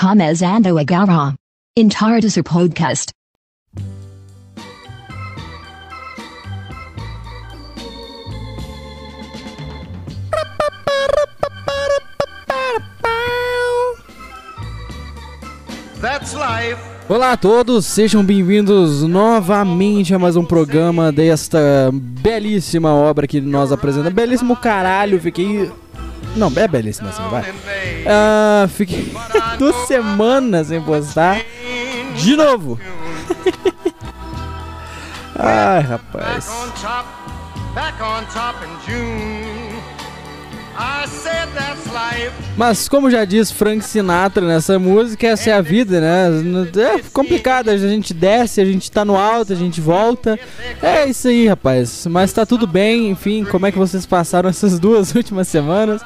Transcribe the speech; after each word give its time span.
começando 0.00 0.78
agora. 0.78 1.34
Entardecer 1.76 2.42
Podcast. 2.42 3.12
That's 16.00 16.32
life. 16.32 16.80
Olá 17.06 17.32
a 17.32 17.36
todos, 17.36 17.84
sejam 17.84 18.24
bem-vindos 18.24 19.02
novamente 19.02 20.14
a 20.14 20.18
mais 20.18 20.34
um 20.34 20.44
programa 20.46 21.12
desta 21.12 21.90
belíssima 21.92 22.94
obra 22.94 23.26
que 23.26 23.38
nós 23.38 23.70
apresentamos. 23.70 24.14
Belíssimo 24.14 24.56
caralho, 24.56 25.20
fiquei. 25.20 25.70
Não, 26.36 26.52
é 26.56 26.68
belíssimo 26.68 27.08
assim, 27.08 27.22
vai. 27.28 27.44
Ah, 28.06 28.68
fiquei 28.68 29.12
duas 29.58 29.74
semanas 29.86 30.68
sem 30.68 30.80
postar. 30.80 31.40
De 32.16 32.36
novo! 32.36 32.78
Ai, 35.36 35.80
rapaz. 35.80 36.46
Back 36.46 36.50
on 36.50 36.70
top, 36.82 37.08
back 37.74 38.00
on 38.02 38.24
top 38.32 38.56
in 38.64 38.70
June. 38.86 39.69
Mas 42.56 42.88
como 42.88 43.10
já 43.10 43.24
diz 43.24 43.50
Frank 43.50 43.84
Sinatra 43.84 44.46
nessa 44.46 44.78
música, 44.78 45.26
essa 45.26 45.50
é 45.50 45.52
a 45.52 45.60
vida, 45.60 46.00
né? 46.00 46.28
É 46.76 47.02
complicado, 47.12 47.70
a 47.70 47.76
gente 47.76 48.12
desce, 48.12 48.60
a 48.60 48.64
gente 48.64 48.90
tá 48.90 49.04
no 49.04 49.16
alto, 49.16 49.52
a 49.52 49.56
gente 49.56 49.80
volta. 49.80 50.38
É 50.82 51.06
isso 51.06 51.28
aí, 51.28 51.48
rapaz. 51.48 52.06
Mas 52.06 52.32
tá 52.32 52.44
tudo 52.44 52.66
bem, 52.66 53.10
enfim, 53.10 53.44
como 53.44 53.66
é 53.66 53.72
que 53.72 53.78
vocês 53.78 54.06
passaram 54.06 54.48
essas 54.48 54.78
duas 54.78 55.12
últimas 55.16 55.48
semanas? 55.48 56.02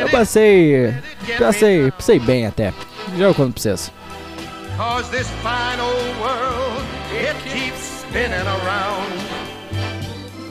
Eu 0.00 0.08
passei. 0.10 0.94
Passei, 1.38 1.90
passei 1.90 2.18
bem 2.18 2.46
até. 2.46 2.72
Já 3.16 3.24
eu 3.24 3.34
conto 3.34 3.54
pra 3.54 3.62
vocês. 3.62 3.92
Cause 4.76 5.08
this 5.10 5.28
fine 5.40 5.80
old 5.80 6.18
world, 6.20 6.82
it 7.12 7.36
keeps 7.44 8.02
spinning 8.02 8.44
around. 8.44 9.13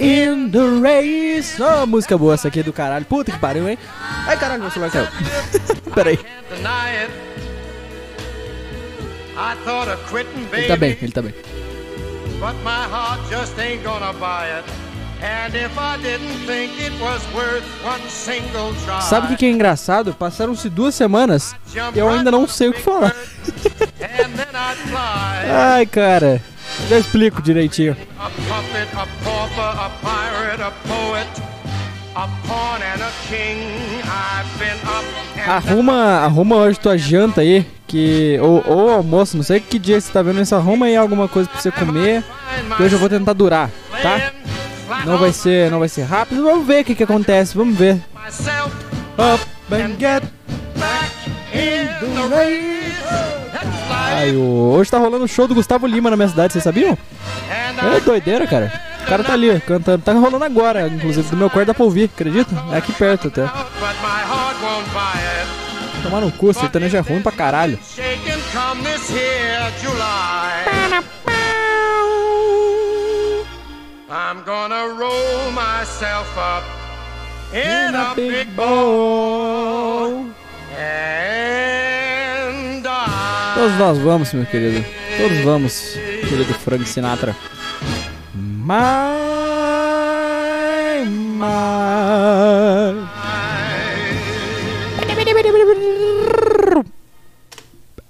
in 0.00 0.50
the 0.50 0.80
race. 0.80 1.60
Ó, 1.62 1.86
música 1.86 2.16
boa 2.16 2.34
essa 2.34 2.48
aqui 2.48 2.62
do 2.62 2.72
caralho. 2.72 3.04
Puta 3.04 3.32
que 3.32 3.38
pariu, 3.38 3.68
hein? 3.68 3.78
Ai, 4.26 4.36
caralho, 4.38 4.62
meu 4.62 4.70
celular 4.70 4.90
caiu. 4.90 5.06
Peraí. 5.94 6.18
Ele 10.52 10.66
tá 10.66 10.76
bem, 10.76 10.98
ele 11.00 11.12
tá 11.12 11.22
bem. 11.22 11.34
But 12.40 12.54
my 12.64 12.86
heart 12.90 13.20
just 13.30 13.58
ain't 13.58 13.82
gonna 13.84 14.12
buy 14.12 14.48
it. 14.58 14.64
And 15.20 15.52
if 15.56 15.76
I 15.76 15.96
didn't 16.00 16.46
think 16.46 16.80
it 16.80 16.92
was 17.00 17.20
worth 17.34 17.64
one 17.84 18.00
single 18.08 18.72
try. 18.84 19.00
Sabe 19.02 19.26
o 19.26 19.28
que, 19.30 19.36
que 19.38 19.46
é 19.46 19.50
engraçado? 19.50 20.14
Passaram-se 20.14 20.68
duas 20.68 20.94
semanas 20.94 21.56
e 21.74 21.98
eu 21.98 22.08
ainda 22.08 22.30
não 22.30 22.46
sei 22.46 22.68
o 22.68 22.72
que 22.72 22.80
falar. 22.80 23.12
Ai, 25.50 25.86
cara. 25.86 26.40
Já 26.88 26.98
explico 26.98 27.42
direitinho. 27.42 27.94
A 28.18 28.30
puppet, 28.30 28.88
a 28.94 29.06
pauper, 29.22 29.62
a 29.62 29.90
pirate, 30.00 30.62
a 30.62 30.70
poet, 30.88 31.28
a 32.14 32.28
pawn 32.46 32.80
and 32.82 33.02
a 33.02 33.10
king. 33.28 33.58
I've 34.04 34.58
been 34.58 34.78
up 34.88 35.04
and 35.36 35.50
Arruma, 35.50 36.24
arruma 36.24 36.56
hoje 36.56 36.80
tua 36.80 36.96
janta 36.96 37.42
aí, 37.42 37.66
que 37.86 38.38
ou, 38.40 38.64
ou 38.66 38.90
almoço, 38.90 39.36
não 39.36 39.44
sei 39.44 39.60
que 39.60 39.78
dia 39.78 40.00
você 40.00 40.10
tá 40.10 40.22
vendo 40.22 40.40
isso, 40.40 40.54
arruma 40.54 40.86
aí 40.86 40.96
alguma 40.96 41.28
coisa 41.28 41.48
pra 41.48 41.60
você 41.60 41.70
comer, 41.70 42.24
que 42.76 42.82
hoje 42.82 42.94
eu 42.94 42.98
vou 42.98 43.08
tentar 43.08 43.34
durar, 43.34 43.70
tá? 44.02 44.32
Não 45.04 45.18
vai 45.18 45.32
ser, 45.32 45.70
não 45.70 45.78
vai 45.78 45.88
ser 45.88 46.04
rápido, 46.04 46.42
vamos 46.42 46.66
ver 46.66 46.82
o 46.82 46.84
que 46.86 46.94
que 46.94 47.02
acontece, 47.04 47.54
vamos 47.54 47.76
ver. 47.76 48.00
Up 49.18 49.46
and 49.74 49.98
get 49.98 50.22
back 50.78 51.12
in 51.52 52.14
the 52.14 52.34
race. 52.34 52.77
That's 53.88 54.10
life. 54.10 54.14
Ai, 54.22 54.36
o- 54.36 54.72
hoje 54.72 54.90
tá 54.90 54.98
rolando 54.98 55.24
o 55.24 55.28
show 55.28 55.46
do 55.48 55.54
Gustavo 55.54 55.86
Lima 55.86 56.10
na 56.10 56.16
minha 56.16 56.28
cidade, 56.28 56.52
vocês 56.52 56.64
sabiam? 56.64 56.96
É 57.50 57.96
I 57.96 58.00
doideira, 58.00 58.46
cara. 58.46 58.72
O 59.02 59.06
cara 59.08 59.24
tá 59.24 59.32
ali 59.32 59.58
cantando, 59.60 60.02
tá 60.04 60.12
rolando 60.12 60.44
agora, 60.44 60.86
inclusive 60.88 61.28
do 61.30 61.36
meu 61.36 61.48
quarto 61.48 61.68
dá 61.68 61.74
pra 61.74 61.84
ouvir, 61.84 62.04
acredita? 62.04 62.54
É 62.72 62.76
aqui 62.76 62.92
perto 62.92 63.28
até. 63.28 63.48
Tomar 66.02 66.20
no 66.20 66.30
cu, 66.32 66.52
sertanejo 66.52 66.96
é 66.96 67.00
ruim 67.00 67.22
pra 67.22 67.32
caralho. 67.32 67.78
Shaking 67.82 68.40
come 68.52 68.82
this 68.82 69.10
here 69.10 69.72
July. 69.80 70.64
I'm 74.10 74.42
gonna 74.44 74.88
roll 74.98 75.50
myself 75.52 76.28
up 76.38 76.64
in 77.52 77.94
a 77.94 78.14
big 78.14 78.48
and 78.48 78.56
die. 80.76 81.67
Todos 83.68 83.80
nós 83.80 83.98
vamos, 83.98 84.32
meu 84.32 84.46
querido. 84.46 84.82
Todos 85.18 85.38
vamos, 85.44 85.92
querido 86.26 86.54
Frank 86.54 86.88
Sinatra. 86.88 87.36
My, 88.34 88.74
my. 91.04 91.48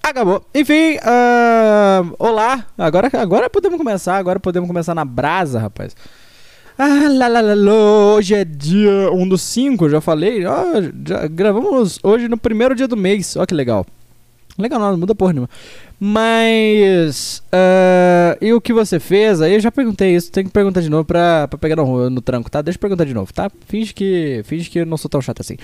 Acabou. 0.00 0.44
Enfim, 0.54 0.96
ah, 1.02 2.04
olá. 2.20 2.64
Agora, 2.78 3.10
agora 3.14 3.50
podemos 3.50 3.78
começar. 3.78 4.16
Agora 4.16 4.38
podemos 4.38 4.68
começar 4.68 4.94
na 4.94 5.04
brasa, 5.04 5.58
rapaz. 5.58 5.96
Ah, 6.78 7.08
lá, 7.10 7.26
lá, 7.26 7.40
lá, 7.40 7.54
lá, 7.54 7.72
hoje 8.14 8.36
é 8.36 8.44
dia 8.44 9.10
1 9.12 9.28
do 9.28 9.36
5, 9.36 9.86
eu 9.86 9.90
já 9.90 10.00
falei. 10.00 10.42
Já 11.04 11.26
gravamos 11.28 11.98
hoje 12.04 12.28
no 12.28 12.38
primeiro 12.38 12.76
dia 12.76 12.86
do 12.86 12.96
mês. 12.96 13.34
Ó 13.34 13.44
que 13.44 13.54
legal. 13.54 13.84
Legal, 14.58 14.80
não, 14.80 14.90
não 14.90 14.98
muda 14.98 15.14
porra 15.14 15.32
nenhuma. 15.32 15.48
Mas. 16.00 17.42
ah, 17.52 18.36
e 18.40 18.52
o 18.52 18.60
que 18.60 18.72
você 18.72 18.98
fez? 18.98 19.40
Aí 19.40 19.54
eu 19.54 19.60
já 19.60 19.70
perguntei 19.70 20.14
isso, 20.14 20.32
tem 20.32 20.44
que 20.44 20.50
perguntar 20.50 20.80
de 20.80 20.90
novo 20.90 21.04
pra, 21.04 21.46
pra 21.46 21.56
pegar 21.58 21.76
no, 21.76 22.10
no 22.10 22.20
tranco, 22.20 22.50
tá? 22.50 22.60
Deixa 22.60 22.76
eu 22.76 22.80
perguntar 22.80 23.04
de 23.04 23.14
novo, 23.14 23.32
tá? 23.32 23.48
Finge 23.66 23.94
que, 23.94 24.42
finge 24.44 24.68
que 24.68 24.80
eu 24.80 24.86
não 24.86 24.96
sou 24.96 25.08
tão 25.08 25.22
chato 25.22 25.40
assim. 25.40 25.56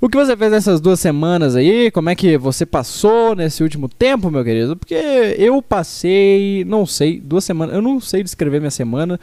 O 0.00 0.08
que 0.08 0.16
você 0.16 0.36
fez 0.36 0.50
nessas 0.50 0.80
duas 0.80 0.98
semanas 0.98 1.54
aí? 1.54 1.92
Como 1.92 2.10
é 2.10 2.14
que 2.16 2.36
você 2.36 2.66
passou 2.66 3.36
nesse 3.36 3.62
último 3.62 3.88
tempo, 3.88 4.30
meu 4.30 4.42
querido? 4.42 4.76
Porque 4.76 4.94
eu 5.38 5.62
passei, 5.62 6.64
não 6.66 6.84
sei, 6.84 7.20
duas 7.20 7.44
semanas. 7.44 7.74
Eu 7.74 7.82
não 7.82 8.00
sei 8.00 8.24
descrever 8.24 8.58
minha 8.58 8.70
semana. 8.70 9.18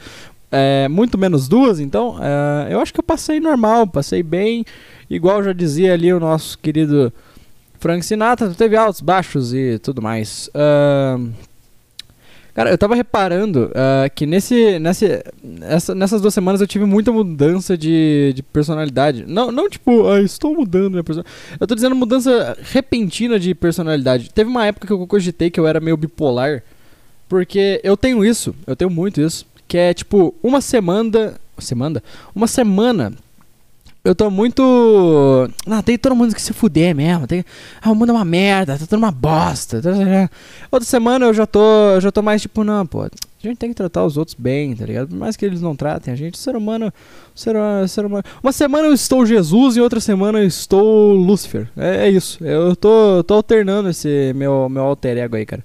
É, 0.50 0.88
muito 0.88 1.18
menos 1.18 1.46
duas, 1.46 1.78
então 1.78 2.16
é, 2.22 2.72
eu 2.72 2.80
acho 2.80 2.94
que 2.94 3.00
eu 3.00 3.04
passei 3.04 3.38
normal, 3.38 3.86
passei 3.86 4.22
bem. 4.22 4.64
Igual 5.10 5.42
já 5.42 5.52
dizia 5.52 5.92
ali 5.92 6.10
o 6.12 6.18
nosso 6.18 6.58
querido 6.58 7.12
Frank 7.78 8.04
Sinatra, 8.04 8.50
teve 8.50 8.76
altos, 8.76 9.00
baixos 9.00 9.54
e 9.54 9.78
tudo 9.78 10.02
mais. 10.02 10.50
Ahn, 10.54 11.30
cara, 12.54 12.70
eu 12.70 12.78
tava 12.78 12.94
reparando 12.96 13.70
ah, 13.74 14.08
que 14.08 14.26
nesse, 14.26 14.78
nesse, 14.80 15.22
essa- 15.62 15.94
nessas 15.94 16.20
duas 16.20 16.34
semanas 16.34 16.60
eu 16.60 16.66
tive 16.66 16.84
muita 16.84 17.12
mudança 17.12 17.78
de, 17.78 18.32
de 18.34 18.42
personalidade. 18.42 19.24
Não, 19.26 19.52
não 19.52 19.68
tipo, 19.70 20.08
ah, 20.08 20.20
estou 20.20 20.54
mudando 20.54 20.90
minha 20.92 21.04
personalidade. 21.04 21.56
Eu 21.60 21.66
tô 21.66 21.74
dizendo 21.74 21.94
mudança 21.94 22.56
repentina 22.62 23.38
de 23.38 23.54
personalidade. 23.54 24.30
Teve 24.30 24.50
uma 24.50 24.66
época 24.66 24.86
que 24.86 24.92
eu 24.92 25.06
cogitei 25.06 25.50
que 25.50 25.60
eu 25.60 25.66
era 25.66 25.78
meio 25.80 25.96
bipolar. 25.96 26.62
Porque 27.28 27.78
eu 27.84 27.96
tenho 27.96 28.24
isso, 28.24 28.54
eu 28.66 28.74
tenho 28.74 28.90
muito 28.90 29.20
isso. 29.20 29.46
Que 29.68 29.76
é 29.76 29.94
tipo, 29.94 30.34
uma 30.42 30.60
semana. 30.60 31.34
Semana? 31.58 32.02
Uma 32.34 32.46
semana 32.46 33.12
eu 34.04 34.14
tô 34.14 34.30
muito. 34.30 34.62
Ah, 35.66 35.82
tem 35.82 35.98
todo 35.98 36.14
mundo 36.16 36.34
que 36.34 36.40
se 36.40 36.52
fuder 36.52 36.94
mesmo. 36.94 37.26
Tem... 37.26 37.44
Ah, 37.82 37.90
o 37.90 37.94
mundo 37.94 38.10
é 38.10 38.12
uma 38.14 38.24
merda, 38.24 38.78
tá 38.78 38.86
tudo 38.86 38.98
uma 38.98 39.10
bosta. 39.10 39.82
tá- 39.82 39.90
tá- 39.92 39.98
tá. 39.98 40.30
Outra 40.70 40.86
semana 40.88 41.26
eu 41.26 41.34
já 41.34 41.46
tô. 41.46 41.60
Já 42.00 42.10
tô 42.10 42.22
mais 42.22 42.40
tipo, 42.42 42.64
não, 42.64 42.86
pô. 42.86 43.02
A 43.02 43.10
gente 43.46 43.56
tem 43.58 43.68
que 43.70 43.74
tratar 43.76 44.04
os 44.04 44.16
outros 44.16 44.34
bem, 44.38 44.74
tá 44.74 44.84
ligado? 44.84 45.08
Por 45.08 45.16
mais 45.16 45.36
que 45.36 45.44
eles 45.44 45.60
não 45.60 45.76
tratem 45.76 46.12
a 46.12 46.16
gente, 46.16 46.34
o 46.34 46.38
ser 46.38 46.56
humano. 46.56 46.88
o 46.88 47.38
Ser, 47.38 47.54
hu- 47.54 47.86
ser 47.88 48.04
humano. 48.04 48.24
Uma 48.42 48.50
semana 48.52 48.88
eu 48.88 48.92
estou 48.92 49.24
Jesus 49.24 49.76
e 49.76 49.80
outra 49.80 50.00
semana 50.00 50.38
eu 50.40 50.46
estou 50.46 51.12
Lúcifer. 51.14 51.68
É, 51.76 52.06
é 52.06 52.10
isso. 52.10 52.42
Eu 52.44 52.74
tô, 52.74 53.22
tô 53.24 53.34
alternando 53.34 53.88
esse 53.90 54.32
meu, 54.34 54.68
meu 54.68 54.82
alter 54.82 55.18
ego 55.18 55.36
aí, 55.36 55.46
cara. 55.46 55.62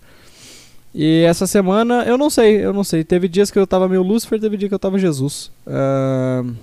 E 0.93 1.23
essa 1.27 1.47
semana, 1.47 2.03
eu 2.03 2.15
não 2.15 2.29
sei, 2.29 2.63
eu 2.63 2.71
não 2.71 2.83
sei. 2.83 3.03
Teve 3.03 3.27
dias 3.27 3.49
que 3.49 3.57
eu 3.57 3.65
tava 3.65 3.89
meio 3.89 4.03
Lúcifer, 4.03 4.39
teve 4.39 4.55
dia 4.57 4.67
que 4.69 4.75
eu 4.75 4.79
tava 4.79 4.99
Jesus. 4.99 5.49
Ahn, 5.65 6.53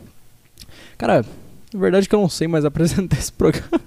Cara, 0.96 1.24
na 1.72 1.80
verdade 1.80 2.08
que 2.08 2.14
eu 2.14 2.20
não 2.20 2.28
sei 2.28 2.48
mais 2.48 2.64
apresentar 2.66 3.18
esse 3.18 3.32
programa. 3.32 3.80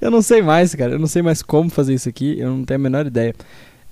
eu 0.00 0.10
não 0.10 0.22
sei 0.22 0.42
mais, 0.42 0.74
cara. 0.74 0.92
Eu 0.92 0.98
não 0.98 1.06
sei 1.06 1.22
mais 1.22 1.42
como 1.42 1.70
fazer 1.70 1.94
isso 1.94 2.08
aqui. 2.08 2.38
Eu 2.38 2.50
não 2.50 2.64
tenho 2.64 2.80
a 2.80 2.82
menor 2.82 3.06
ideia. 3.06 3.34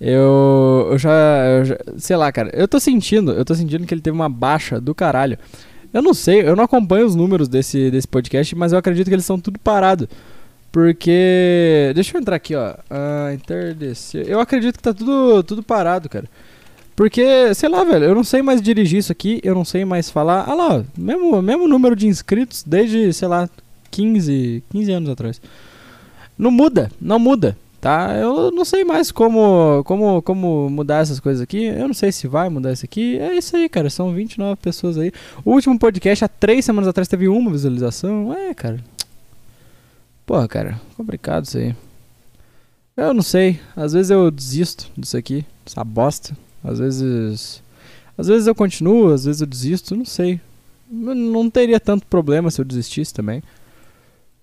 Eu, 0.00 0.88
eu, 0.92 0.98
já, 0.98 1.10
eu 1.46 1.64
já. 1.64 1.76
Sei 1.96 2.16
lá, 2.16 2.30
cara. 2.30 2.50
Eu 2.52 2.68
tô 2.68 2.78
sentindo, 2.78 3.32
eu 3.32 3.44
tô 3.44 3.54
sentindo 3.54 3.86
que 3.86 3.94
ele 3.94 4.02
teve 4.02 4.14
uma 4.14 4.28
baixa 4.28 4.80
do 4.80 4.94
caralho. 4.94 5.38
Eu 5.92 6.02
não 6.02 6.12
sei, 6.12 6.42
eu 6.42 6.54
não 6.54 6.64
acompanho 6.64 7.06
os 7.06 7.14
números 7.14 7.48
desse, 7.48 7.90
desse 7.90 8.06
podcast, 8.06 8.54
mas 8.54 8.72
eu 8.72 8.78
acredito 8.78 9.08
que 9.08 9.14
eles 9.14 9.24
são 9.24 9.40
tudo 9.40 9.58
parado. 9.58 10.08
Porque. 10.70 11.90
Deixa 11.94 12.14
eu 12.16 12.20
entrar 12.20 12.36
aqui, 12.36 12.54
ó. 12.54 12.74
Ah. 12.90 13.28
Eu 14.26 14.40
acredito 14.40 14.76
que 14.76 14.82
tá 14.82 14.92
tudo, 14.92 15.42
tudo 15.42 15.62
parado, 15.62 16.08
cara. 16.08 16.28
Porque, 16.96 17.54
sei 17.54 17.68
lá, 17.68 17.84
velho, 17.84 18.06
eu 18.06 18.14
não 18.14 18.24
sei 18.24 18.40
mais 18.40 18.62
dirigir 18.62 18.98
isso 19.00 19.12
aqui, 19.12 19.38
eu 19.44 19.54
não 19.54 19.66
sei 19.66 19.84
mais 19.84 20.08
falar. 20.08 20.48
Ah 20.48 20.54
lá, 20.54 20.84
mesmo, 20.96 21.42
mesmo 21.42 21.68
número 21.68 21.94
de 21.94 22.06
inscritos 22.06 22.64
desde, 22.66 23.12
sei 23.12 23.28
lá, 23.28 23.50
15, 23.90 24.64
15 24.70 24.92
anos 24.92 25.10
atrás. 25.10 25.40
Não 26.38 26.50
muda, 26.50 26.90
não 26.98 27.18
muda, 27.18 27.54
tá? 27.82 28.14
Eu 28.14 28.50
não 28.50 28.64
sei 28.64 28.82
mais 28.82 29.12
como, 29.12 29.84
como, 29.84 30.22
como 30.22 30.70
mudar 30.70 31.02
essas 31.02 31.20
coisas 31.20 31.42
aqui. 31.42 31.64
Eu 31.64 31.86
não 31.86 31.94
sei 31.94 32.10
se 32.10 32.26
vai 32.26 32.48
mudar 32.48 32.72
isso 32.72 32.86
aqui. 32.86 33.18
É 33.18 33.36
isso 33.36 33.54
aí, 33.54 33.68
cara. 33.68 33.90
São 33.90 34.14
29 34.14 34.56
pessoas 34.56 34.96
aí. 34.96 35.12
O 35.44 35.52
último 35.52 35.78
podcast, 35.78 36.24
há 36.24 36.28
três 36.28 36.64
semanas 36.64 36.88
atrás, 36.88 37.08
teve 37.08 37.28
uma 37.28 37.50
visualização. 37.50 38.32
É, 38.32 38.54
cara. 38.54 38.82
Porra, 40.24 40.48
cara, 40.48 40.80
complicado 40.96 41.44
isso 41.44 41.58
aí. 41.58 41.76
Eu 42.96 43.12
não 43.12 43.22
sei. 43.22 43.60
Às 43.76 43.92
vezes 43.92 44.10
eu 44.10 44.30
desisto 44.30 44.90
disso 44.96 45.16
aqui, 45.16 45.44
essa 45.66 45.84
bosta. 45.84 46.34
Às 46.66 46.78
vezes. 46.78 47.62
Às 48.18 48.28
vezes 48.28 48.46
eu 48.46 48.54
continuo, 48.54 49.12
às 49.12 49.24
vezes 49.24 49.40
eu 49.40 49.46
desisto, 49.46 49.94
não 49.94 50.04
sei. 50.04 50.40
Não 50.90 51.50
teria 51.50 51.78
tanto 51.78 52.06
problema 52.06 52.50
se 52.50 52.60
eu 52.60 52.64
desistisse 52.64 53.14
também. 53.14 53.42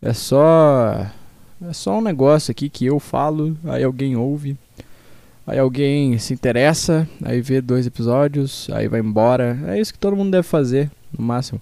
É 0.02 0.14
só. 0.14 1.08
É 1.62 1.74
só 1.74 1.98
um 1.98 2.02
negócio 2.02 2.52
aqui 2.52 2.70
que 2.70 2.86
eu 2.86 3.00
falo, 3.00 3.58
aí 3.64 3.84
alguém 3.84 4.18
ouve, 4.18 4.58
aí 5.48 5.58
alguém 5.58 6.18
se 6.18 6.34
interessa, 6.34 7.08
aí 7.24 7.40
vê 7.40 7.62
dois 7.62 7.88
episódios, 7.88 8.68
aí 8.74 8.90
vai 8.90 9.00
embora. 9.00 9.58
É 9.68 9.80
isso 9.80 9.94
que 9.94 10.00
todo 10.00 10.16
mundo 10.16 10.32
deve 10.32 10.44
fazer, 10.44 10.92
no 11.18 11.24
máximo. 11.26 11.62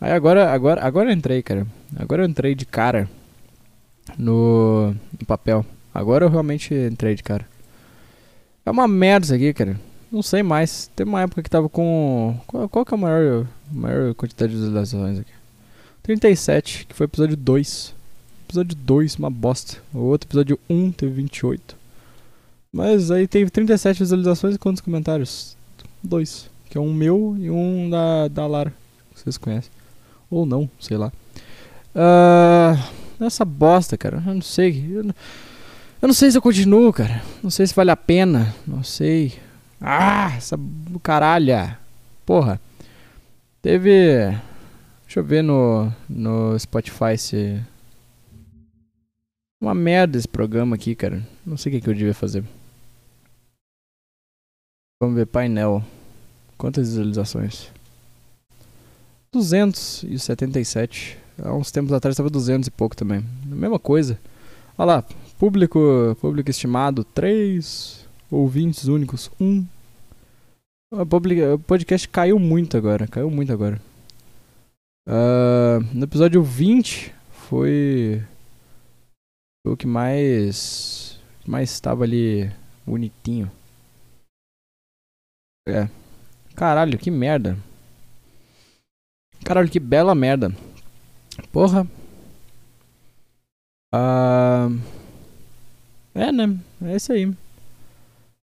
Aí 0.00 0.12
agora, 0.12 0.52
agora, 0.52 0.80
agora 0.84 1.10
eu 1.10 1.14
entrei, 1.14 1.42
cara. 1.42 1.66
Agora 1.96 2.22
eu 2.22 2.28
entrei 2.28 2.54
de 2.54 2.64
cara 2.64 3.10
no, 4.16 4.94
no 5.18 5.26
papel. 5.26 5.66
Agora 5.92 6.24
eu 6.24 6.30
realmente 6.30 6.72
entrei 6.72 7.16
de 7.16 7.24
cara. 7.24 7.44
É 8.68 8.70
uma 8.70 8.86
merda 8.86 9.24
isso 9.24 9.34
aqui, 9.34 9.54
cara. 9.54 9.80
Não 10.12 10.20
sei 10.20 10.42
mais. 10.42 10.90
Tem 10.94 11.06
uma 11.06 11.22
época 11.22 11.42
que 11.42 11.48
tava 11.48 11.70
com. 11.70 12.38
Qual, 12.46 12.68
qual 12.68 12.84
que 12.84 12.92
é 12.92 12.98
a 12.98 13.00
maior, 13.00 13.46
maior 13.72 14.14
quantidade 14.14 14.52
de 14.52 14.58
visualizações 14.58 15.20
aqui? 15.20 15.30
37, 16.02 16.84
que 16.86 16.94
foi 16.94 17.06
episódio 17.06 17.34
2. 17.34 17.94
Episódio 18.46 18.76
2, 18.76 19.16
uma 19.16 19.30
bosta. 19.30 19.78
O 19.94 20.00
outro 20.00 20.28
episódio 20.28 20.60
1 20.68 20.92
teve 20.92 21.12
28. 21.12 21.74
Mas 22.70 23.10
aí 23.10 23.26
teve 23.26 23.50
37 23.50 24.00
visualizações 24.00 24.54
e 24.54 24.58
quantos 24.58 24.82
comentários? 24.82 25.56
Dois. 26.02 26.50
Que 26.68 26.76
é 26.76 26.80
um 26.80 26.92
meu 26.92 27.36
e 27.38 27.50
um 27.50 27.88
da, 27.88 28.28
da 28.28 28.46
Lara. 28.46 28.74
Vocês 29.14 29.38
conhecem. 29.38 29.72
Ou 30.30 30.44
não, 30.44 30.68
sei 30.78 30.98
lá. 30.98 31.10
Uh, 31.94 33.24
essa 33.24 33.46
bosta, 33.46 33.96
cara. 33.96 34.22
Eu 34.26 34.34
não 34.34 34.42
sei. 34.42 34.90
Eu 34.92 35.04
não... 35.04 35.14
Eu 36.00 36.06
não 36.06 36.14
sei 36.14 36.30
se 36.30 36.38
eu 36.38 36.42
continuo, 36.42 36.92
cara. 36.92 37.22
Não 37.42 37.50
sei 37.50 37.66
se 37.66 37.74
vale 37.74 37.90
a 37.90 37.96
pena. 37.96 38.54
Não 38.64 38.84
sei. 38.84 39.36
Ah, 39.80 40.32
essa 40.36 40.56
caralha. 41.02 41.76
Porra. 42.24 42.60
Teve. 43.60 44.30
Deixa 45.04 45.18
eu 45.18 45.24
ver 45.24 45.42
no, 45.42 45.92
no 46.08 46.56
Spotify 46.58 47.18
se. 47.18 47.60
Uma 49.60 49.74
merda 49.74 50.16
esse 50.16 50.28
programa 50.28 50.76
aqui, 50.76 50.94
cara. 50.94 51.26
Não 51.44 51.56
sei 51.56 51.72
o 51.72 51.74
que, 51.74 51.80
que 51.80 51.90
eu 51.90 51.94
devia 51.94 52.14
fazer. 52.14 52.44
Vamos 55.00 55.16
ver, 55.16 55.26
painel. 55.26 55.82
Quantas 56.56 56.88
visualizações? 56.90 57.72
277. 59.32 61.18
Há 61.42 61.52
uns 61.52 61.72
tempos 61.72 61.92
atrás 61.92 62.14
estava 62.14 62.30
200 62.30 62.68
e 62.68 62.70
pouco 62.70 62.96
também. 62.96 63.24
Mesma 63.44 63.80
coisa. 63.80 64.18
Olha 64.76 64.86
lá, 64.86 65.04
Público, 65.38 66.16
público 66.20 66.50
estimado, 66.50 67.04
3. 67.04 68.08
Ouvintes 68.28 68.86
únicos, 68.86 69.30
1. 69.40 69.64
O 70.90 71.58
podcast 71.60 72.08
caiu 72.08 72.40
muito 72.40 72.76
agora, 72.76 73.06
caiu 73.06 73.30
muito 73.30 73.52
agora. 73.52 73.80
Uh, 75.06 75.80
no 75.94 76.04
episódio 76.04 76.42
20 76.42 77.14
foi, 77.30 78.22
foi 79.62 79.72
o 79.72 79.76
que 79.76 79.86
mais 79.86 81.18
mais 81.46 81.70
estava 81.70 82.02
ali 82.02 82.50
bonitinho. 82.84 83.50
É. 85.68 85.88
Caralho, 86.56 86.98
que 86.98 87.10
merda. 87.10 87.56
Caralho, 89.44 89.70
que 89.70 89.78
bela 89.78 90.14
merda. 90.16 90.52
Porra. 91.52 91.86
Ah... 93.92 94.68
Uh... 94.68 94.97
É, 96.18 96.32
né? 96.32 96.58
É 96.82 96.96
isso 96.96 97.12
aí. 97.12 97.32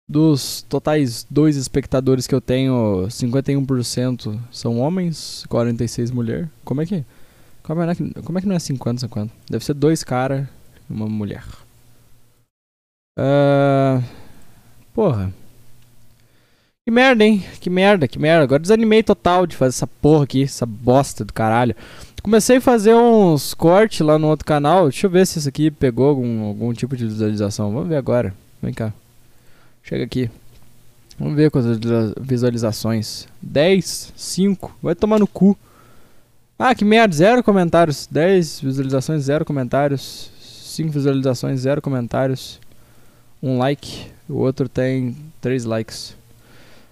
Dos 0.07 0.63
totais 0.63 1.25
dois 1.30 1.56
espectadores 1.56 2.25
que 2.25 2.33
eu 2.33 2.42
tenho, 2.42 3.06
51% 3.07 4.39
são 4.51 4.80
homens, 4.80 5.45
46 5.48 6.10
mulher. 6.10 6.50
Como 6.66 6.81
é 6.81 6.86
que 6.88 7.06
como 7.62 7.83
é, 7.83 7.94
que, 7.94 8.13
como 8.24 8.39
é 8.39 8.42
que 8.42 8.48
não 8.48 8.56
é 8.56 8.60
50 8.60 9.01
50? 9.01 9.31
Deve 9.48 9.63
ser 9.63 9.75
dois 9.75 10.04
caras 10.04 10.48
e 10.89 10.94
uma 10.94 11.07
mulher. 11.07 11.44
Uh, 13.16 14.04
porra. 14.92 15.31
Que 16.83 16.89
merda, 16.89 17.24
hein? 17.24 17.45
Que 17.62 17.69
merda, 17.69 18.07
que 18.07 18.18
merda. 18.18 18.45
Agora 18.45 18.60
desanimei 18.60 19.04
total 19.04 19.45
de 19.45 19.56
fazer 19.56 19.75
essa 19.75 19.86
porra 19.86 20.24
aqui, 20.24 20.42
essa 20.42 20.65
bosta 20.65 21.24
do 21.24 21.31
caralho. 21.31 21.75
Comecei 22.21 22.57
a 22.57 22.62
fazer 22.62 22.94
uns 22.94 23.54
cortes 23.54 24.01
lá 24.01 24.19
no 24.19 24.27
outro 24.27 24.45
canal. 24.45 24.89
Deixa 24.89 25.07
eu 25.07 25.12
ver 25.12 25.25
se 25.25 25.39
isso 25.39 25.48
aqui 25.48 25.71
pegou 25.71 26.10
algum, 26.10 26.44
algum 26.44 26.74
tipo 26.74 26.95
de 26.95 27.06
visualização. 27.06 27.71
Vamos 27.71 27.88
ver 27.88 27.95
agora. 27.95 28.33
Vem 28.62 28.74
cá. 28.74 28.94
Chega 29.83 30.04
aqui. 30.04 30.30
Vamos 31.18 31.36
ver 31.36 31.50
quantas 31.50 31.80
visualizações. 32.19 33.27
10, 33.42 34.13
5. 34.16 34.75
Vai 34.81 34.95
tomar 34.95 35.19
no 35.19 35.27
cu. 35.27 35.57
Ah, 36.57 36.75
que 36.75 36.83
merda. 36.83 37.16
Zero 37.16 37.44
comentários. 37.44 38.07
10 38.12 38.62
visualizações, 38.62 39.24
zero 39.24 39.45
comentários. 39.45 40.30
5 40.42 40.92
visualizações, 40.92 41.62
zero 41.62 41.81
comentários. 41.81 42.60
Um 43.42 43.57
like. 43.57 44.07
O 44.27 44.36
outro 44.36 44.68
tem 44.68 45.15
3 45.39 45.63
likes. 45.63 46.15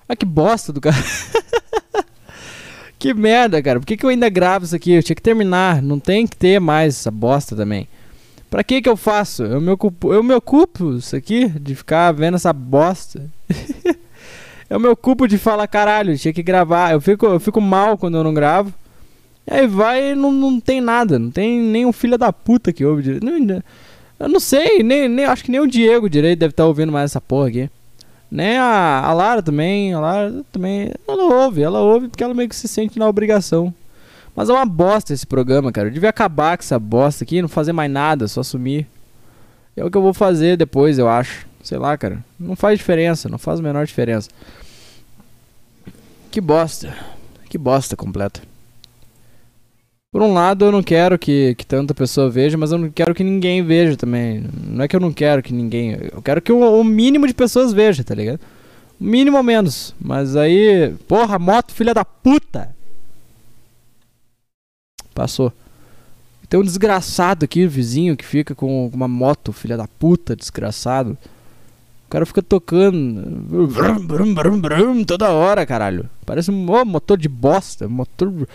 Ah, 0.08 0.16
que 0.16 0.26
bosta 0.26 0.72
do 0.72 0.80
cara. 0.80 0.96
Que 3.00 3.14
merda, 3.14 3.62
cara. 3.62 3.80
Por 3.80 3.86
que, 3.86 3.96
que 3.96 4.06
eu 4.06 4.10
ainda 4.10 4.28
gravo 4.30 4.66
isso 4.66 4.76
aqui? 4.76 4.92
Eu 4.92 5.04
tinha 5.04 5.16
que 5.16 5.22
terminar. 5.22 5.82
Não 5.82 6.00
tem 6.00 6.26
que 6.26 6.36
ter 6.36 6.60
mais 6.60 6.96
essa 6.96 7.12
bosta 7.12 7.56
também. 7.56 7.88
Pra 8.50 8.64
que 8.64 8.82
que 8.82 8.90
eu 8.90 8.98
faço? 8.98 9.44
Eu 9.44 9.60
me 9.60 9.70
ocupo, 9.70 10.14
eu 10.14 10.24
me 10.24 10.34
ocupo 10.34 10.96
isso 10.96 11.16
aqui, 11.16 11.48
de 11.48 11.76
ficar 11.76 12.12
vendo 12.14 12.36
essa 12.36 12.54
bosta. 12.54 13.30
eu 14.70 14.80
me 14.80 14.88
ocupo 14.88 15.28
de 15.28 15.38
falar, 15.38 15.68
caralho, 15.68 16.18
tinha 16.18 16.34
que 16.34 16.42
gravar. 16.42 16.94
Eu 16.94 17.02
fico, 17.02 17.26
eu 17.26 17.40
fico 17.40 17.60
mal 17.60 17.98
quando 17.98 18.18
eu 18.18 18.24
não 18.24 18.34
gravo. 18.34 18.74
E 19.46 19.54
aí 19.54 19.68
vai 19.68 20.12
e 20.12 20.16
não, 20.16 20.32
não 20.32 20.60
tem 20.60 20.82
nada. 20.82 21.20
Não 21.20 21.30
tem 21.30 21.60
nenhum 21.60 21.92
filho 21.92 22.18
da 22.18 22.32
puta 22.34 22.74
que 22.74 22.86
ouve. 22.86 23.20
Eu 24.20 24.30
não 24.30 24.40
sei, 24.40 24.82
nem, 24.82 25.08
nem, 25.08 25.26
acho 25.26 25.44
que 25.44 25.52
nem 25.52 25.60
o 25.60 25.68
Diego 25.68 26.10
direito 26.10 26.40
deve 26.40 26.52
estar 26.52 26.64
tá 26.64 26.68
ouvindo 26.68 26.92
mais 26.92 27.12
essa 27.12 27.22
porra 27.22 27.50
aqui. 27.50 27.70
Né? 28.30 28.58
A, 28.58 29.02
a 29.06 29.14
Lara 29.14 29.42
também, 29.42 29.94
a 29.94 30.00
Lara 30.00 30.44
também, 30.52 30.92
ela 31.08 31.24
ouve, 31.46 31.62
ela 31.62 31.80
ouve 31.80 32.08
porque 32.10 32.24
ela 32.24 32.34
meio 32.34 32.50
que 32.50 32.56
se 32.56 32.68
sente 32.68 33.00
na 33.00 33.08
obrigação. 33.08 33.74
Mas 34.36 34.50
é 34.50 34.54
uma 34.54 34.66
bosta 34.66 35.14
esse 35.14 35.26
programa, 35.26 35.72
cara. 35.72 35.88
Eu 35.88 35.92
devia 35.94 36.10
acabar 36.10 36.58
com 36.58 36.64
essa 36.64 36.78
bosta 36.78 37.24
aqui, 37.24 37.42
não 37.42 37.50
fazer 37.50 37.74
mais 37.74 37.92
nada, 37.92 38.28
só 38.28 38.44
sumir. 38.44 38.86
É 39.76 39.84
o 39.84 39.90
que 39.90 39.98
eu 39.98 40.02
vou 40.02 40.14
fazer 40.14 40.58
depois, 40.58 41.00
eu 41.00 41.10
acho. 41.10 41.48
Sei 41.64 41.78
lá, 41.78 41.98
cara. 41.98 42.24
Não 42.40 42.56
faz 42.56 42.78
diferença, 42.78 43.28
não 43.30 43.38
faz 43.38 43.60
a 43.60 43.64
menor 43.64 43.86
diferença. 43.86 44.30
Que 46.30 46.40
bosta. 46.40 46.96
Que 47.50 47.58
bosta 47.58 47.96
completa. 47.96 48.42
Por 50.18 50.24
um 50.24 50.34
lado, 50.34 50.66
eu 50.66 50.72
não 50.72 50.82
quero 50.82 51.16
que, 51.20 51.54
que 51.54 51.64
tanta 51.64 51.94
pessoa 51.94 52.28
veja, 52.28 52.58
mas 52.58 52.72
eu 52.72 52.80
não 52.80 52.90
quero 52.90 53.14
que 53.14 53.24
ninguém 53.24 53.64
veja 53.64 53.96
também. 53.96 54.46
Não 54.68 54.84
é 54.84 54.88
que 54.88 54.96
eu 54.96 55.00
não 55.00 55.14
quero 55.14 55.44
que 55.44 55.54
ninguém. 55.54 55.96
Eu 56.12 56.24
quero 56.24 56.42
que 56.42 56.52
o, 56.52 56.58
o 56.58 56.84
mínimo 56.84 57.28
de 57.28 57.36
pessoas 57.36 57.72
veja, 57.72 58.04
tá 58.04 58.16
ligado? 58.16 58.40
O 59.00 59.04
mínimo 59.04 59.38
ou 59.38 59.44
menos. 59.44 59.94
Mas 60.02 60.36
aí. 60.36 60.92
Porra, 61.08 61.38
moto, 61.38 61.72
filha 61.72 61.94
da 61.94 62.04
puta! 62.04 62.76
Passou. 65.14 65.54
Tem 66.50 66.60
um 66.60 66.64
desgraçado 66.64 67.46
aqui, 67.46 67.68
vizinho, 67.68 68.18
que 68.18 68.26
fica 68.26 68.56
com 68.56 68.88
uma 68.88 69.08
moto, 69.08 69.54
filha 69.54 69.78
da 69.78 69.88
puta, 69.88 70.36
desgraçado. 70.36 71.16
O 72.08 72.10
cara 72.10 72.26
fica 72.26 72.42
tocando. 72.42 73.22
Brum, 73.68 74.00
brum, 74.04 74.34
brum, 74.34 74.60
brum, 74.60 75.04
toda 75.04 75.30
hora, 75.30 75.64
caralho. 75.64 76.10
Parece 76.26 76.50
um 76.50 76.72
oh, 76.72 76.84
motor 76.84 77.20
de 77.20 77.30
bosta. 77.30 77.88
Motor. 77.88 78.48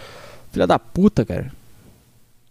Filha 0.52 0.66
da 0.66 0.78
puta, 0.78 1.25
cara. 1.25 1.50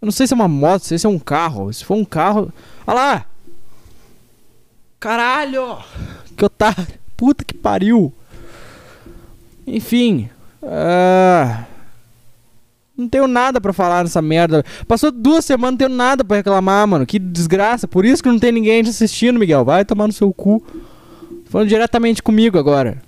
Eu 0.00 0.06
não 0.06 0.12
sei 0.12 0.26
se 0.26 0.32
é 0.32 0.36
uma 0.36 0.48
moto, 0.48 0.82
se 0.82 1.06
é 1.06 1.08
um 1.08 1.18
carro. 1.18 1.72
Se 1.72 1.84
for 1.84 1.94
um 1.96 2.04
carro. 2.04 2.52
Olha 2.86 2.94
lá! 2.96 3.26
Caralho! 4.98 5.78
Que 6.36 6.44
otário. 6.44 6.86
Puta 7.16 7.44
que 7.44 7.54
pariu. 7.54 8.12
Enfim. 9.66 10.28
ah, 10.62 11.64
Não 12.96 13.08
tenho 13.08 13.28
nada 13.28 13.60
pra 13.60 13.72
falar 13.72 14.02
nessa 14.02 14.20
merda. 14.20 14.64
Passou 14.88 15.10
duas 15.12 15.44
semanas, 15.44 15.72
não 15.72 15.78
tenho 15.78 15.90
nada 15.90 16.24
pra 16.24 16.36
reclamar, 16.38 16.86
mano. 16.86 17.06
Que 17.06 17.18
desgraça. 17.18 17.86
Por 17.86 18.04
isso 18.04 18.22
que 18.22 18.28
não 18.28 18.38
tem 18.38 18.50
ninguém 18.52 18.82
te 18.82 18.90
assistindo, 18.90 19.38
Miguel. 19.38 19.64
Vai 19.64 19.84
tomar 19.84 20.08
no 20.08 20.12
seu 20.12 20.32
cu. 20.32 20.64
Falando 21.46 21.68
diretamente 21.68 22.22
comigo 22.22 22.58
agora. 22.58 23.00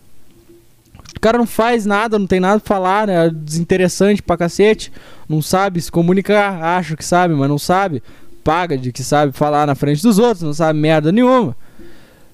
Cara 1.25 1.38
não 1.38 1.47
faz 1.47 1.87
nada, 1.87 2.19
não 2.19 2.26
tem 2.26 2.38
nada 2.38 2.61
pra 2.61 2.69
falar, 2.76 3.07
né? 3.07 3.31
Desinteressante 3.31 4.23
pra 4.23 4.37
cacete. 4.37 4.93
Não 5.26 5.40
sabe 5.40 5.81
se 5.81 5.90
comunicar. 5.90 6.62
Acho 6.62 6.95
que 6.99 7.02
sabe, 7.04 7.33
mas 7.33 7.49
não 7.49 7.57
sabe. 7.59 8.02
Paga 8.45 8.76
de 8.76 8.93
que 8.93 9.02
sabe 9.02 9.33
falar 9.33 9.66
na 9.66 9.75
frente 9.75 10.02
dos 10.02 10.19
outros, 10.19 10.43
não 10.43 10.52
sabe 10.52 10.78
merda 10.78 11.11
nenhuma. 11.11 11.57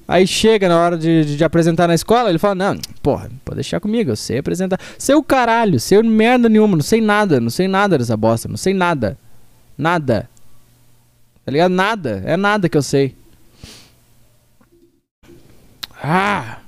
Aí 0.09 0.27
chega 0.27 0.69
na 0.69 0.77
hora 0.77 0.99
de, 0.99 1.25
de- 1.25 1.37
de 1.37 1.45
apresentar 1.45 1.87
na 1.87 1.95
escola, 1.95 2.31
ele 2.31 2.39
fala: 2.41 2.57
Não, 2.57 2.79
porra, 3.01 3.31
pode 3.45 3.59
deixar 3.59 3.79
comigo, 3.79 4.11
eu 4.11 4.17
sei 4.17 4.39
apresentar. 4.39 4.81
Sei 4.99 5.15
o 5.15 5.23
caralho, 5.23 5.79
sei 5.79 6.03
merda 6.03 6.49
nenhuma, 6.49 6.75
não 6.77 6.83
sei 6.83 7.01
nada, 7.01 7.39
não 7.39 7.49
sei 7.49 7.69
nada 7.69 7.97
dessa 7.97 8.17
bosta, 8.17 8.49
não 8.49 8.57
sei 8.57 8.75
nada. 8.75 9.17
Nada. 9.79 10.29
Tá 11.47 11.53
ligado? 11.53 11.71
Nada, 11.71 12.23
é 12.27 12.37
nada 12.37 12.69
que 12.69 12.77
eu 12.77 12.83
sei. 12.83 13.15
Ah! 16.03 16.60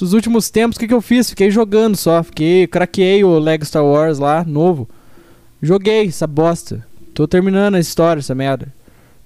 Nos 0.00 0.12
últimos 0.12 0.50
tempos, 0.50 0.76
o 0.76 0.80
que, 0.80 0.88
que 0.88 0.94
eu 0.94 1.00
fiz? 1.00 1.30
Fiquei 1.30 1.50
jogando 1.50 1.96
só. 1.96 2.22
Fiquei. 2.22 2.66
Craqueei 2.66 3.22
o 3.24 3.38
Lego 3.38 3.64
Star 3.64 3.84
Wars 3.84 4.18
lá, 4.18 4.44
novo. 4.44 4.88
Joguei 5.62 6.06
essa 6.08 6.26
bosta. 6.26 6.84
Tô 7.14 7.26
terminando 7.28 7.76
a 7.76 7.80
história, 7.80 8.18
essa 8.20 8.34
merda. 8.34 8.72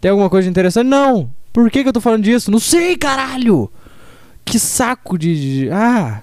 Tem 0.01 0.11
alguma 0.11 0.29
coisa 0.31 0.49
interessante? 0.49 0.87
Não! 0.87 1.31
Por 1.53 1.71
que, 1.71 1.83
que 1.83 1.89
eu 1.89 1.93
tô 1.93 2.01
falando 2.01 2.23
disso? 2.23 2.51
Não 2.51 2.61
sei, 2.61 2.97
caralho! 2.97 3.71
Que 4.45 4.59
saco 4.59 5.19
de. 5.19 5.63
de- 5.65 5.71
Ah! 5.71 6.23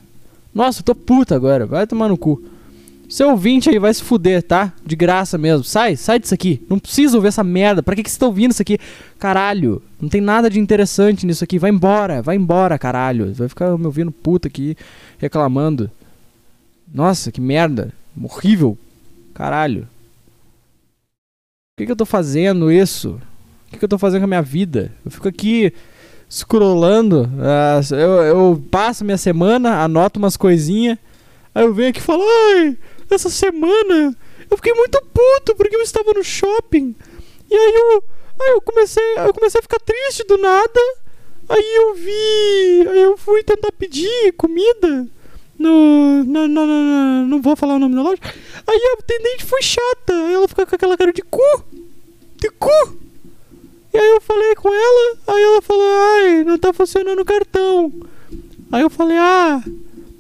Nossa, 0.53 0.79
eu 0.79 0.83
tô 0.85 0.95
puta 0.95 1.35
agora. 1.35 1.65
Vai 1.65 1.85
tomar 1.85 2.07
no 2.07 2.17
cu. 2.17 2.41
Seu 3.15 3.29
ouvinte 3.29 3.69
aí 3.69 3.79
vai 3.79 3.93
se 3.93 4.03
fuder, 4.03 4.43
tá? 4.43 4.73
De 4.85 4.93
graça 4.93 5.37
mesmo. 5.37 5.63
Sai, 5.63 5.95
sai 5.95 6.19
disso 6.19 6.33
aqui. 6.33 6.61
Não 6.69 6.77
precisa 6.77 7.15
ouvir 7.15 7.29
essa 7.29 7.45
merda. 7.45 7.81
Pra 7.81 7.95
que, 7.95 8.03
que 8.03 8.11
você 8.11 8.19
tá 8.19 8.25
ouvindo 8.25 8.51
isso 8.51 8.61
aqui? 8.61 8.77
Caralho. 9.17 9.81
Não 10.01 10.09
tem 10.09 10.19
nada 10.19 10.49
de 10.49 10.59
interessante 10.59 11.25
nisso 11.25 11.41
aqui. 11.41 11.57
Vai 11.57 11.69
embora, 11.69 12.21
vai 12.21 12.35
embora, 12.35 12.77
caralho. 12.77 13.33
Vai 13.33 13.47
ficar 13.47 13.77
me 13.77 13.85
ouvindo 13.85 14.11
puta 14.11 14.49
aqui, 14.49 14.75
reclamando. 15.17 15.89
Nossa, 16.93 17.31
que 17.31 17.39
merda. 17.39 17.93
Horrível. 18.21 18.77
Caralho. 19.33 19.83
Por 21.73 21.77
que, 21.77 21.85
que 21.85 21.91
eu 21.93 21.95
tô 21.95 22.05
fazendo 22.05 22.69
isso? 22.69 23.11
O 23.67 23.71
que, 23.71 23.79
que 23.79 23.85
eu 23.85 23.89
tô 23.89 23.97
fazendo 23.97 24.19
com 24.19 24.25
a 24.25 24.27
minha 24.27 24.41
vida? 24.41 24.91
Eu 25.05 25.11
fico 25.11 25.29
aqui 25.29 25.71
scrollando. 26.29 27.29
ah, 27.39 27.79
eu, 27.91 28.23
eu 28.23 28.63
passo 28.69 29.05
minha 29.05 29.17
semana, 29.17 29.81
anoto 29.81 30.19
umas 30.19 30.35
coisinhas. 30.35 30.97
Aí 31.55 31.63
eu 31.63 31.73
venho 31.73 31.91
aqui 31.91 31.99
e 31.99 32.03
falo, 32.03 32.21
ai, 32.21 32.77
essa 33.09 33.29
semana 33.29 34.15
eu 34.49 34.57
fiquei 34.57 34.73
muito 34.73 34.99
puto 35.13 35.55
porque 35.55 35.75
eu 35.75 35.81
estava 35.81 36.13
no 36.13 36.23
shopping. 36.23 36.95
E 37.49 37.55
aí 37.55 37.73
eu, 37.75 38.03
aí 38.41 38.51
eu 38.51 38.61
comecei, 38.61 39.03
eu 39.17 39.33
comecei 39.33 39.59
a 39.59 39.61
ficar 39.61 39.79
triste 39.79 40.23
do 40.25 40.37
nada. 40.37 40.79
Aí 41.47 41.75
eu 41.75 41.93
vi, 41.95 42.87
aí 42.89 43.01
eu 43.03 43.17
fui 43.17 43.43
tentar 43.43 43.71
pedir 43.71 44.31
comida 44.33 45.07
no, 45.59 46.23
na, 46.23 46.47
na- 46.47 46.65
na- 46.65 47.25
não 47.27 47.41
vou 47.41 47.55
falar 47.55 47.75
o 47.75 47.79
nome 47.79 47.95
da 47.95 48.01
loja. 48.01 48.21
Aí 48.67 48.77
a 48.77 48.93
atendente 48.99 49.45
foi 49.45 49.61
chata, 49.61 50.13
ela 50.13 50.47
ficou 50.47 50.65
com 50.65 50.75
aquela 50.75 50.97
cara 50.97 51.13
de 51.13 51.21
cu, 51.21 51.63
de 52.37 52.49
cu. 52.49 52.97
E 53.93 53.97
aí 53.97 54.09
eu 54.09 54.19
falei 54.21 54.55
com 54.55 54.73
ela, 54.73 55.17
aí 55.27 55.43
ela 55.43 55.61
falou, 55.61 55.87
ai, 55.87 56.43
não 56.43 56.57
tá 56.57 56.73
funcionando 56.73 57.19
o 57.21 57.25
cartão. 57.25 57.93
Aí 58.71 58.81
eu 58.81 58.89
falei, 58.89 59.17
ah, 59.17 59.63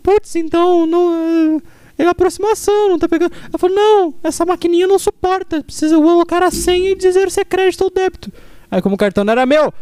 putz, 0.03 0.35
então 0.35 0.85
não 0.85 1.61
é 1.97 2.05
aproximação, 2.07 2.89
não 2.89 2.99
tá 2.99 3.07
pegando. 3.07 3.33
Ela 3.49 3.57
falou, 3.57 3.75
não, 3.75 4.13
essa 4.23 4.45
maquininha 4.45 4.87
não 4.87 4.99
suporta, 4.99 5.63
precisa 5.63 5.95
colocar 5.95 6.43
a 6.43 6.51
senha 6.51 6.91
e 6.91 6.95
dizer 6.95 7.29
se 7.31 7.39
é 7.41 7.45
crédito 7.45 7.83
ou 7.83 7.89
débito. 7.89 8.31
Aí 8.69 8.81
como 8.81 8.95
o 8.95 8.97
cartão 8.97 9.23
não 9.23 9.31
era 9.31 9.45
meu, 9.45 9.73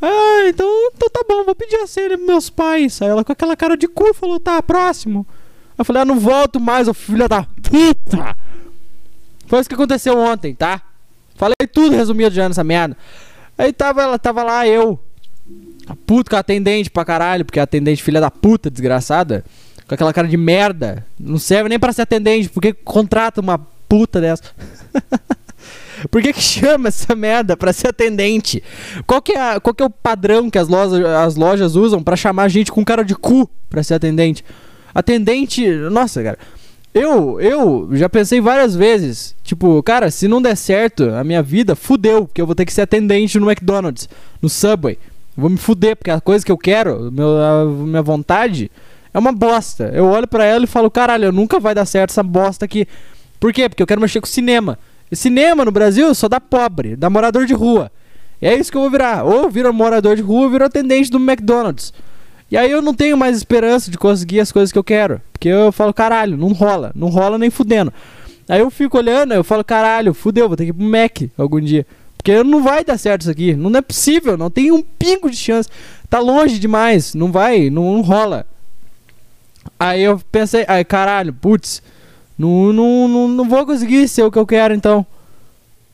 ah, 0.00 0.48
então, 0.48 0.68
então 0.94 1.08
tá 1.08 1.24
bom, 1.28 1.44
vou 1.44 1.54
pedir 1.54 1.76
a 1.76 1.86
senha 1.86 2.10
pros 2.10 2.26
meus 2.26 2.50
pais. 2.50 3.00
Aí 3.00 3.08
ela 3.08 3.24
com 3.24 3.32
aquela 3.32 3.56
cara 3.56 3.76
de 3.76 3.88
cu 3.88 4.12
falou, 4.14 4.38
tá, 4.38 4.62
próximo. 4.62 5.26
Aí 5.70 5.74
eu 5.78 5.84
falei, 5.84 6.02
ah, 6.02 6.04
não 6.04 6.20
volto 6.20 6.60
mais, 6.60 6.86
ô 6.88 6.94
filho 6.94 7.28
da 7.28 7.44
puta. 7.44 8.36
Foi 9.46 9.60
isso 9.60 9.68
que 9.68 9.74
aconteceu 9.74 10.18
ontem, 10.18 10.54
tá? 10.54 10.82
Falei 11.34 11.54
tudo 11.72 11.94
resumido 11.94 12.34
já 12.34 12.48
nessa 12.48 12.64
merda. 12.64 12.96
Aí 13.56 13.72
tava, 13.72 14.02
ela 14.02 14.18
tava 14.18 14.42
lá, 14.42 14.66
eu, 14.66 14.98
puto 16.06 16.30
com 16.30 16.36
a 16.36 16.40
atendente 16.40 16.90
pra 16.90 17.04
caralho, 17.04 17.44
porque 17.44 17.60
a 17.60 17.62
atendente 17.62 18.02
filha 18.02 18.20
da 18.20 18.30
puta, 18.30 18.70
desgraçada, 18.70 19.44
com 19.86 19.94
aquela 19.94 20.12
cara 20.12 20.26
de 20.26 20.36
merda, 20.36 21.04
não 21.18 21.38
serve 21.38 21.68
nem 21.68 21.78
pra 21.78 21.92
ser 21.92 22.02
atendente, 22.02 22.48
porque 22.48 22.72
contrata 22.72 23.40
uma 23.40 23.58
puta 23.88 24.20
dessa? 24.20 24.42
Por 26.10 26.20
que, 26.20 26.32
que 26.32 26.42
chama 26.42 26.88
essa 26.88 27.14
merda 27.14 27.56
pra 27.56 27.72
ser 27.72 27.88
atendente? 27.88 28.62
Qual 29.06 29.22
que 29.22 29.32
é, 29.32 29.58
qual 29.60 29.74
que 29.74 29.82
é 29.82 29.86
o 29.86 29.90
padrão 29.90 30.50
que 30.50 30.58
as 30.58 30.68
lojas, 30.68 31.04
as 31.04 31.36
lojas 31.36 31.74
usam 31.74 32.02
pra 32.02 32.16
chamar 32.16 32.48
gente 32.48 32.70
com 32.70 32.84
cara 32.84 33.02
de 33.02 33.14
cu 33.14 33.48
pra 33.70 33.82
ser 33.82 33.94
atendente? 33.94 34.44
Atendente, 34.94 35.66
nossa, 35.90 36.22
cara. 36.22 36.38
Eu, 36.92 37.38
eu 37.40 37.90
já 37.92 38.08
pensei 38.08 38.40
várias 38.40 38.74
vezes, 38.74 39.34
tipo, 39.42 39.82
cara, 39.82 40.10
se 40.10 40.26
não 40.26 40.40
der 40.40 40.56
certo 40.56 41.10
a 41.10 41.22
minha 41.22 41.42
vida, 41.42 41.76
fudeu, 41.76 42.26
porque 42.26 42.40
eu 42.40 42.46
vou 42.46 42.54
ter 42.54 42.64
que 42.64 42.72
ser 42.72 42.82
atendente 42.82 43.38
no 43.38 43.50
McDonald's, 43.50 44.08
no 44.40 44.48
Subway. 44.48 44.98
Vou 45.36 45.50
me 45.50 45.58
fuder, 45.58 45.96
porque 45.96 46.10
a 46.10 46.20
coisa 46.20 46.44
que 46.44 46.50
eu 46.50 46.56
quero, 46.56 47.12
meu, 47.12 47.36
a 47.36 47.66
minha 47.66 48.00
vontade, 48.00 48.70
é 49.16 49.18
uma 49.18 49.32
bosta. 49.32 49.90
Eu 49.94 50.04
olho 50.04 50.28
pra 50.28 50.44
ela 50.44 50.64
e 50.64 50.66
falo, 50.66 50.90
caralho, 50.90 51.32
nunca 51.32 51.58
vai 51.58 51.74
dar 51.74 51.86
certo 51.86 52.10
essa 52.10 52.22
bosta 52.22 52.66
aqui. 52.66 52.86
Por 53.40 53.50
quê? 53.50 53.66
Porque 53.66 53.82
eu 53.82 53.86
quero 53.86 53.98
mexer 53.98 54.20
com 54.20 54.26
cinema. 54.26 54.78
E 55.10 55.16
cinema 55.16 55.64
no 55.64 55.70
Brasil 55.70 56.14
só 56.14 56.28
dá 56.28 56.38
pobre, 56.38 56.96
dá 56.96 57.08
morador 57.08 57.46
de 57.46 57.54
rua. 57.54 57.90
E 58.42 58.46
é 58.46 58.54
isso 58.54 58.70
que 58.70 58.76
eu 58.76 58.82
vou 58.82 58.90
virar. 58.90 59.24
Ou 59.24 59.48
viro 59.48 59.72
morador 59.72 60.16
de 60.16 60.20
rua, 60.20 60.42
ou 60.42 60.50
viro 60.50 60.66
atendente 60.66 61.10
do 61.10 61.16
McDonald's. 61.16 61.94
E 62.50 62.58
aí 62.58 62.70
eu 62.70 62.82
não 62.82 62.92
tenho 62.92 63.16
mais 63.16 63.38
esperança 63.38 63.90
de 63.90 63.96
conseguir 63.96 64.40
as 64.40 64.52
coisas 64.52 64.70
que 64.70 64.78
eu 64.78 64.84
quero. 64.84 65.18
Porque 65.32 65.48
eu 65.48 65.72
falo, 65.72 65.94
caralho, 65.94 66.36
não 66.36 66.48
rola. 66.48 66.92
Não 66.94 67.08
rola 67.08 67.38
nem 67.38 67.48
fudendo. 67.48 67.90
Aí 68.46 68.60
eu 68.60 68.70
fico 68.70 68.98
olhando, 68.98 69.32
eu 69.32 69.42
falo, 69.42 69.64
caralho, 69.64 70.12
fudeu, 70.12 70.46
vou 70.46 70.58
ter 70.58 70.64
que 70.64 70.70
ir 70.70 70.74
pro 70.74 70.84
Mac 70.84 71.22
algum 71.38 71.58
dia. 71.58 71.86
Porque 72.18 72.42
não 72.44 72.62
vai 72.62 72.84
dar 72.84 72.98
certo 72.98 73.22
isso 73.22 73.30
aqui. 73.30 73.54
Não 73.54 73.74
é 73.78 73.80
possível, 73.80 74.36
não 74.36 74.50
tem 74.50 74.70
um 74.70 74.82
pingo 74.82 75.30
de 75.30 75.36
chance. 75.38 75.70
Tá 76.10 76.18
longe 76.18 76.58
demais, 76.58 77.14
não 77.14 77.32
vai, 77.32 77.70
não, 77.70 77.94
não 77.94 78.02
rola. 78.02 78.46
Aí 79.78 80.02
eu 80.02 80.20
pensei, 80.32 80.64
ai 80.68 80.84
caralho, 80.84 81.32
putz, 81.32 81.82
não, 82.38 82.72
não, 82.72 83.08
não, 83.08 83.28
não 83.28 83.48
vou 83.48 83.66
conseguir 83.66 84.08
ser 84.08 84.22
o 84.22 84.30
que 84.30 84.38
eu 84.38 84.46
quero 84.46 84.74
então. 84.74 85.06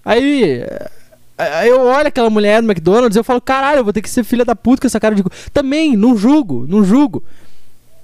Aí, 0.04 0.64
aí 1.38 1.68
eu 1.68 1.80
olho 1.80 2.08
aquela 2.08 2.30
mulher 2.30 2.60
do 2.60 2.70
McDonald's 2.70 3.16
e 3.16 3.18
eu 3.18 3.24
falo, 3.24 3.40
caralho, 3.40 3.78
eu 3.78 3.84
vou 3.84 3.92
ter 3.92 4.02
que 4.02 4.10
ser 4.10 4.24
filha 4.24 4.44
da 4.44 4.56
puta 4.56 4.82
com 4.82 4.86
essa 4.86 5.00
cara 5.00 5.14
de. 5.14 5.22
cu." 5.22 5.30
Também, 5.52 5.96
não 5.96 6.16
julgo, 6.16 6.66
não 6.68 6.84
julgo. 6.84 7.22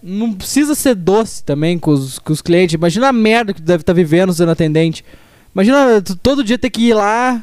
Não 0.01 0.33
precisa 0.33 0.77
ser 0.77 0.95
doce 0.95 1.43
também 1.43 1.77
com 1.77 1.91
os, 1.91 2.21
com 2.21 2.33
os 2.33 2.41
clientes. 2.41 2.75
Imagina 2.75 3.09
a 3.09 3.13
merda 3.13 3.53
que 3.53 3.61
tu 3.61 3.65
deve 3.65 3.83
estar 3.83 3.93
vivendo 3.93 4.33
sendo 4.33 4.53
atendente. 4.53 5.05
Imagina 5.53 6.01
tu 6.01 6.15
todo 6.15 6.45
dia 6.45 6.57
ter 6.57 6.71
que 6.71 6.83
ir 6.83 6.95
lá. 6.95 7.43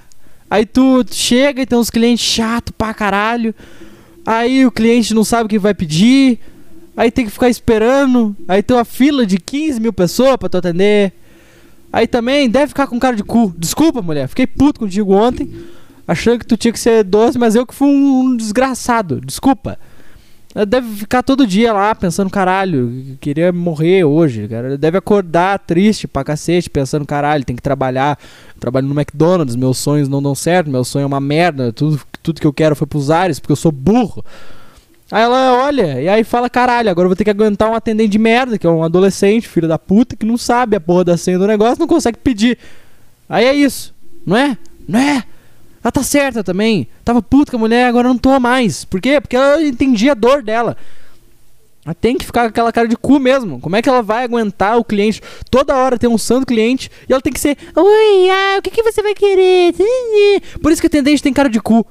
Aí 0.49 0.65
tu 0.65 1.03
chega 1.11 1.61
e 1.61 1.65
tem 1.65 1.77
uns 1.77 1.89
clientes 1.89 2.25
chato 2.25 2.71
pra 2.71 2.93
caralho. 2.93 3.53
Aí 4.25 4.65
o 4.65 4.71
cliente 4.71 5.13
não 5.13 5.25
sabe 5.25 5.45
o 5.45 5.49
que 5.49 5.59
vai 5.59 5.73
pedir. 5.73 6.39
Aí 6.95 7.11
tem 7.11 7.25
que 7.25 7.31
ficar 7.31 7.49
esperando. 7.49 8.35
Aí 8.47 8.63
tem 8.63 8.75
uma 8.75 8.85
fila 8.85 9.25
de 9.25 9.37
15 9.37 9.79
mil 9.79 9.93
pessoas 9.93 10.37
pra 10.37 10.49
tu 10.49 10.57
atender. 10.57 11.13
Aí 11.91 12.07
também 12.07 12.49
deve 12.49 12.67
ficar 12.67 12.87
com 12.87 12.99
cara 12.99 13.15
de 13.15 13.23
cu. 13.23 13.53
Desculpa, 13.57 14.01
mulher. 14.01 14.27
Fiquei 14.27 14.47
puto 14.47 14.79
contigo 14.79 15.13
ontem. 15.13 15.53
Achando 16.07 16.39
que 16.39 16.45
tu 16.45 16.55
tinha 16.55 16.71
que 16.71 16.79
ser 16.79 17.03
doce, 17.03 17.37
mas 17.37 17.55
eu 17.55 17.65
que 17.65 17.73
fui 17.73 17.87
um 17.87 18.35
desgraçado. 18.35 19.19
Desculpa. 19.21 19.77
Deve 20.69 20.87
ficar 20.95 21.21
todo 21.21 21.45
dia 21.45 21.73
lá 21.73 21.93
pensando, 21.93 22.29
caralho, 22.29 23.17
queria 23.19 23.51
morrer 23.51 24.05
hoje, 24.05 24.47
cara. 24.47 24.77
Deve 24.77 24.97
acordar 24.97 25.59
triste 25.59 26.07
pra 26.07 26.23
cacete, 26.23 26.69
pensando, 26.69 27.05
caralho, 27.05 27.43
tem 27.43 27.57
que 27.57 27.61
trabalhar. 27.61 28.17
Eu 28.55 28.61
trabalho 28.61 28.87
no 28.87 28.97
McDonald's, 28.97 29.57
meus 29.57 29.77
sonhos 29.77 30.07
não 30.07 30.23
dão 30.23 30.33
certo, 30.33 30.69
meu 30.69 30.85
sonho 30.85 31.03
é 31.03 31.07
uma 31.07 31.19
merda, 31.19 31.73
tudo, 31.73 31.99
tudo 32.23 32.39
que 32.39 32.47
eu 32.47 32.53
quero 32.53 32.73
foi 32.73 32.87
pros 32.87 33.11
ares, 33.11 33.37
porque 33.37 33.51
eu 33.51 33.57
sou 33.57 33.69
burro. 33.69 34.23
Aí 35.11 35.21
ela 35.21 35.65
olha 35.65 36.01
e 36.01 36.09
aí 36.09 36.23
fala, 36.23 36.49
caralho, 36.49 36.89
agora 36.89 37.05
eu 37.05 37.09
vou 37.09 37.15
ter 37.15 37.23
que 37.23 37.29
aguentar 37.29 37.69
um 37.69 37.75
atendente 37.75 38.09
de 38.09 38.17
merda, 38.17 38.57
que 38.57 38.65
é 38.65 38.69
um 38.69 38.83
adolescente, 38.83 39.47
filho 39.47 39.67
da 39.67 39.77
puta, 39.77 40.15
que 40.15 40.25
não 40.25 40.37
sabe 40.37 40.75
a 40.75 40.81
porra 40.81 41.03
da 41.03 41.17
senha 41.17 41.37
do 41.37 41.45
negócio, 41.45 41.79
não 41.79 41.87
consegue 41.87 42.17
pedir. 42.17 42.57
Aí 43.29 43.45
é 43.45 43.53
isso, 43.53 43.93
não 44.25 44.35
é? 44.35 44.57
Não 44.87 44.99
é? 44.99 45.23
Ela 45.83 45.91
tá 45.91 46.01
certa 46.01 46.43
também. 46.43 46.87
Tava 47.03 47.21
puta 47.21 47.51
com 47.51 47.57
a 47.57 47.59
mulher, 47.59 47.85
agora 47.85 48.07
não 48.07 48.17
tô 48.17 48.39
mais. 48.39 48.83
Por 48.83 48.99
quê? 48.99 49.21
Porque 49.21 49.35
ela 49.35 49.61
entendia 49.61 50.13
a 50.13 50.15
dor 50.15 50.41
dela. 50.41 50.75
Ela 51.85 51.93
tem 51.93 52.17
que 52.17 52.25
ficar 52.25 52.41
com 52.41 52.47
aquela 52.47 52.71
cara 52.71 52.87
de 52.87 52.97
cu 52.97 53.19
mesmo. 53.19 53.59
Como 53.59 53.75
é 53.75 53.81
que 53.83 53.87
ela 53.87 54.01
vai 54.01 54.23
aguentar 54.23 54.79
o 54.79 54.83
cliente? 54.83 55.21
Toda 55.51 55.75
hora 55.75 55.99
tem 55.99 56.09
um 56.09 56.17
santo 56.17 56.47
cliente 56.47 56.89
e 57.07 57.13
ela 57.13 57.21
tem 57.21 57.31
que 57.31 57.39
ser. 57.39 57.55
Oi, 57.75 58.29
ah, 58.31 58.57
o 58.57 58.61
que, 58.63 58.71
que 58.71 58.81
você 58.81 59.03
vai 59.03 59.13
querer? 59.13 59.75
Por 60.59 60.71
isso 60.71 60.81
que 60.81 60.87
atendente 60.87 61.21
tem 61.21 61.31
cara 61.31 61.47
de 61.47 61.61
cu. 61.61 61.85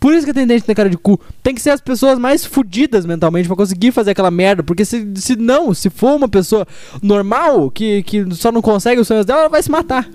Por 0.00 0.14
isso 0.14 0.24
que 0.24 0.30
atendente 0.30 0.64
tem 0.64 0.74
cara 0.74 0.88
de 0.88 0.96
cu. 0.96 1.20
Tem 1.42 1.54
que 1.54 1.60
ser 1.60 1.70
as 1.70 1.80
pessoas 1.80 2.18
mais 2.18 2.44
fudidas 2.44 3.04
mentalmente 3.04 3.48
pra 3.48 3.56
conseguir 3.56 3.90
fazer 3.90 4.12
aquela 4.12 4.30
merda. 4.30 4.62
Porque 4.62 4.84
se, 4.84 5.12
se 5.16 5.34
não, 5.34 5.74
se 5.74 5.90
for 5.90 6.14
uma 6.14 6.28
pessoa 6.28 6.66
normal, 7.02 7.70
que, 7.70 8.02
que 8.04 8.34
só 8.34 8.52
não 8.52 8.62
consegue 8.62 9.00
os 9.00 9.08
sonhos 9.08 9.26
dela, 9.26 9.40
ela 9.40 9.48
vai 9.48 9.62
se 9.62 9.70
matar. 9.70 10.08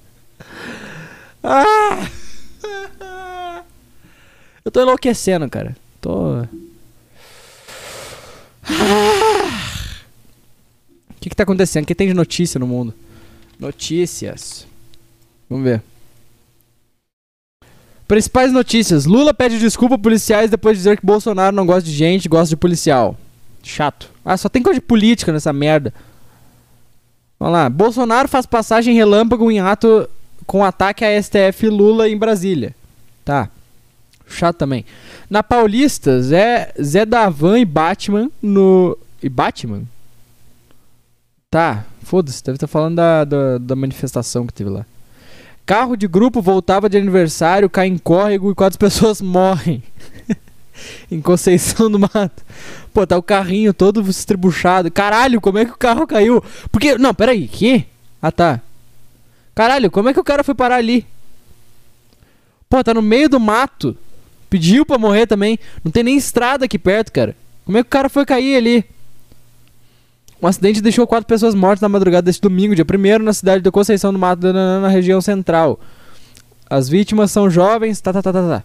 ah! 1.44 2.08
Eu 4.64 4.70
tô 4.70 4.82
enlouquecendo, 4.82 5.48
cara. 5.48 5.76
Tô. 6.00 6.42
O 11.10 11.20
que, 11.20 11.30
que 11.30 11.36
tá 11.36 11.42
acontecendo? 11.42 11.84
O 11.84 11.86
que 11.86 11.94
tem 11.94 12.08
de 12.08 12.14
notícia 12.14 12.58
no 12.58 12.66
mundo? 12.66 12.94
Notícias. 13.58 14.66
Vamos 15.48 15.64
ver. 15.64 15.82
Principais 18.08 18.50
notícias. 18.50 19.04
Lula 19.04 19.34
pede 19.34 19.58
desculpa 19.58 19.96
a 19.96 19.98
policiais 19.98 20.50
depois 20.50 20.76
de 20.76 20.78
dizer 20.78 20.96
que 20.96 21.04
Bolsonaro 21.04 21.54
não 21.54 21.66
gosta 21.66 21.82
de 21.82 21.94
gente, 21.94 22.26
gosta 22.26 22.48
de 22.48 22.56
policial. 22.56 23.14
Chato. 23.62 24.10
Ah, 24.24 24.34
só 24.34 24.48
tem 24.48 24.62
coisa 24.62 24.80
de 24.80 24.86
política 24.86 25.30
nessa 25.30 25.52
merda. 25.52 25.92
Vamos 27.38 27.52
lá. 27.52 27.68
Bolsonaro 27.68 28.26
faz 28.26 28.46
passagem 28.46 28.94
relâmpago 28.94 29.50
em 29.50 29.60
ato 29.60 30.08
com 30.46 30.64
ataque 30.64 31.04
a 31.04 31.22
STF 31.22 31.68
Lula 31.68 32.08
em 32.08 32.16
Brasília. 32.16 32.74
Tá. 33.26 33.50
Chato 34.26 34.56
também. 34.56 34.86
Na 35.28 35.42
Paulista, 35.42 36.22
Zé, 36.22 36.72
Zé 36.82 37.04
Davan 37.04 37.58
e 37.58 37.64
Batman 37.66 38.30
no. 38.42 38.96
E 39.22 39.28
Batman? 39.28 39.82
Tá, 41.50 41.84
foda-se, 42.02 42.44
deve 42.44 42.56
estar 42.56 42.66
falando 42.66 42.96
da, 42.96 43.24
da, 43.24 43.58
da 43.58 43.76
manifestação 43.76 44.46
que 44.46 44.52
teve 44.52 44.70
lá. 44.70 44.86
Carro 45.68 45.98
de 45.98 46.08
grupo 46.08 46.40
voltava 46.40 46.88
de 46.88 46.96
aniversário, 46.96 47.68
cai 47.68 47.88
em 47.88 47.98
córrego 47.98 48.50
e 48.50 48.54
quatro 48.54 48.78
pessoas 48.80 49.20
morrem. 49.20 49.82
em 51.12 51.20
Conceição 51.20 51.90
do 51.90 51.98
Mato. 51.98 52.42
Pô, 52.90 53.06
tá 53.06 53.18
o 53.18 53.22
carrinho 53.22 53.74
todo 53.74 54.00
estribuchado. 54.08 54.90
Caralho, 54.90 55.42
como 55.42 55.58
é 55.58 55.66
que 55.66 55.72
o 55.72 55.76
carro 55.76 56.06
caiu? 56.06 56.42
Porque. 56.72 56.96
Não, 56.96 57.12
peraí, 57.12 57.46
que? 57.46 57.84
Ah 58.22 58.32
tá. 58.32 58.62
Caralho, 59.54 59.90
como 59.90 60.08
é 60.08 60.14
que 60.14 60.20
o 60.20 60.24
cara 60.24 60.42
foi 60.42 60.54
parar 60.54 60.76
ali? 60.76 61.06
Pô, 62.70 62.82
tá 62.82 62.94
no 62.94 63.02
meio 63.02 63.28
do 63.28 63.38
mato. 63.38 63.94
Pediu 64.48 64.86
pra 64.86 64.96
morrer 64.96 65.26
também. 65.26 65.58
Não 65.84 65.92
tem 65.92 66.02
nem 66.02 66.16
estrada 66.16 66.64
aqui 66.64 66.78
perto, 66.78 67.12
cara. 67.12 67.36
Como 67.66 67.76
é 67.76 67.82
que 67.82 67.88
o 67.88 67.90
cara 67.90 68.08
foi 68.08 68.24
cair 68.24 68.56
ali? 68.56 68.86
Um 70.40 70.46
acidente 70.46 70.80
deixou 70.80 71.06
quatro 71.06 71.26
pessoas 71.26 71.54
mortas 71.54 71.80
na 71.80 71.88
madrugada 71.88 72.22
deste 72.22 72.40
domingo, 72.40 72.74
dia 72.74 72.84
1 72.84 73.22
na 73.22 73.32
cidade 73.32 73.62
de 73.62 73.70
Conceição 73.70 74.12
do 74.12 74.18
Mato, 74.18 74.52
na, 74.52 74.88
região 74.88 75.20
central. 75.20 75.80
As 76.70 76.88
vítimas 76.88 77.30
são 77.30 77.50
jovens. 77.50 78.00
Tá, 78.00 78.12
tá, 78.12 78.22
tá, 78.22 78.32
tá, 78.32 78.42
tá. 78.42 78.62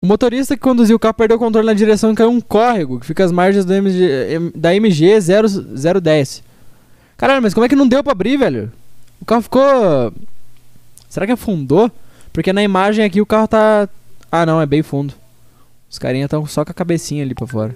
O 0.00 0.06
motorista 0.06 0.54
que 0.54 0.62
conduziu 0.62 0.96
o 0.96 0.98
carro 0.98 1.14
perdeu 1.14 1.36
o 1.36 1.40
controle 1.40 1.66
na 1.66 1.72
direção 1.72 2.12
e 2.12 2.14
caiu 2.14 2.30
um 2.30 2.40
córrego 2.40 3.00
que 3.00 3.06
fica 3.06 3.24
às 3.24 3.32
margens 3.32 3.68
MG, 3.68 4.52
da 4.54 4.74
MG 4.74 5.18
0010. 5.20 6.42
Caralho, 7.16 7.42
mas 7.42 7.54
como 7.54 7.64
é 7.64 7.68
que 7.68 7.74
não 7.74 7.88
deu 7.88 8.02
pra 8.04 8.12
abrir, 8.12 8.36
velho? 8.36 8.70
O 9.20 9.24
carro 9.24 9.42
ficou. 9.42 10.12
Será 11.08 11.26
que 11.26 11.32
afundou? 11.32 11.90
Porque 12.32 12.52
na 12.52 12.62
imagem 12.62 13.04
aqui 13.04 13.20
o 13.20 13.26
carro 13.26 13.48
tá. 13.48 13.88
Ah, 14.30 14.44
não, 14.44 14.60
é 14.60 14.66
bem 14.66 14.82
fundo. 14.82 15.14
Os 15.90 15.98
carinha 15.98 16.26
estão 16.26 16.44
só 16.46 16.64
com 16.64 16.70
a 16.70 16.74
cabecinha 16.74 17.24
ali 17.24 17.34
pra 17.34 17.46
fora. 17.46 17.74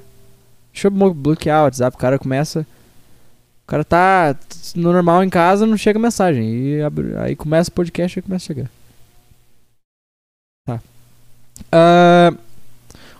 Deixa 0.78 0.86
eu 0.86 1.12
bloquear 1.12 1.62
o 1.62 1.64
WhatsApp. 1.64 1.96
O 1.96 1.98
cara 1.98 2.20
começa. 2.20 2.60
O 2.60 3.66
cara 3.66 3.82
tá 3.82 4.36
no 4.76 4.92
normal 4.92 5.24
em 5.24 5.28
casa, 5.28 5.66
não 5.66 5.76
chega 5.76 5.98
mensagem. 5.98 6.44
E 6.44 6.82
abre... 6.82 7.16
aí 7.16 7.34
começa 7.34 7.68
o 7.68 7.72
podcast 7.72 8.16
e 8.16 8.22
começa 8.22 8.44
a 8.44 8.46
chegar. 8.46 8.70
Tá. 10.64 10.80
Uh, 11.66 12.38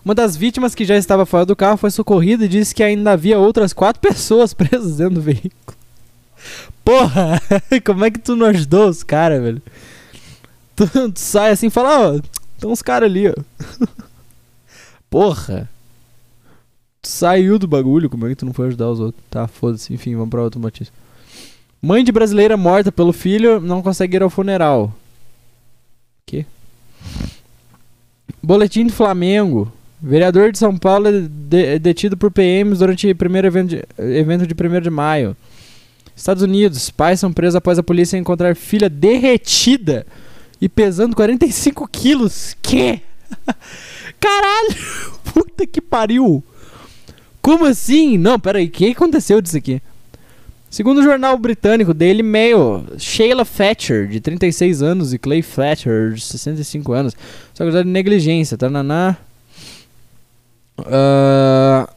uma 0.05 0.15
das 0.15 0.37
vítimas 0.37 0.73
que 0.73 0.85
já 0.85 0.95
estava 0.95 1.25
fora 1.25 1.45
do 1.45 1.55
carro 1.55 1.75
foi 1.75 1.91
socorrida 1.91 2.45
e 2.45 2.47
disse 2.47 2.73
que 2.73 2.81
ainda 2.81 3.11
havia 3.11 3.37
outras 3.37 3.73
quatro 3.73 4.01
pessoas 4.01 4.53
presas 4.55 4.95
dentro 4.95 5.15
do 5.15 5.21
veículo. 5.21 5.77
Porra! 6.85 7.41
Como 7.85 8.05
é 8.05 8.09
que 8.09 8.19
tu 8.19 8.37
não 8.37 8.47
ajudou 8.47 8.87
os 8.87 9.03
caras, 9.03 9.43
velho? 9.43 9.61
Tu, 10.77 10.87
tu, 11.11 11.19
sai 11.19 11.51
assim 11.51 11.67
e 11.67 11.69
fala, 11.71 12.13
ó, 12.15 12.19
tem 12.57 12.69
uns 12.69 12.81
caras 12.81 13.09
ali, 13.09 13.27
ó. 13.27 13.35
Porra! 15.11 15.67
Saiu 17.01 17.57
do 17.57 17.67
bagulho, 17.67 18.09
como 18.09 18.25
é 18.25 18.29
que 18.29 18.35
tu 18.35 18.45
não 18.45 18.53
foi 18.53 18.67
ajudar 18.67 18.89
os 18.89 18.99
outros? 18.99 19.23
Tá, 19.29 19.47
foda-se. 19.47 19.93
Enfim, 19.93 20.15
vamos 20.15 20.29
pra 20.29 20.41
outro 20.41 20.59
notícia. 20.59 20.93
Mãe 21.81 22.03
de 22.03 22.11
brasileira 22.11 22.57
morta 22.57 22.91
pelo 22.91 23.13
filho 23.13 23.61
não 23.61 23.81
consegue 23.81 24.17
ir 24.17 24.23
ao 24.23 24.29
funeral. 24.29 24.93
Que? 26.25 26.45
Boletim 28.43 28.85
do 28.85 28.93
Flamengo. 28.93 29.71
Vereador 30.01 30.51
de 30.51 30.57
São 30.57 30.77
Paulo 30.77 31.07
é, 31.07 31.21
de 31.21 31.65
é 31.65 31.79
detido 31.79 32.17
por 32.17 32.31
PMs 32.31 32.79
durante 32.79 33.13
primeiro 33.13 33.47
evento 33.47 33.69
de, 33.69 33.83
evento 33.97 34.45
de 34.45 34.53
1 34.53 34.81
de 34.81 34.89
maio. 34.89 35.35
Estados 36.15 36.43
Unidos. 36.43 36.89
Pais 36.89 37.19
são 37.19 37.31
presos 37.31 37.55
após 37.55 37.79
a 37.79 37.83
polícia 37.83 38.17
encontrar 38.17 38.55
filha 38.55 38.89
derretida 38.89 40.05
e 40.59 40.67
pesando 40.67 41.15
45 41.15 41.87
quilos. 41.87 42.55
Que? 42.61 43.01
Caralho! 44.19 44.75
Puta 45.33 45.65
que 45.65 45.81
pariu! 45.81 46.43
Como 47.41 47.65
assim? 47.65 48.17
Não, 48.17 48.39
peraí, 48.39 48.65
o 48.65 48.69
que 48.69 48.91
aconteceu 48.91 49.41
disso 49.41 49.57
aqui? 49.57 49.81
Segundo 50.69 50.99
o 50.99 51.03
jornal 51.03 51.37
britânico 51.37 51.95
Daily 51.95 52.21
Mail, 52.21 52.85
Sheila 52.99 53.43
Thatcher, 53.43 54.07
de 54.07 54.19
36 54.19 54.83
anos, 54.83 55.13
e 55.13 55.17
Clay 55.17 55.41
Thatcher, 55.41 56.13
de 56.13 56.21
65 56.21 56.93
anos, 56.93 57.15
são 57.55 57.65
acusados 57.65 57.87
de 57.87 57.91
negligência, 57.91 58.55
tá? 58.55 58.69
Naná. 58.69 59.17
Uh, 60.77 61.91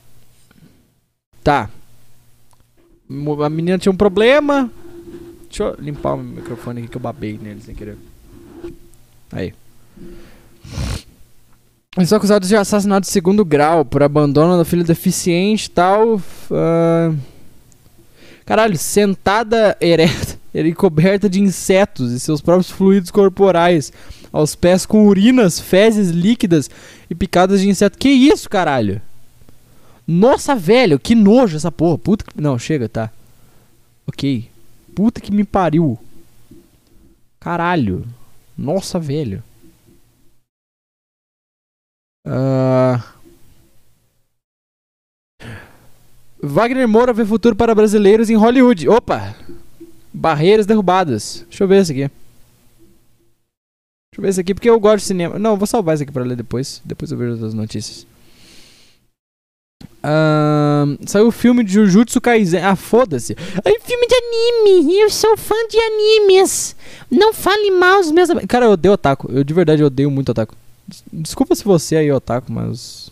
tá. 1.45 1.69
A 3.45 3.51
menina 3.51 3.77
tinha 3.77 3.93
um 3.93 3.97
problema. 3.97 4.71
Deixa 5.49 5.65
eu 5.65 5.77
limpar 5.79 6.15
o 6.15 6.19
microfone 6.23 6.81
aqui 6.81 6.89
que 6.89 6.97
eu 6.97 7.01
babei 7.01 7.39
nele 7.41 7.61
sem 7.61 7.75
querer. 7.75 7.99
Aí. 9.31 9.53
Eles 11.95 12.09
são 12.09 12.17
acusados 12.17 12.49
de 12.49 12.57
assassinato 12.57 13.07
de 13.07 13.13
segundo 13.13 13.45
grau 13.45 13.85
por 13.85 14.03
abandono 14.03 14.57
da 14.57 14.65
filha 14.65 14.83
deficiente 14.83 15.67
e 15.67 15.71
tal. 15.71 16.17
Uh... 16.17 17.17
Caralho, 18.47 18.79
sentada 18.79 19.77
ereta 19.79 20.39
e 20.55 20.73
coberta 20.73 21.29
de 21.29 21.39
insetos 21.41 22.13
e 22.13 22.19
seus 22.19 22.41
próprios 22.41 22.71
fluidos 22.71 23.11
corporais. 23.11 23.93
Aos 24.33 24.55
pés 24.55 24.87
com 24.87 25.07
urinas, 25.07 25.61
fezes 25.61 26.09
líquidas 26.09 26.71
e 27.11 27.15
picadas 27.15 27.61
de 27.61 27.69
inseto. 27.69 27.99
Que 27.99 28.09
isso, 28.09 28.49
caralho? 28.49 29.03
Nossa, 30.07 30.55
velho, 30.57 30.99
que 30.99 31.15
nojo 31.15 31.59
essa 31.59 31.71
porra. 31.71 31.99
Puta 31.99 32.25
que... 32.25 32.41
Não, 32.41 32.59
chega, 32.59 32.89
tá. 32.89 33.11
Ok. 34.07 34.49
Puta 34.95 35.21
que 35.21 35.31
me 35.31 35.45
pariu. 35.45 35.99
Caralho. 37.39 38.07
Nossa, 38.57 38.99
velho. 38.99 39.43
Uh... 42.27 43.03
Wagner 46.43 46.89
Moura 46.89 47.13
vê 47.13 47.25
futuro 47.25 47.55
para 47.55 47.75
brasileiros 47.75 48.29
em 48.29 48.37
Hollywood. 48.37 48.89
Opa! 48.89 49.35
Barreiras 50.13 50.67
derrubadas. 50.67 51.45
Deixa 51.49 51.63
eu 51.63 51.69
ver 51.69 51.83
esse 51.83 51.93
aqui. 51.93 52.01
Deixa 54.13 54.19
eu 54.19 54.23
ver 54.23 54.29
esse 54.29 54.41
aqui 54.41 54.55
porque 54.55 54.69
eu 54.69 54.79
gosto 54.81 54.99
de 54.99 55.05
cinema. 55.05 55.39
Não, 55.39 55.57
vou 55.57 55.67
salvar 55.67 55.95
esse 55.95 56.03
aqui 56.03 56.13
pra 56.13 56.25
ler 56.25 56.37
depois. 56.37 56.83
Depois 56.85 57.13
eu 57.13 57.19
vejo 57.19 57.47
as 57.47 57.55
notícias. 57.55 58.07
Uh, 60.05 60.99
saiu 61.07 61.29
o 61.29 61.33
filme 61.33 61.63
de 61.63 61.73
Jujutsu 61.73 62.21
Kaisen. 62.21 62.61
Ah, 62.61 62.75
foda-se. 62.75 63.35
É 63.65 63.81
filme 63.81 64.07
de 64.07 64.15
anime. 64.15 65.01
Eu 65.01 65.11
sou 65.11 65.37
fã 65.37 65.55
de 65.69 65.79
animes. 65.79 66.75
Não 67.09 67.33
fale 67.33 67.71
mal 67.71 68.01
os 68.01 68.11
meus. 68.11 68.29
Cara, 68.49 68.67
eu 68.67 68.73
odeio 68.73 68.95
otaku. 68.95 69.31
Eu 69.33 69.45
de 69.45 69.55
verdade 69.55 69.85
odeio 69.85 70.11
muito 70.11 70.31
otaku. 70.31 70.57
Desculpa 71.12 71.55
se 71.55 71.64
você 71.64 71.97
aí, 71.97 72.11
otaku, 72.11 72.53
mas. 72.53 73.11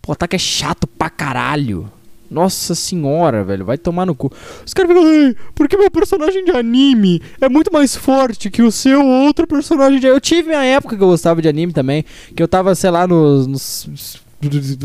Pô, 0.00 0.12
otaku 0.12 0.36
é 0.36 0.38
chato 0.38 0.86
pra 0.86 1.10
caralho. 1.10 1.90
Nossa 2.30 2.74
senhora, 2.74 3.44
velho, 3.44 3.64
vai 3.64 3.78
tomar 3.78 4.06
no 4.06 4.14
cu. 4.14 4.32
Os 4.66 4.72
caras 4.72 4.90
ficam, 4.90 5.34
porque 5.54 5.76
meu 5.76 5.90
personagem 5.90 6.44
de 6.44 6.50
anime 6.50 7.22
é 7.40 7.48
muito 7.48 7.72
mais 7.72 7.94
forte 7.94 8.50
que 8.50 8.62
o 8.62 8.72
seu 8.72 9.06
outro 9.06 9.46
personagem 9.46 10.00
de. 10.00 10.06
Eu 10.06 10.20
tive 10.20 10.48
minha 10.48 10.64
época 10.64 10.96
que 10.96 11.02
eu 11.02 11.08
gostava 11.08 11.40
de 11.40 11.48
anime 11.48 11.72
também, 11.72 12.04
que 12.34 12.42
eu 12.42 12.48
tava, 12.48 12.74
sei 12.74 12.90
lá, 12.90 13.06
nos. 13.06 13.46
nos 13.46 14.24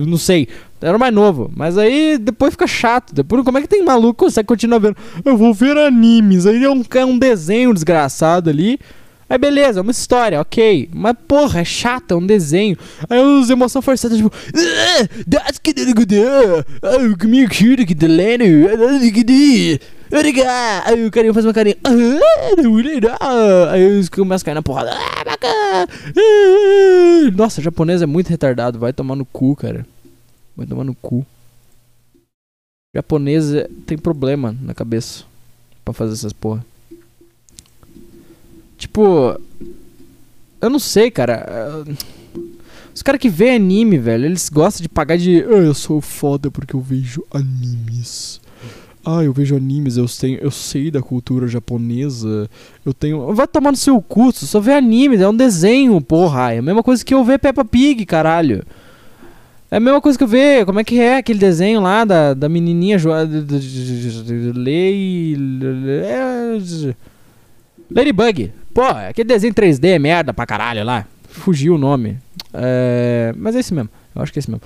não 0.06 0.18
sei, 0.18 0.48
era 0.82 0.98
mais 0.98 1.14
novo. 1.14 1.52
Mas 1.56 1.78
aí 1.78 2.18
depois 2.18 2.54
fica 2.54 2.68
chato. 2.68 3.14
Depois, 3.14 3.44
como 3.44 3.58
é 3.58 3.62
que 3.62 3.68
tem 3.68 3.84
maluco 3.84 4.14
que 4.14 4.26
consegue 4.26 4.48
continuar 4.48 4.80
vendo? 4.80 4.98
Eu 5.26 5.36
vou 5.36 5.54
ver 5.54 5.78
animes. 5.78 6.46
Aí 6.46 6.64
é 6.64 6.70
um, 6.70 6.84
é 6.94 7.06
um 7.06 7.18
desenho 7.18 7.74
desgraçado 7.74 8.50
ali. 8.50 8.80
Aí 9.30 9.38
beleza, 9.38 9.80
é 9.80 9.84
uma 9.84 9.92
história, 9.92 10.42
ok. 10.42 10.90
Mas 10.92 11.16
porra, 11.28 11.62
é 11.62 11.64
chato, 11.66 12.14
é 12.14 12.18
um 12.18 12.26
desenho. 12.26 12.76
Aí 13.10 13.20
os 13.20 13.50
emoções 13.50 13.86
forçadas, 13.86 14.18
tipo. 14.18 14.32
Aí 20.86 21.06
o 21.06 21.12
carinha 21.12 21.34
faz 21.34 21.46
uma 21.46 21.54
carinha. 21.54 21.78
"Ah, 21.84 21.92
não, 21.92 22.20
não." 22.64 23.70
Aí 23.70 23.82
eles 23.82 24.10
começam 24.10 24.44
a 24.44 24.46
cair 24.46 24.56
na 24.56 24.64
porrada. 24.64 24.92
Ah! 24.92 25.86
Ah. 26.18 27.32
Nossa, 27.36 27.62
japonês 27.62 28.02
é 28.02 28.06
muito 28.08 28.30
retardado. 28.30 28.80
Vai 28.80 28.92
tomar 28.92 29.16
no 29.16 29.26
cu, 29.26 29.56
cara. 29.56 29.86
Vai 30.58 30.66
tomar 30.66 30.84
no 30.84 30.96
cu. 30.96 31.24
Japonês 32.96 33.54
é- 33.54 33.70
tem 33.86 33.98
problema 33.98 34.56
na 34.62 34.74
cabeça 34.74 35.24
pra 35.86 35.94
fazer 35.94 36.14
essas 36.14 36.34
porra. 36.34 36.66
Tipo, 38.80 39.40
eu 40.60 40.70
não 40.70 40.80
sei, 40.80 41.12
cara. 41.12 41.46
Ah, 41.48 41.94
Os 42.96 43.04
caras 43.04 43.22
que 43.22 43.30
vê 43.30 43.52
anime, 43.52 43.98
velho, 43.98 44.26
eles 44.26 44.50
gostam 44.50 44.82
de 44.82 44.90
pagar 44.90 45.18
de. 45.18 45.42
"Ah, 45.44 45.58
eu 45.58 45.74
sou 45.74 46.02
foda 46.02 46.50
porque 46.50 46.76
eu 46.76 46.82
vejo 46.82 47.24
animes. 47.32 48.42
Ah, 49.06 49.24
eu 49.24 49.32
vejo 49.32 49.56
animes, 49.56 49.96
eu, 49.96 50.06
tenho, 50.08 50.38
eu 50.40 50.52
sei 50.52 50.92
da 50.92 51.02
cultura 51.02 51.48
japonesa. 51.48 52.50
Eu 52.86 52.94
tenho. 52.94 53.34
Vai 53.34 53.48
tomar 53.48 53.72
no 53.72 53.78
seu 53.78 54.02
cu, 54.02 54.32
você 54.32 54.46
só 54.46 54.60
vê 54.60 54.74
animes, 54.74 55.22
é 55.22 55.30
um 55.30 55.36
desenho, 55.36 56.00
porra. 56.02 56.54
É 56.54 56.58
a 56.60 56.62
mesma 56.62 56.84
coisa 56.84 57.04
que 57.06 57.14
eu 57.14 57.24
ver 57.24 57.40
Peppa 57.40 57.64
Pig, 57.64 58.06
caralho. 58.06 58.64
É 59.72 59.78
a 59.78 59.80
mesma 59.80 60.02
coisa 60.02 60.18
que 60.18 60.24
eu 60.24 60.28
ver. 60.28 60.66
Como 60.66 60.80
é 60.80 60.84
que 60.84 61.00
é 61.00 61.18
aquele 61.18 61.40
desenho 61.40 61.80
lá 61.82 62.04
da, 62.04 62.34
da 62.34 62.50
menininha 62.50 62.98
jo- 62.98 63.10
Lei. 64.56 65.36
é- 65.96 66.94
Ladybug. 67.92 68.52
Pô, 68.74 68.84
aquele 68.84 69.28
desenho 69.28 69.54
3D 69.54 69.96
é 69.96 70.00
merda 70.00 70.34
pra 70.34 70.46
caralho 70.46 70.84
lá. 70.84 71.06
Fugiu 71.30 71.76
o 71.76 71.78
nome. 71.78 72.18
É, 72.54 73.34
mas 73.38 73.56
é 73.56 73.60
esse 73.60 73.74
mesmo. 73.74 73.90
Eu 74.16 74.22
acho 74.22 74.32
que 74.32 74.40
é 74.40 74.42
esse 74.42 74.50
mesmo. 74.50 74.62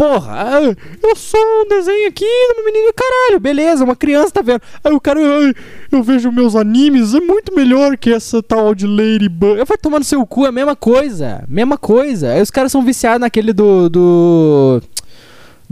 Porra, 0.00 0.74
eu 1.02 1.14
sou 1.14 1.38
um 1.38 1.68
desenho 1.68 2.08
aqui 2.08 2.24
de 2.24 2.54
uma 2.54 2.64
menina. 2.64 2.90
Caralho, 2.90 3.38
beleza, 3.38 3.84
uma 3.84 3.94
criança 3.94 4.32
tá 4.32 4.40
vendo. 4.40 4.62
Aí 4.82 4.94
o 4.94 4.98
cara, 4.98 5.20
ai, 5.20 5.52
eu 5.92 6.02
vejo 6.02 6.32
meus 6.32 6.56
animes, 6.56 7.12
é 7.12 7.20
muito 7.20 7.54
melhor 7.54 7.98
que 7.98 8.10
essa 8.10 8.42
tal 8.42 8.74
de 8.74 8.86
Ladybug. 8.86 9.62
Vai 9.62 9.76
tomar 9.76 9.98
no 9.98 10.04
seu 10.06 10.24
cu, 10.26 10.46
é 10.46 10.48
a 10.48 10.52
mesma 10.52 10.74
coisa. 10.74 11.44
Mesma 11.46 11.76
coisa. 11.76 12.32
Aí 12.32 12.40
os 12.40 12.50
caras 12.50 12.72
são 12.72 12.82
viciados 12.82 13.20
naquele 13.20 13.52
do. 13.52 13.90
do. 13.90 14.82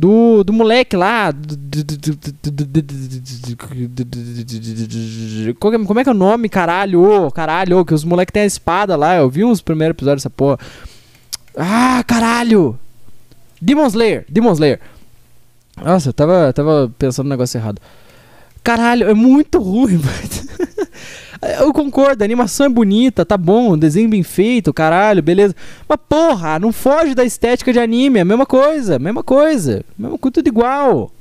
Do, 0.01 0.45
do 0.45 0.53
moleque 0.53 0.97
lá. 0.97 1.35
É- 5.49 5.53
Como 5.59 5.99
é 5.99 6.05
que 6.05 6.09
é 6.09 6.13
o 6.13 6.15
nome, 6.15 6.49
caralho? 6.49 7.31
Caralho, 7.33 7.85
que 7.85 7.93
os 7.93 8.05
moleques 8.05 8.33
têm 8.33 8.43
a 8.45 8.47
espada 8.47 8.95
lá. 8.95 9.17
Eu 9.17 9.29
vi 9.29 9.45
uns 9.45 9.61
primeiros 9.61 9.97
episódios 9.97 10.23
dessa 10.23 10.31
porra. 10.31 10.57
Ah, 11.57 12.05
caralho! 12.07 12.79
Demon 13.61 13.87
Slayer, 13.89 14.25
Demon 14.29 14.53
Slayer. 14.53 14.79
Nossa, 15.83 16.11
eu 16.11 16.13
tava, 16.13 16.53
tava 16.53 16.93
pensando 16.97 17.27
no 17.27 17.31
negócio 17.31 17.59
errado. 17.59 17.81
Caralho, 18.63 19.09
é 19.09 19.15
muito 19.15 19.59
ruim, 19.59 19.95
mano. 19.95 20.68
Eu 21.61 21.72
concordo, 21.72 22.22
a 22.22 22.24
animação 22.24 22.66
é 22.66 22.68
bonita, 22.68 23.24
tá 23.24 23.37
bom, 23.37 23.79
desenho 23.79 24.09
bem 24.09 24.22
feito, 24.22 24.72
caralho, 24.72 25.22
beleza. 25.22 25.55
Mas 25.88 25.98
porra, 26.09 26.59
não 26.59 26.72
foge 26.72 27.14
da 27.14 27.24
estética 27.24 27.72
de 27.72 27.79
anime, 27.79 28.18
é 28.18 28.22
a 28.22 28.24
mesma 28.24 28.44
coisa, 28.44 28.98
mesma 28.98 29.22
coisa. 29.22 29.85
Mesma 29.96 30.18
coisa, 30.18 30.35
tudo 30.35 30.48
igual. 30.48 31.12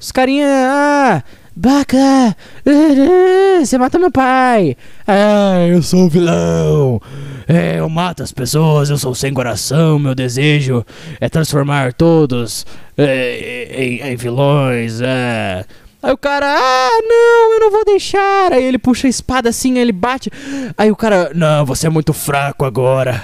Os 0.00 0.10
carinha, 0.12 0.46
ah, 0.46 1.22
Baca, 1.60 2.36
você 3.58 3.76
mata 3.78 3.98
meu 3.98 4.12
pai. 4.12 4.76
Ah, 5.04 5.66
eu 5.68 5.82
sou 5.82 6.04
o 6.04 6.08
vilão. 6.08 7.02
É, 7.48 7.80
eu 7.80 7.88
mato 7.88 8.22
as 8.22 8.30
pessoas, 8.30 8.90
eu 8.90 8.96
sou 8.96 9.12
sem 9.12 9.34
coração, 9.34 9.98
meu 9.98 10.14
desejo 10.14 10.86
é 11.20 11.28
transformar 11.28 11.94
todos 11.94 12.64
é, 12.96 13.74
em, 13.74 14.00
em 14.12 14.14
vilões. 14.14 15.00
É. 15.00 15.64
Aí 16.00 16.12
o 16.12 16.16
cara, 16.16 16.46
ah, 16.46 17.00
não, 17.02 17.54
eu 17.54 17.60
não 17.60 17.70
vou 17.72 17.84
deixar. 17.84 18.52
Aí 18.52 18.62
ele 18.62 18.78
puxa 18.78 19.08
a 19.08 19.10
espada 19.10 19.48
assim, 19.48 19.74
aí 19.74 19.80
ele 19.80 19.90
bate. 19.90 20.30
Aí 20.76 20.92
o 20.92 20.96
cara, 20.96 21.32
não, 21.34 21.66
você 21.66 21.88
é 21.88 21.90
muito 21.90 22.12
fraco 22.12 22.64
agora. 22.64 23.20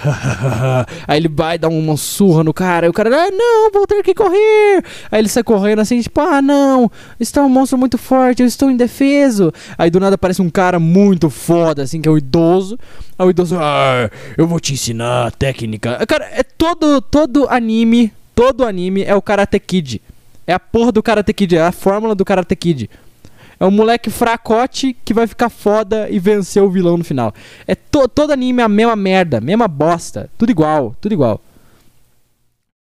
aí 1.06 1.16
ele 1.16 1.28
vai 1.28 1.56
dar 1.56 1.68
uma 1.68 1.96
surra 1.96 2.42
no 2.42 2.52
cara. 2.52 2.86
Aí 2.86 2.90
o 2.90 2.92
cara, 2.92 3.10
ah, 3.10 3.30
não, 3.30 3.70
vou 3.70 3.86
ter 3.86 4.02
que 4.02 4.12
correr. 4.12 4.84
Aí 5.10 5.20
ele 5.20 5.28
sai 5.28 5.44
correndo 5.44 5.78
assim, 5.78 6.00
tipo, 6.00 6.20
ah, 6.20 6.42
não, 6.42 6.90
está 7.20 7.42
um 7.42 7.48
monstro 7.48 7.78
muito 7.78 7.96
forte, 7.96 8.42
eu 8.42 8.46
estou 8.46 8.68
indefeso. 8.68 9.52
Aí 9.78 9.88
do 9.88 10.00
nada 10.00 10.16
aparece 10.16 10.42
um 10.42 10.50
cara 10.50 10.80
muito 10.80 11.30
foda, 11.30 11.84
assim, 11.84 12.00
que 12.00 12.08
é 12.08 12.12
o 12.12 12.18
idoso. 12.18 12.76
Aí 13.16 13.24
o 13.24 13.30
idoso, 13.30 13.56
ah, 13.56 14.10
eu 14.36 14.48
vou 14.48 14.58
te 14.58 14.72
ensinar 14.72 15.28
a 15.28 15.30
técnica. 15.30 16.04
Cara, 16.08 16.28
é 16.32 16.42
todo, 16.42 17.00
todo 17.00 17.48
anime, 17.48 18.12
todo 18.34 18.64
anime 18.64 19.04
é 19.04 19.14
o 19.14 19.22
Karate 19.22 19.60
Kid. 19.60 20.02
É 20.46 20.52
a 20.52 20.60
porra 20.60 20.92
do 20.92 21.02
Karate 21.02 21.32
Kid, 21.32 21.56
é 21.56 21.62
a 21.62 21.72
fórmula 21.72 22.14
do 22.14 22.24
Karate 22.24 22.54
Kid. 22.54 22.90
É 23.58 23.64
um 23.64 23.70
moleque 23.70 24.10
fracote 24.10 24.96
que 25.04 25.14
vai 25.14 25.26
ficar 25.26 25.48
foda 25.48 26.08
e 26.10 26.18
vencer 26.18 26.62
o 26.62 26.70
vilão 26.70 26.98
no 26.98 27.04
final. 27.04 27.32
É 27.66 27.74
to 27.74 28.08
todo 28.08 28.32
anime 28.32 28.60
é 28.60 28.64
a 28.64 28.68
mesma 28.68 28.96
merda, 28.96 29.40
mesma 29.40 29.68
bosta. 29.68 30.28
Tudo 30.36 30.50
igual, 30.50 30.94
tudo 31.00 31.12
igual. 31.12 31.40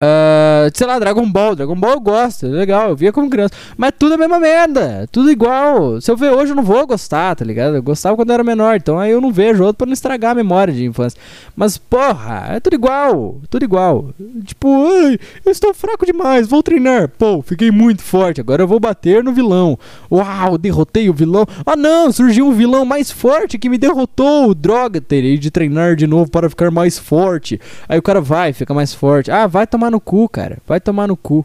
Ah, 0.02 0.70
sei 0.72 0.86
lá, 0.86 0.98
Dragon 0.98 1.30
Ball. 1.30 1.54
Dragon 1.54 1.76
Ball 1.76 1.92
eu 1.92 2.00
gosto, 2.00 2.46
é 2.46 2.48
legal, 2.48 2.88
eu 2.88 2.96
via 2.96 3.12
como 3.12 3.28
criança. 3.28 3.52
Mas 3.76 3.92
tudo 3.98 4.12
é 4.12 4.14
a 4.14 4.18
mesma 4.18 4.40
merda, 4.40 5.06
tudo 5.12 5.30
igual. 5.30 6.00
Se 6.00 6.10
eu 6.10 6.16
ver 6.16 6.30
hoje 6.30 6.52
eu 6.52 6.56
não 6.56 6.62
vou 6.62 6.86
gostar, 6.86 7.36
tá 7.36 7.44
ligado? 7.44 7.76
Eu 7.76 7.82
gostava 7.82 8.16
quando 8.16 8.30
eu 8.30 8.34
era 8.34 8.42
menor, 8.42 8.76
então 8.76 8.98
aí 8.98 9.10
eu 9.10 9.20
não 9.20 9.30
vejo 9.30 9.62
outro 9.62 9.76
pra 9.76 9.86
não 9.86 9.92
estragar 9.92 10.30
a 10.30 10.34
memória 10.34 10.72
de 10.72 10.86
infância. 10.86 11.20
Mas 11.54 11.76
porra, 11.76 12.46
é 12.48 12.60
tudo 12.60 12.72
igual, 12.72 13.42
tudo 13.50 13.62
igual. 13.62 14.08
Tipo, 14.42 14.88
ai, 14.90 15.18
eu 15.44 15.52
estou 15.52 15.74
fraco 15.74 16.06
demais, 16.06 16.48
vou 16.48 16.62
treinar. 16.62 17.10
Pô, 17.18 17.42
fiquei 17.42 17.70
muito 17.70 18.00
forte, 18.00 18.40
agora 18.40 18.62
eu 18.62 18.68
vou 18.68 18.80
bater 18.80 19.22
no 19.22 19.34
vilão. 19.34 19.78
Uau, 20.10 20.56
derrotei 20.56 21.10
o 21.10 21.14
vilão. 21.14 21.46
Ah 21.66 21.76
não, 21.76 22.10
surgiu 22.10 22.46
um 22.46 22.52
vilão 22.52 22.86
mais 22.86 23.10
forte 23.10 23.58
que 23.58 23.68
me 23.68 23.76
derrotou. 23.76 24.54
Droga, 24.54 24.98
terei 24.98 25.36
de 25.36 25.50
treinar 25.50 25.94
de 25.94 26.06
novo 26.06 26.30
para 26.30 26.48
ficar 26.48 26.70
mais 26.70 26.98
forte. 26.98 27.60
Aí 27.86 27.98
o 27.98 28.02
cara 28.02 28.22
vai, 28.22 28.54
fica 28.54 28.72
mais 28.72 28.94
forte. 28.94 29.30
Ah, 29.30 29.46
vai 29.46 29.66
tomar 29.66 29.89
no 29.90 30.00
cu, 30.00 30.29
cara. 30.29 30.59
Vai 30.66 30.81
tomar 30.81 31.07
no 31.09 31.16
cu. 31.16 31.44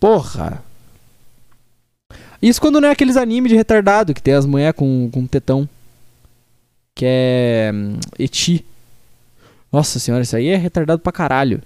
Porra. 0.00 0.62
Isso 2.40 2.60
quando 2.60 2.80
não 2.80 2.88
é 2.88 2.92
aqueles 2.92 3.16
animes 3.16 3.50
de 3.50 3.56
retardado 3.56 4.14
que 4.14 4.22
tem 4.22 4.34
as 4.34 4.46
mulheres 4.46 4.76
com, 4.76 5.08
com 5.12 5.26
tetão. 5.26 5.68
Que 6.94 7.04
é. 7.06 7.70
hum, 7.74 7.96
Eti. 8.18 8.64
Nossa 9.72 9.98
senhora, 9.98 10.22
isso 10.22 10.36
aí 10.36 10.48
é 10.48 10.56
retardado 10.56 11.00
pra 11.02 11.12
caralho. 11.12 11.60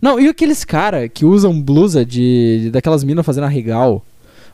Não, 0.00 0.20
e 0.20 0.28
aqueles 0.28 0.64
cara 0.64 1.08
que 1.08 1.24
usam 1.24 1.58
blusa 1.60 2.04
de, 2.04 2.60
de- 2.64 2.70
daquelas 2.70 3.02
minas 3.02 3.24
fazendo 3.24 3.44
arregal? 3.44 4.04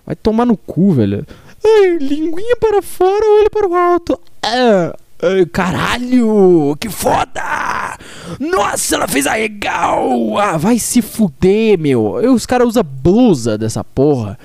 Vai 0.07 0.14
tomar 0.16 0.46
no 0.46 0.57
cu, 0.57 0.92
velho. 0.92 1.27
Ai, 1.64 1.99
linguinha 1.99 2.57
para 2.57 2.81
fora, 2.81 3.25
olho 3.40 3.51
para 3.51 3.68
o 3.68 3.75
alto. 3.75 4.18
Ah, 4.42 4.96
ai, 5.22 5.46
caralho, 5.46 6.76
que 6.78 6.88
foda! 6.88 7.98
Nossa, 8.38 8.96
ela 8.96 9.09
fez 9.09 9.26
arregal! 9.26 10.38
Ah, 10.38 10.56
vai 10.56 10.78
se 10.78 11.02
fuder, 11.02 11.78
meu. 11.78 12.22
E 12.22 12.28
os 12.28 12.46
caras 12.46 12.68
usam 12.68 12.83
blusa 12.85 13.59
dessa 13.59 13.83
porra. 13.85 14.38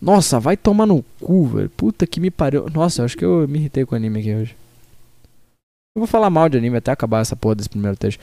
Nossa, 0.00 0.38
vai 0.38 0.56
tomar 0.56 0.86
no 0.86 1.02
cu, 1.20 1.46
velho. 1.46 1.70
Puta 1.70 2.06
que 2.06 2.20
me 2.20 2.30
pariu. 2.30 2.66
Nossa, 2.72 3.00
eu 3.00 3.04
acho 3.04 3.16
que 3.16 3.24
eu 3.24 3.48
me 3.48 3.58
irritei 3.58 3.84
com 3.84 3.94
o 3.94 3.96
anime 3.96 4.20
aqui 4.20 4.34
hoje. 4.34 4.56
Eu 5.94 6.00
vou 6.00 6.06
falar 6.06 6.28
mal 6.28 6.48
de 6.48 6.58
anime 6.58 6.76
até 6.76 6.92
acabar 6.92 7.20
essa 7.20 7.34
porra 7.34 7.54
desse 7.54 7.70
primeiro 7.70 7.96
texto. 7.96 8.20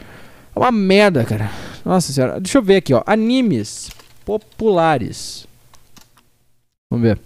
É 0.56 0.60
uma 0.60 0.72
merda, 0.72 1.26
cara. 1.26 1.50
Nossa 1.84 2.14
senhora. 2.14 2.40
Deixa 2.40 2.60
eu 2.60 2.62
ver 2.62 2.78
aqui, 2.78 2.94
ó. 2.94 3.04
Animes 3.06 3.90
populares. 4.24 5.48
Vamos 6.90 7.08
ver. 7.08 7.20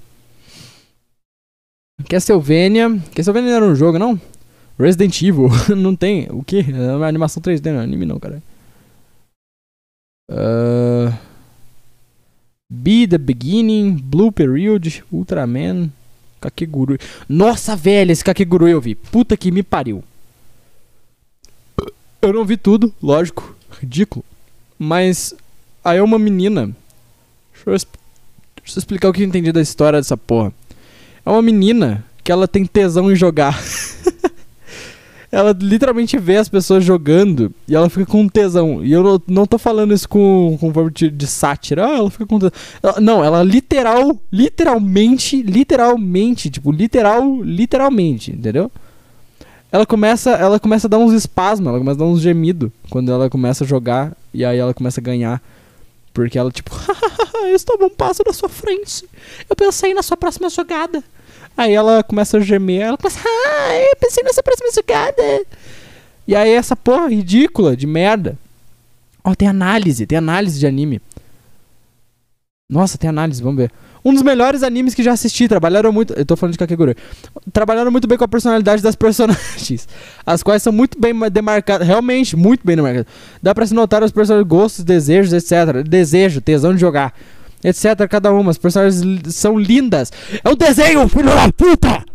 Castlevania. 2.09 2.97
Castlevania 3.13 3.49
não 3.49 3.57
era 3.57 3.65
um 3.65 3.75
jogo, 3.75 3.99
não? 3.99 4.19
Resident 4.79 5.21
Evil. 5.21 5.49
não 5.75 5.95
tem. 5.95 6.27
O 6.29 6.43
quê? 6.43 6.65
É 6.67 6.95
uma 6.95 7.07
animação 7.07 7.41
3D, 7.41 7.71
não 7.71 7.81
é 7.81 7.83
anime 7.83 8.05
não, 8.05 8.19
cara. 8.19 8.41
Uh... 10.29 11.13
Be 12.69 13.07
the 13.07 13.17
Beginning, 13.17 13.95
Blue 13.95 14.31
Period, 14.31 15.03
Ultraman, 15.11 15.89
Kakegurui. 16.41 16.97
Nossa, 17.27 17.75
velho, 17.75 18.11
esse 18.11 18.23
Kakegurui 18.23 18.71
eu 18.71 18.81
vi. 18.81 18.93
Puta 18.93 19.37
que 19.37 19.51
me 19.51 19.63
pariu. 19.63 20.03
Eu 22.21 22.33
não 22.33 22.43
vi 22.43 22.57
tudo, 22.57 22.93
lógico. 23.01 23.55
Ridículo. 23.79 24.25
Mas 24.77 25.33
aí 25.83 25.97
é 25.97 26.03
uma 26.03 26.19
menina. 26.19 26.75
Deixa 27.53 27.69
eu, 27.69 27.71
deixa 27.73 28.77
eu 28.77 28.79
explicar 28.79 29.09
o 29.09 29.13
que 29.13 29.21
eu 29.21 29.27
entendi 29.27 29.51
da 29.51 29.61
história 29.61 29.99
dessa 29.99 30.17
porra. 30.17 30.51
É 31.25 31.29
uma 31.29 31.41
menina 31.41 32.03
que 32.21 32.31
ela 32.31 32.47
tem 32.47 32.65
tesão 32.65 33.09
em 33.11 33.15
jogar. 33.15 33.57
ela 35.31 35.55
literalmente 35.59 36.17
vê 36.17 36.37
as 36.37 36.47
pessoas 36.47 36.83
jogando 36.83 37.53
e 37.67 37.75
ela 37.75 37.89
fica 37.89 38.05
com 38.05 38.27
tesão. 38.29 38.83
E 38.83 38.91
eu 38.91 39.21
não, 39.27 39.45
tô 39.45 39.57
falando 39.57 39.93
isso 39.93 40.07
com, 40.07 40.57
com 40.59 40.73
forma 40.73 40.89
de, 40.89 41.09
de 41.09 41.27
sátira. 41.27 41.85
Ah, 41.85 41.97
ela 41.97 42.09
fica 42.11 42.25
com 42.25 42.39
tesão. 42.39 42.51
Ela- 42.81 43.01
não, 43.01 43.23
ela 43.23 43.43
literal, 43.43 44.17
literalmente, 44.31 45.41
literalmente, 45.41 46.49
tipo, 46.49 46.71
literal, 46.71 47.41
literalmente, 47.43 48.31
entendeu? 48.31 48.71
Ela 49.69 49.85
começa, 49.85 50.31
ela 50.31 50.59
começa 50.59 50.87
a 50.87 50.89
dar 50.89 50.97
uns 50.97 51.11
espasmos, 51.11 51.67
ela 51.67 51.77
começa 51.77 51.97
a 51.97 52.05
dar 52.05 52.09
uns 52.09 52.21
gemidos 52.21 52.71
quando 52.89 53.11
ela 53.11 53.29
começa 53.29 53.65
a 53.65 53.67
jogar 53.67 54.15
e 54.33 54.45
aí 54.45 54.57
ela 54.57 54.73
começa 54.73 55.01
a 55.01 55.03
ganhar. 55.03 55.41
Porque 56.13 56.39
ela, 56.39 56.49
tipo, 56.49 56.71
eu 57.43 57.53
estava 57.53 57.85
um 57.85 57.89
passo 57.89 58.23
da 58.23 58.31
sua 58.31 58.47
frente. 58.49 59.05
Eu 59.49 59.55
pensei 59.55 59.93
na 59.93 60.01
sua 60.01 60.15
próxima 60.15 60.49
jogada. 60.49 61.03
Aí 61.57 61.73
ela 61.73 62.03
começa 62.03 62.37
a 62.37 62.39
gemer, 62.39 62.81
ela 62.81 62.97
começa, 62.97 63.19
ah, 63.25 63.75
eu 63.75 63.95
pensei 63.99 64.23
nessa 64.23 64.43
próxima 64.43 64.69
jogada. 64.71 65.23
E 66.27 66.35
aí 66.35 66.51
essa 66.51 66.75
porra 66.75 67.07
ridícula 67.07 67.75
de 67.75 67.87
merda. 67.87 68.37
Ó, 69.23 69.33
tem 69.33 69.47
análise, 69.47 70.05
tem 70.05 70.17
análise 70.17 70.59
de 70.59 70.67
anime. 70.67 71.01
Nossa, 72.69 72.97
tem 72.97 73.09
análise, 73.09 73.41
vamos 73.41 73.57
ver. 73.57 73.71
Um 74.03 74.13
dos 74.13 74.21
melhores 74.21 74.63
animes 74.63 74.93
que 74.93 75.03
já 75.03 75.13
assisti, 75.13 75.47
trabalharam 75.47 75.91
muito. 75.91 76.13
Eu 76.13 76.25
tô 76.25 76.37
falando 76.37 76.53
de 76.53 76.59
Kakegurui. 76.59 76.95
Trabalharam 77.51 77.91
muito 77.91 78.07
bem 78.07 78.17
com 78.17 78.23
a 78.23 78.27
personalidade 78.27 78.81
das 78.81 78.95
personagens, 78.95 79.87
as 80.25 80.43
quais 80.43 80.63
são 80.63 80.71
muito 80.71 80.99
bem 80.99 81.13
demarcadas, 81.29 81.85
realmente 81.85 82.35
muito 82.35 82.65
bem 82.65 82.75
demarcadas. 82.75 83.07
Dá 83.41 83.53
pra 83.55 83.65
se 83.65 83.73
notar 83.73 84.03
os 84.03 84.11
personagens, 84.11 84.47
gostos, 84.47 84.85
desejos, 84.85 85.33
etc. 85.33 85.83
Desejo, 85.85 86.39
tesão 86.39 86.73
de 86.73 86.79
jogar, 86.79 87.13
etc. 87.63 88.07
Cada 88.09 88.31
uma. 88.31 88.51
As 88.51 88.57
personagens 88.57 89.35
são 89.35 89.57
lindas. 89.57 90.11
É 90.43 90.49
um 90.49 90.55
desenho, 90.55 91.07
filho 91.07 91.29
da 91.29 91.51
puta! 91.51 92.05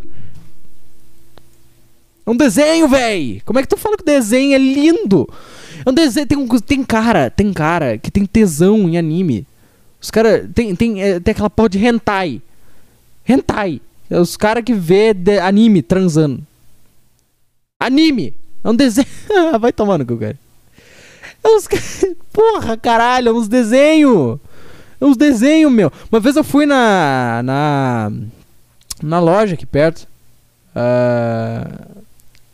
É 2.24 2.31
um 2.31 2.37
desenho, 2.37 2.88
véi! 2.88 3.42
Como 3.44 3.59
é 3.59 3.62
que 3.62 3.68
tu 3.68 3.76
fala 3.76 3.96
que 3.96 4.02
o 4.02 4.07
desenho 4.07 4.55
é 4.55 4.59
lindo? 4.59 5.28
É 5.85 5.90
um 5.90 5.92
desenho. 5.92 6.26
Tem, 6.26 6.38
um, 6.38 6.46
tem 6.46 6.85
cara, 6.85 7.31
tem 7.31 7.52
cara 7.52 7.98
que 7.98 8.11
tem 8.11 8.24
tesão 8.24 8.88
em 8.88 8.96
anime. 8.96 9.46
Os 10.00 10.11
caras. 10.11 10.48
Tem, 10.55 10.74
tem, 10.74 11.02
é, 11.02 11.20
tem 11.20 11.33
aquela 11.33 11.50
porra 11.50 11.70
de 11.70 11.85
hentai. 11.85 12.40
Hentai. 13.28 13.81
É 14.09 14.18
os 14.18 14.37
caras 14.37 14.62
que 14.62 14.74
vê 14.74 15.14
anime 15.42 15.83
transando. 15.83 16.46
Anime! 17.81 18.35
É 18.62 18.70
um 18.70 18.76
desenho. 18.76 19.09
Vai 19.59 19.72
tomar 19.72 19.98
no 19.98 20.07
cu, 20.07 20.16
cara. 20.16 20.38
É 21.42 21.48
uns. 21.48 21.68
Porra, 22.33 22.76
caralho, 22.76 23.31
é 23.31 23.33
uns 23.33 23.48
desenhos. 23.48 24.38
É 25.02 25.04
uns 25.04 25.16
desenhos, 25.16 25.72
meu. 25.72 25.92
Uma 26.12 26.20
vez 26.20 26.36
eu 26.36 26.44
fui 26.44 26.64
na. 26.64 27.42
Na. 27.42 28.12
Na 29.02 29.18
loja 29.18 29.54
aqui 29.54 29.66
perto. 29.66 30.06
Ah, 30.72 31.66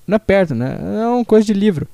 não 0.06 0.16
é 0.16 0.18
perto, 0.18 0.54
né? 0.54 0.78
É 0.80 1.06
uma 1.08 1.24
coisa 1.26 1.44
de 1.46 1.52
livro. 1.52 1.86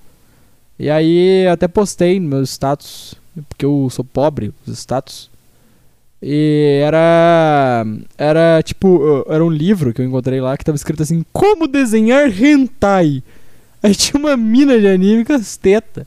E 0.79 0.89
aí 0.89 1.45
até 1.49 1.67
postei 1.67 2.21
no 2.21 2.29
meu 2.29 2.43
status. 2.45 3.17
Porque 3.49 3.65
eu 3.65 3.89
sou 3.91 4.05
pobre, 4.05 4.55
os 4.65 4.79
status. 4.79 5.29
E 6.23 6.81
era. 6.85 7.85
Era 8.17 8.63
tipo. 8.63 8.89
uh, 8.89 9.33
Era 9.33 9.45
um 9.45 9.51
livro 9.51 9.93
que 9.93 10.01
eu 10.01 10.07
encontrei 10.07 10.41
lá 10.41 10.57
que 10.57 10.65
tava 10.65 10.77
escrito 10.77 11.03
assim: 11.03 11.25
Como 11.33 11.67
desenhar 11.67 12.31
hentai? 12.31 13.25
Aí 13.83 13.93
tinha 13.93 14.21
uma 14.21 14.37
mina 14.37 14.79
de 14.79 14.87
anime 14.87 15.25
com 15.25 15.33
as 15.33 15.57
tetas. 15.57 16.07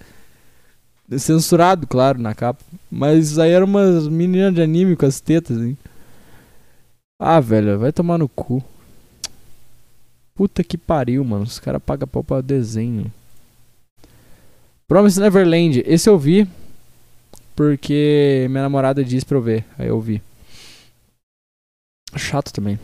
Censurado, 1.17 1.87
claro, 1.87 2.19
na 2.19 2.35
capa. 2.35 2.63
Mas 2.91 3.39
aí 3.39 3.51
eram 3.51 3.65
umas 3.65 4.07
meninas 4.07 4.53
de 4.53 4.61
anime 4.61 4.95
com 4.95 5.05
as 5.05 5.21
tetas, 5.21 5.57
assim. 5.57 5.77
Ah, 7.19 7.39
velho, 7.39 7.79
vai 7.79 7.91
tomar 7.91 8.17
no 8.17 8.27
cu. 8.27 8.63
Puta 10.35 10.63
que 10.63 10.77
pariu, 10.77 11.23
mano. 11.23 11.43
Os 11.43 11.59
caras 11.59 11.81
pagam 11.81 12.07
pau 12.07 12.23
pra 12.23 12.41
desenho. 12.41 13.11
Promise 14.87 15.19
Neverland. 15.19 15.83
Esse 15.85 16.09
eu 16.09 16.17
vi. 16.17 16.47
Porque 17.55 18.45
minha 18.49 18.61
namorada 18.61 19.03
disse 19.03 19.25
pra 19.25 19.37
eu 19.37 19.41
ver. 19.41 19.65
Aí 19.79 19.87
eu 19.87 19.99
vi. 19.99 20.21
Chato 22.15 22.53
também. 22.53 22.79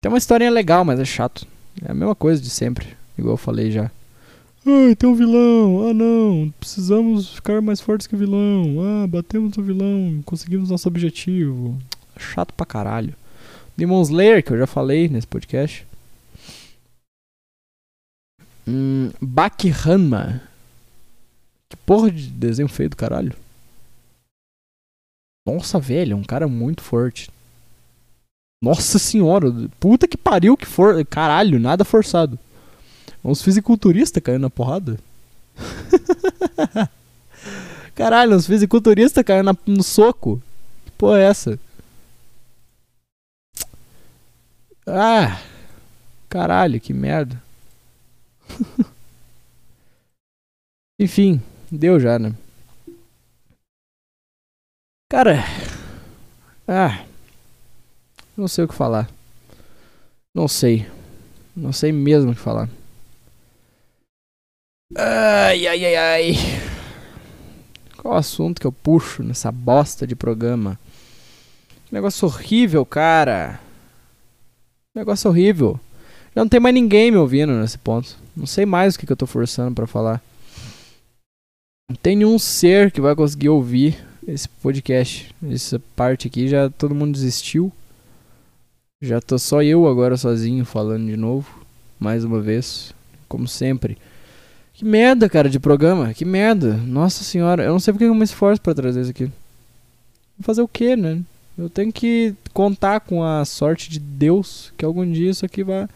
Tem 0.00 0.10
uma 0.10 0.18
historinha 0.18 0.50
legal, 0.50 0.84
mas 0.84 1.00
é 1.00 1.04
chato. 1.04 1.46
É 1.84 1.90
a 1.90 1.94
mesma 1.94 2.14
coisa 2.14 2.40
de 2.40 2.50
sempre. 2.50 2.96
Igual 3.18 3.34
eu 3.34 3.38
falei 3.38 3.70
já. 3.70 3.90
Ai, 4.66 4.94
tem 4.94 5.08
um 5.08 5.14
vilão. 5.14 5.88
Ah, 5.88 5.94
não. 5.94 6.52
Precisamos 6.58 7.34
ficar 7.34 7.62
mais 7.62 7.80
fortes 7.80 8.06
que 8.06 8.14
o 8.14 8.18
vilão. 8.18 8.76
Ah, 8.80 9.06
batemos 9.06 9.56
o 9.56 9.62
vilão. 9.62 10.22
Conseguimos 10.24 10.70
nosso 10.70 10.88
objetivo. 10.88 11.78
Chato 12.18 12.52
pra 12.52 12.66
caralho. 12.66 13.14
Demon 13.76 14.02
Slayer, 14.02 14.44
que 14.44 14.52
eu 14.52 14.58
já 14.58 14.66
falei 14.66 15.08
nesse 15.08 15.26
podcast. 15.26 15.86
Hum. 18.68 19.10
Que 21.68 21.76
porra 21.86 22.10
de 22.10 22.26
desenho 22.28 22.68
feio 22.68 22.90
do 22.90 22.96
caralho. 22.96 23.34
Nossa, 25.46 25.80
velho, 25.80 26.12
é 26.12 26.16
um 26.16 26.22
cara 26.22 26.46
muito 26.46 26.82
forte. 26.82 27.30
Nossa 28.62 28.98
senhora, 28.98 29.50
puta 29.80 30.06
que 30.06 30.18
pariu 30.18 30.56
que 30.56 30.66
for. 30.66 31.02
Caralho, 31.06 31.58
nada 31.58 31.84
forçado. 31.84 32.38
Uns 33.22 33.42
fisiculturistas 33.42 34.22
caindo 34.22 34.42
na 34.42 34.50
porrada. 34.50 34.98
Caralho, 37.94 38.36
uns 38.36 38.46
fisiculturistas 38.46 39.22
caindo 39.24 39.46
na- 39.46 39.56
no 39.66 39.82
soco. 39.82 40.42
Que 40.84 40.90
porra 40.92 41.18
é 41.18 41.24
essa? 41.24 41.58
Ah! 44.86 45.42
Caralho, 46.28 46.80
que 46.80 46.92
merda. 46.94 47.42
Enfim, 50.98 51.40
deu 51.70 51.98
já, 51.98 52.18
né? 52.18 52.34
Cara. 55.10 55.38
Ah. 56.68 57.04
Não 58.36 58.46
sei 58.48 58.64
o 58.64 58.68
que 58.68 58.74
falar. 58.74 59.10
Não 60.34 60.46
sei. 60.46 60.86
Não 61.56 61.72
sei 61.72 61.90
mesmo 61.92 62.30
o 62.30 62.34
que 62.34 62.40
falar. 62.40 62.68
Ai, 64.96 65.68
ai, 65.68 65.84
ai, 65.84 65.96
ai. 65.96 66.34
Qual 67.96 68.14
o 68.14 68.16
assunto 68.16 68.60
que 68.60 68.66
eu 68.66 68.72
puxo 68.72 69.22
nessa 69.22 69.52
bosta 69.52 70.04
de 70.04 70.16
programa? 70.16 70.76
Negócio 71.92 72.26
horrível, 72.26 72.84
cara. 72.84 73.60
Negócio 74.92 75.30
horrível. 75.30 75.78
Já 76.34 76.42
não 76.42 76.48
tem 76.48 76.58
mais 76.58 76.74
ninguém 76.74 77.12
me 77.12 77.18
ouvindo 77.18 77.52
nesse 77.52 77.78
ponto. 77.78 78.16
Não 78.36 78.46
sei 78.46 78.66
mais 78.66 78.94
o 78.94 78.98
que, 78.98 79.06
que 79.06 79.12
eu 79.12 79.16
tô 79.16 79.26
forçando 79.26 79.74
pra 79.76 79.86
falar. 79.86 80.20
Não 81.88 81.96
tem 81.96 82.16
nenhum 82.16 82.38
ser 82.38 82.90
que 82.90 83.00
vai 83.00 83.14
conseguir 83.14 83.48
ouvir 83.48 83.96
esse 84.26 84.48
podcast. 84.48 85.32
Essa 85.48 85.80
parte 85.94 86.26
aqui 86.26 86.48
já 86.48 86.68
todo 86.68 86.96
mundo 86.96 87.12
desistiu. 87.12 87.70
Já 89.00 89.20
tô 89.20 89.38
só 89.38 89.62
eu 89.62 89.86
agora 89.86 90.16
sozinho 90.16 90.64
falando 90.64 91.06
de 91.06 91.16
novo. 91.16 91.64
Mais 91.98 92.24
uma 92.24 92.40
vez. 92.40 92.92
Como 93.28 93.46
sempre. 93.46 93.96
Que 94.80 94.84
merda, 94.86 95.28
cara, 95.28 95.50
de 95.50 95.60
programa. 95.60 96.14
Que 96.14 96.24
merda. 96.24 96.72
Nossa 96.72 97.22
senhora. 97.22 97.62
Eu 97.62 97.72
não 97.72 97.78
sei 97.78 97.92
porque 97.92 98.06
eu 98.06 98.14
me 98.14 98.24
esforço 98.24 98.62
pra 98.62 98.72
trazer 98.72 99.02
isso 99.02 99.10
aqui. 99.10 99.24
Vou 99.24 99.32
fazer 100.40 100.62
o 100.62 100.68
que, 100.68 100.96
né? 100.96 101.20
Eu 101.58 101.68
tenho 101.68 101.92
que 101.92 102.34
contar 102.54 103.00
com 103.00 103.22
a 103.22 103.44
sorte 103.44 103.90
de 103.90 103.98
Deus 104.00 104.72
que 104.78 104.84
algum 104.86 105.04
dia 105.04 105.32
isso 105.32 105.44
aqui 105.44 105.62
vai, 105.62 105.86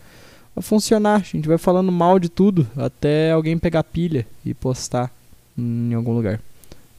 vai 0.55 0.63
funcionar. 0.63 1.23
A 1.23 1.25
gente 1.25 1.49
vai 1.49 1.57
falando 1.57 1.91
mal 1.91 2.19
de 2.19 2.29
tudo 2.29 2.69
até 2.77 3.31
alguém 3.31 3.57
pegar 3.57 3.83
pilha 3.85 4.27
e 4.45 4.53
postar 4.53 5.11
em 5.57 5.95
algum 5.95 6.13
lugar. 6.13 6.39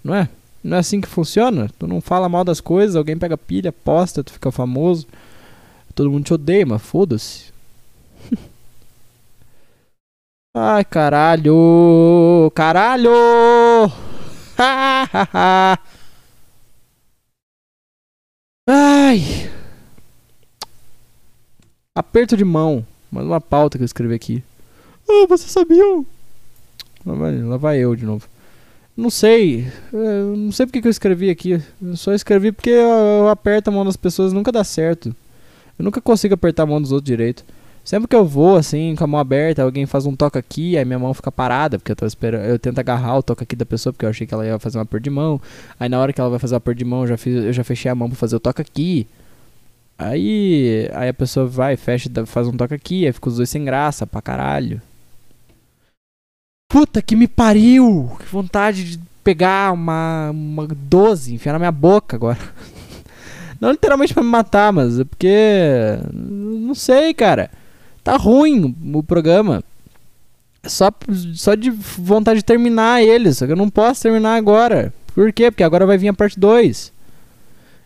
Não 0.04 0.16
é? 0.16 0.28
Não 0.64 0.78
é 0.78 0.80
assim 0.80 1.00
que 1.00 1.08
funciona? 1.08 1.70
Tu 1.78 1.86
não 1.86 2.02
fala 2.02 2.28
mal 2.28 2.44
das 2.44 2.60
coisas, 2.60 2.96
alguém 2.96 3.16
pega 3.16 3.38
pilha, 3.38 3.72
posta, 3.72 4.24
tu 4.24 4.34
fica 4.34 4.52
famoso. 4.52 5.06
Todo 5.94 6.10
mundo 6.10 6.26
te 6.26 6.34
odeia, 6.34 6.66
mas 6.66 6.82
foda-se. 6.82 7.54
Ai, 10.58 10.86
caralho! 10.86 12.50
Caralho! 12.56 13.12
Ai! 18.66 19.52
Aperto 21.94 22.38
de 22.38 22.46
mão. 22.46 22.86
Manda 23.12 23.28
uma 23.28 23.42
pauta 23.42 23.78
que 23.78 23.84
eu 23.84 23.86
escrevi 23.86 24.14
aqui. 24.14 24.42
Ah, 25.10 25.26
vocês 25.28 25.52
sabiam? 25.52 26.06
Lá 27.06 27.14
vai, 27.16 27.38
lá 27.38 27.58
vai 27.58 27.78
eu 27.80 27.94
de 27.94 28.06
novo. 28.06 28.26
Não 28.96 29.10
sei. 29.10 29.68
é, 29.94 30.22
Não 30.38 30.54
sei 30.54 30.66
porque 30.66 30.82
que 30.82 30.88
eu 30.88 30.92
escrevi 30.92 31.30
aqui. 31.30 31.62
Eu 31.82 31.98
só 31.98 32.14
escrevi 32.14 32.54
porque 32.54 32.70
eu, 32.70 32.88
eu 33.24 33.28
aperto 33.28 33.70
a 33.70 33.74
mão 33.74 33.84
das 33.84 33.98
pessoas 33.98 34.32
nunca 34.32 34.54
dá 34.54 34.64
certo. 34.64 35.14
Eu 35.78 35.84
nunca 35.84 36.00
consigo 36.00 36.34
apertar 36.34 36.64
a 36.64 36.66
mão 36.66 36.82
dos 36.82 36.94
outros 36.94 37.06
direito. 37.08 37.44
Sempre 37.86 38.08
que 38.08 38.16
eu 38.16 38.26
vou, 38.26 38.56
assim, 38.56 38.96
com 38.96 39.04
a 39.04 39.08
mão 39.08 39.20
aberta, 39.20 39.62
alguém 39.62 39.86
faz 39.86 40.08
um 40.08 40.16
toque 40.16 40.40
aqui, 40.40 40.76
aí 40.76 40.84
minha 40.84 40.98
mão 40.98 41.14
fica 41.14 41.32
parada, 41.32 41.78
porque 41.78 41.92
eu 41.92 41.96
tô 41.96 42.08
esperando. 42.08 42.44
Eu 42.44 42.58
tento 42.58 42.80
agarrar 42.80 43.20
o 43.20 43.22
toque 43.22 43.44
aqui 43.44 43.56
da 43.56 43.64
pessoa, 43.66 43.94
porque 43.94 44.06
eu 44.06 44.10
achei 44.10 44.26
que 44.26 44.34
ela 44.34 44.44
ia 44.44 44.58
fazer 44.58 44.80
um 44.80 44.82
aperto 44.82 45.04
de 45.04 45.12
mão. 45.12 45.40
Aí 45.80 45.88
na 45.88 46.00
hora 46.00 46.12
que 46.12 46.20
ela 46.20 46.32
vai 46.32 46.40
fazer 46.40 46.56
o 46.56 46.58
aperto 46.58 46.80
de 46.80 46.86
mão, 46.86 47.02
eu 47.02 47.08
já, 47.10 47.18
fiz, 47.18 47.36
eu 47.46 47.54
já 47.54 47.64
fechei 47.64 47.92
a 47.92 47.94
mão 47.94 48.10
pra 48.10 48.18
fazer 48.18 48.36
o 48.36 48.40
toque 48.40 48.60
aqui. 48.60 49.08
Aí, 50.00 50.90
aí 50.94 51.10
a 51.10 51.14
pessoa 51.14 51.46
vai, 51.46 51.78
fecha, 51.78 52.10
faz 52.26 52.48
um 52.48 52.58
toque 52.58 52.74
aqui, 52.74 53.06
aí 53.06 53.14
fica 53.14 53.30
os 53.30 53.38
dois 53.38 53.52
sem 53.52 53.64
graça 53.64 54.08
pra 54.08 54.20
caralho. 54.20 54.82
Puta 56.68 57.04
que 57.04 57.16
me 57.16 57.28
pariu! 57.28 58.12
Que 58.20 58.26
vontade 58.26 58.84
de 58.84 59.00
pegar 59.24 59.72
uma, 59.72 60.32
uma 60.32 60.68
12, 60.68 61.36
enfiar 61.36 61.54
na 61.54 61.60
minha 61.60 61.72
boca 61.72 62.16
agora. 62.16 62.40
Não 63.62 63.70
literalmente 63.70 64.12
pra 64.12 64.24
me 64.24 64.30
matar, 64.30 64.74
mas 64.74 65.00
é 65.00 65.04
porque. 65.04 66.00
Não 66.12 66.74
sei, 66.74 67.14
cara. 67.14 67.52
Tá 68.06 68.18
ruim 68.18 68.76
o 68.94 69.02
programa. 69.02 69.64
Só, 70.64 70.92
só 71.34 71.56
de 71.56 71.72
vontade 71.72 72.42
de 72.42 72.46
terminar 72.46 73.02
ele, 73.02 73.34
só 73.34 73.48
que 73.48 73.52
eu 73.52 73.56
não 73.56 73.68
posso 73.68 74.04
terminar 74.04 74.36
agora. 74.36 74.94
Por 75.16 75.34
quê? 75.34 75.50
Porque 75.50 75.64
agora 75.64 75.88
vai 75.88 75.98
vir 75.98 76.10
a 76.10 76.14
parte 76.14 76.40
2. 76.40 76.94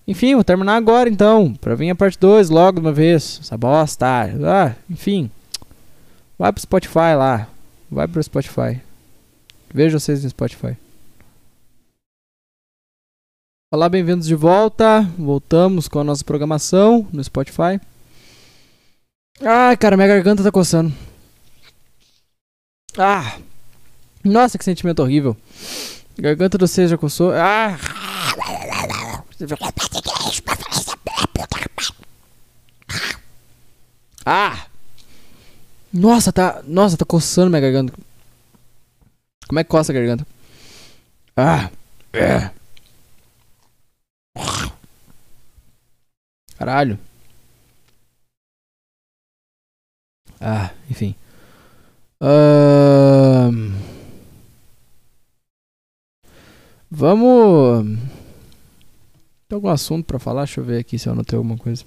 Enfim, 0.05 0.35
vou 0.35 0.43
terminar 0.43 0.75
agora 0.75 1.07
então. 1.07 1.53
Pra 1.53 1.73
vir 1.73 1.89
a 1.89 1.95
parte 1.95 2.19
2 2.19 2.49
logo 2.49 2.81
de 2.81 2.85
uma 2.85 2.91
vez. 2.91 3.39
Essa 3.41 3.57
bosta. 3.57 4.05
Ah, 4.05 4.75
enfim. 4.89 5.31
Vai 6.37 6.51
pro 6.51 6.61
Spotify 6.61 7.15
lá. 7.17 7.47
Vai 7.89 8.05
pro 8.05 8.21
Spotify. 8.21 8.81
Vejo 9.73 9.97
vocês 9.97 10.21
no 10.21 10.29
Spotify. 10.29 10.75
Olá, 13.73 13.87
bem-vindos 13.87 14.27
de 14.27 14.35
volta. 14.35 15.01
Voltamos 15.17 15.87
com 15.87 15.99
a 15.99 16.03
nossa 16.03 16.25
programação 16.25 17.07
no 17.13 17.23
Spotify. 17.23 17.79
Ai, 19.41 19.77
cara, 19.77 19.95
minha 19.95 20.07
garganta 20.07 20.43
tá 20.43 20.51
coçando. 20.51 20.93
Ah! 22.97 23.37
Nossa, 24.23 24.57
que 24.57 24.65
sentimento 24.65 25.01
horrível. 25.01 25.35
Garganta 26.17 26.57
do 26.57 26.67
vocês 26.67 26.89
já 26.89 26.97
coçou. 26.97 27.31
Ah! 27.33 27.77
Ah! 34.25 34.65
Nossa, 35.93 36.31
tá. 36.33 36.61
Nossa, 36.67 36.97
tá 36.97 37.05
coçando 37.05 37.49
minha 37.49 37.61
garganta. 37.61 37.93
Como 39.47 39.59
é 39.59 39.63
que 39.63 39.69
coça 39.69 39.91
a 39.91 39.95
garganta? 39.95 40.27
Ah! 41.35 41.69
É. 42.13 42.51
Caralho. 46.57 46.99
Ah, 50.39 50.71
enfim. 50.89 51.15
Vamos. 56.91 57.85
Tem 59.47 59.55
algum 59.55 59.69
assunto 59.69 60.05
pra 60.05 60.19
falar? 60.19 60.43
Deixa 60.45 60.59
eu 60.59 60.65
ver 60.65 60.79
aqui 60.79 60.97
se 60.99 61.07
eu 61.07 61.13
anotei 61.13 61.37
alguma 61.37 61.57
coisa. 61.57 61.83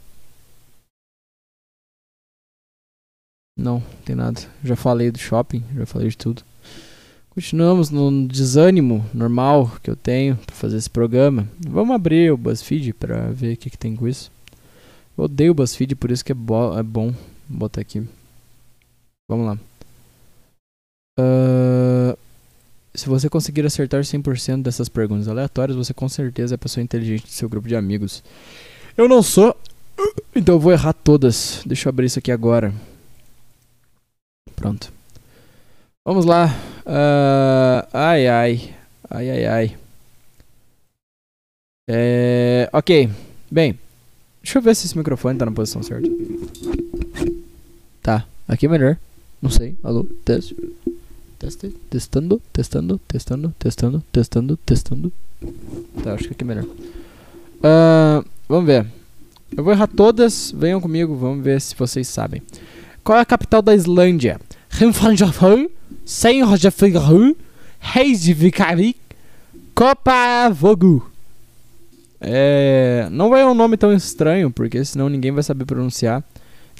Não, 3.57 3.81
tem 4.05 4.17
nada. 4.17 4.41
Já 4.65 4.75
falei 4.75 5.11
do 5.11 5.19
shopping, 5.19 5.63
já 5.77 5.87
falei 5.87 6.09
de 6.09 6.17
tudo. 6.17 6.43
Continuamos 7.31 7.91
no 7.91 8.27
desânimo 8.27 9.05
normal 9.15 9.71
que 9.83 9.89
eu 9.91 9.97
tenho 9.97 10.37
pra 10.37 10.55
fazer 10.55 10.77
esse 10.77 10.91
programa. 10.91 11.49
Vamos 11.67 11.95
abrir 11.95 12.33
o 12.33 12.37
BuzzFeed 12.37 12.93
pra 12.95 13.31
ver 13.31 13.55
o 13.55 13.57
que, 13.57 13.71
que 13.71 13.79
tem 13.79 13.97
com 13.97 14.07
isso. 14.07 14.31
Eu 15.17 15.25
odeio 15.25 15.53
o 15.53 15.55
BuzzFeed, 15.55 15.95
por 15.95 16.11
isso 16.11 16.25
que 16.25 16.33
é, 16.33 16.35
bo 16.35 16.79
é 16.79 16.83
bom 16.83 17.15
botar 17.49 17.81
aqui. 17.81 18.07
Vamos 19.29 19.47
lá. 19.47 19.59
Ah, 21.19 22.17
se 22.95 23.09
você 23.09 23.29
conseguir 23.29 23.65
acertar 23.65 24.03
100% 24.03 24.63
dessas 24.63 24.89
perguntas 24.89 25.29
aleatórias, 25.29 25.77
você 25.77 25.95
com 25.95 26.09
certeza 26.09 26.55
é 26.55 26.57
a 26.57 26.59
pessoa 26.59 26.85
inteligente 26.85 27.25
do 27.25 27.29
seu 27.31 27.49
grupo 27.49 27.69
de 27.69 27.77
amigos. 27.77 28.23
Eu 28.97 29.09
não 29.09 29.23
sou, 29.23 29.57
então 30.35 30.57
eu 30.57 30.61
vou 30.61 30.73
errar 30.73 30.93
todas. 30.93 31.63
Deixa 31.65 31.89
eu 31.89 31.91
abrir 31.91 32.07
isso 32.07 32.19
aqui 32.19 32.31
agora. 32.31 32.73
Pronto. 34.55 34.93
Vamos 36.05 36.25
lá. 36.25 36.49
Ah, 36.85 37.89
ai, 37.93 38.27
ai. 38.27 38.77
Ai, 39.09 39.31
ai, 39.31 39.47
ai. 39.47 39.77
É, 41.89 42.69
ok. 42.73 43.11
Bem, 43.51 43.79
deixa 44.43 44.59
eu 44.59 44.63
ver 44.63 44.75
se 44.75 44.87
esse 44.87 44.97
microfone 44.97 45.39
tá 45.39 45.47
na 45.47 45.53
posição 45.53 45.83
certa. 45.83 46.09
Tá. 48.03 48.27
Aqui 48.49 48.67
é 48.67 48.69
melhor. 48.69 48.99
Não 49.43 49.51
sei. 49.51 49.75
Alô? 49.83 50.07
Teste. 50.25 50.57
Teste. 51.37 51.75
Testando, 51.91 52.41
testando, 52.53 53.01
testando, 53.09 53.53
testando, 53.59 54.05
testando, 54.13 54.57
testando. 54.57 55.13
Tá, 56.05 56.15
acho 56.15 56.29
que 56.29 56.35
aqui 56.35 56.45
é 56.45 56.47
melhor. 56.47 56.67
Ah, 57.61 58.25
vamos 58.49 58.67
ver. 58.67 58.87
Eu 59.57 59.65
vou 59.65 59.73
errar 59.73 59.89
todas. 59.89 60.55
Venham 60.57 60.81
comigo, 60.81 61.17
vamos 61.17 61.45
ver 61.45 61.61
se 61.61 61.75
vocês 61.75 62.07
sabem. 62.07 62.41
Qual 63.03 63.19
é 63.19 63.21
a 63.21 63.27
capital 63.27 63.61
da 63.61 63.75
Islândia? 63.75 64.41
Reykjavik, 64.71 65.73
Reykjavik, 66.07 67.37
Reykjavik, 67.81 69.01
Kopavogu. 69.75 71.11
É, 72.21 73.09
não 73.11 73.29
vai 73.29 73.45
um 73.45 73.55
nome 73.55 73.77
tão 73.77 73.93
estranho, 73.93 74.53
porque 74.53 74.85
senão 74.85 75.09
ninguém 75.09 75.33
vai 75.33 75.43
saber 75.43 75.65
pronunciar. 75.65 76.23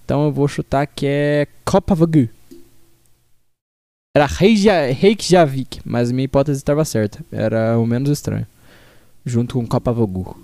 Então 0.05 0.27
eu 0.27 0.33
vou 0.33 0.47
chutar 0.47 0.87
que 0.87 1.07
é 1.09 1.49
Kopavogu. 1.65 2.29
Era 4.15 4.27
Reykja- 4.27 4.93
Reykjavik, 4.93 5.81
mas 5.85 6.13
minha 6.13 6.25
hipótese 6.25 6.59
estava 6.59 6.85
certa. 6.85 7.25
Era 7.33 7.79
o 7.79 7.87
menos 7.87 8.11
estranho. 8.11 8.47
Junto 9.25 9.55
com 9.55 9.67
Kopavogu. 9.67 10.37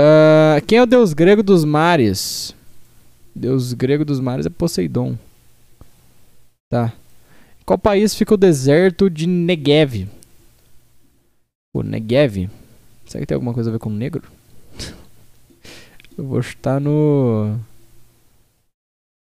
Ah, 0.00 0.60
quem 0.66 0.78
é 0.78 0.82
o 0.82 0.86
deus 0.86 1.12
grego 1.12 1.42
dos 1.42 1.64
mares? 1.64 2.54
Deus 3.34 3.72
grego 3.72 4.04
dos 4.04 4.20
mares 4.20 4.46
é 4.46 4.50
Poseidon. 4.50 5.18
Tá. 6.70 6.92
Qual 7.66 7.78
país 7.78 8.14
fica 8.14 8.34
o 8.34 8.38
deserto 8.38 9.10
de 9.10 9.26
Negev? 9.26 10.08
O 11.74 11.82
Negev? 11.82 12.48
Será 13.06 13.20
que 13.20 13.26
tem 13.26 13.34
alguma 13.34 13.52
coisa 13.52 13.68
a 13.68 13.72
ver 13.72 13.78
com 13.78 13.90
negro? 13.90 14.22
Eu 16.16 16.24
vou 16.24 16.40
chutar 16.42 16.80
no. 16.80 17.58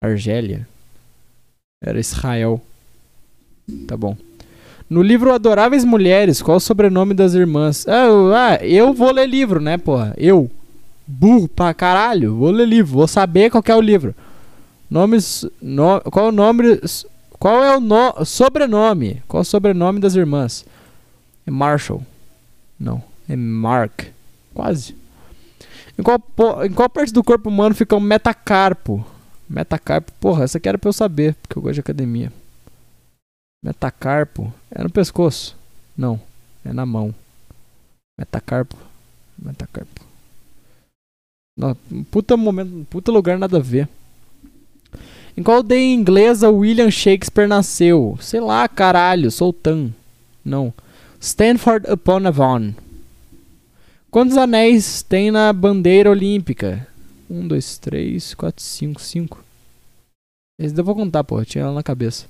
Argélia. 0.03 0.67
Era 1.81 1.99
Israel. 1.99 2.61
Tá 3.87 3.97
bom. 3.97 4.15
No 4.87 5.01
livro 5.01 5.33
Adoráveis 5.33 5.83
Mulheres, 5.83 6.41
qual 6.41 6.57
o 6.57 6.59
sobrenome 6.59 7.13
das 7.15 7.33
irmãs? 7.33 7.87
Ah, 7.87 8.05
eu, 8.05 8.35
ah, 8.35 8.55
eu 8.61 8.93
vou 8.93 9.11
ler 9.11 9.27
livro, 9.27 9.59
né, 9.59 9.77
porra? 9.77 10.13
Eu. 10.15 10.51
Burro 11.07 11.47
pra 11.47 11.73
caralho. 11.73 12.35
Vou 12.35 12.51
ler 12.51 12.67
livro. 12.67 12.93
Vou 12.93 13.07
saber 13.07 13.49
qual 13.49 13.63
é 13.65 13.75
o 13.75 13.81
livro. 13.81 14.13
Nomes. 14.89 15.45
No, 15.61 15.99
qual 16.01 16.27
o 16.27 16.31
nome. 16.31 16.79
Qual 17.39 17.63
é 17.63 17.75
o 17.75 17.79
no, 17.79 18.23
sobrenome? 18.25 19.23
Qual 19.27 19.41
o 19.41 19.45
sobrenome 19.45 19.99
das 19.99 20.15
irmãs? 20.15 20.63
É 21.47 21.49
Marshall. 21.49 22.05
Não. 22.79 23.01
É 23.27 23.35
Mark. 23.35 24.03
Quase. 24.53 24.95
Em 25.97 26.03
qual, 26.03 26.21
em 26.63 26.71
qual 26.71 26.89
parte 26.89 27.11
do 27.11 27.23
corpo 27.23 27.49
humano 27.49 27.73
fica 27.73 27.95
o 27.95 27.99
metacarpo? 27.99 29.03
Metacarpo. 29.51 30.13
Porra, 30.13 30.45
essa 30.45 30.57
aqui 30.57 30.69
era 30.69 30.77
pra 30.77 30.87
eu 30.87 30.93
saber, 30.93 31.35
porque 31.35 31.57
eu 31.57 31.61
gosto 31.61 31.73
de 31.75 31.79
academia. 31.81 32.31
Metacarpo. 33.63 34.51
É 34.71 34.81
no 34.81 34.89
pescoço. 34.89 35.57
Não. 35.97 36.19
É 36.63 36.71
na 36.71 36.85
mão. 36.85 37.13
Metacarpo. 38.17 38.77
Metacarpo. 39.37 40.05
Não, 41.57 41.75
puta 42.09 42.37
momento, 42.37 42.87
puta 42.89 43.11
lugar 43.11 43.37
nada 43.37 43.57
a 43.57 43.61
ver. 43.61 43.89
Em 45.35 45.43
qual 45.43 45.57
aldeia 45.57 45.93
inglesa 45.93 46.49
William 46.49 46.89
Shakespeare 46.89 47.47
nasceu? 47.47 48.17
Sei 48.21 48.39
lá, 48.39 48.67
caralho, 48.69 49.29
Sultan. 49.29 49.91
Não. 50.45 50.73
Stanford 51.19 51.91
upon 51.91 52.25
Avon. 52.25 52.73
Quantos 54.09 54.37
anéis 54.37 55.03
tem 55.03 55.29
na 55.29 55.51
bandeira 55.51 56.09
olímpica? 56.09 56.87
Um, 57.31 57.47
dois, 57.47 57.77
três, 57.77 58.33
quatro, 58.33 58.61
cinco, 58.61 59.01
cinco. 59.01 59.41
Esse 60.59 60.77
eu 60.77 60.83
vou 60.83 60.93
contar, 60.93 61.23
pô, 61.23 61.41
tinha 61.45 61.63
ela 61.63 61.73
na 61.73 61.81
cabeça. 61.81 62.27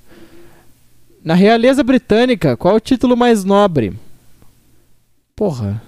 Na 1.24 1.34
realeza 1.34 1.82
britânica, 1.82 2.56
qual 2.56 2.74
é 2.74 2.76
o 2.76 2.80
título 2.80 3.16
mais 3.16 3.42
nobre? 3.42 3.98
Porra. 5.34 5.82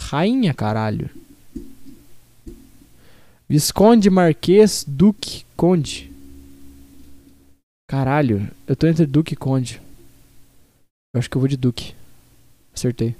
Rainha, 0.00 0.54
caralho. 0.54 1.10
Visconde, 3.46 4.08
Marquês, 4.08 4.82
Duque, 4.88 5.44
Conde. 5.54 6.10
Caralho, 7.86 8.50
eu 8.66 8.74
tô 8.74 8.86
entre 8.86 9.04
Duque 9.04 9.34
e 9.34 9.36
Conde. 9.36 9.82
Eu 11.14 11.18
acho 11.18 11.28
que 11.28 11.36
eu 11.36 11.40
vou 11.40 11.48
de 11.48 11.58
Duque. 11.58 11.94
Acertei. 12.74 13.14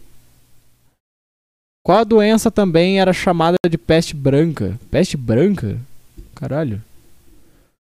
Qual 1.85 1.99
a 1.99 2.05
doença 2.05 2.51
também 2.51 2.99
era 2.99 3.13
chamada 3.13 3.59
de 3.69 3.77
peste 3.77 4.17
branca? 4.17 4.81
Peste 4.91 5.19
branca? 5.19 5.79
Caralho. 6.35 6.83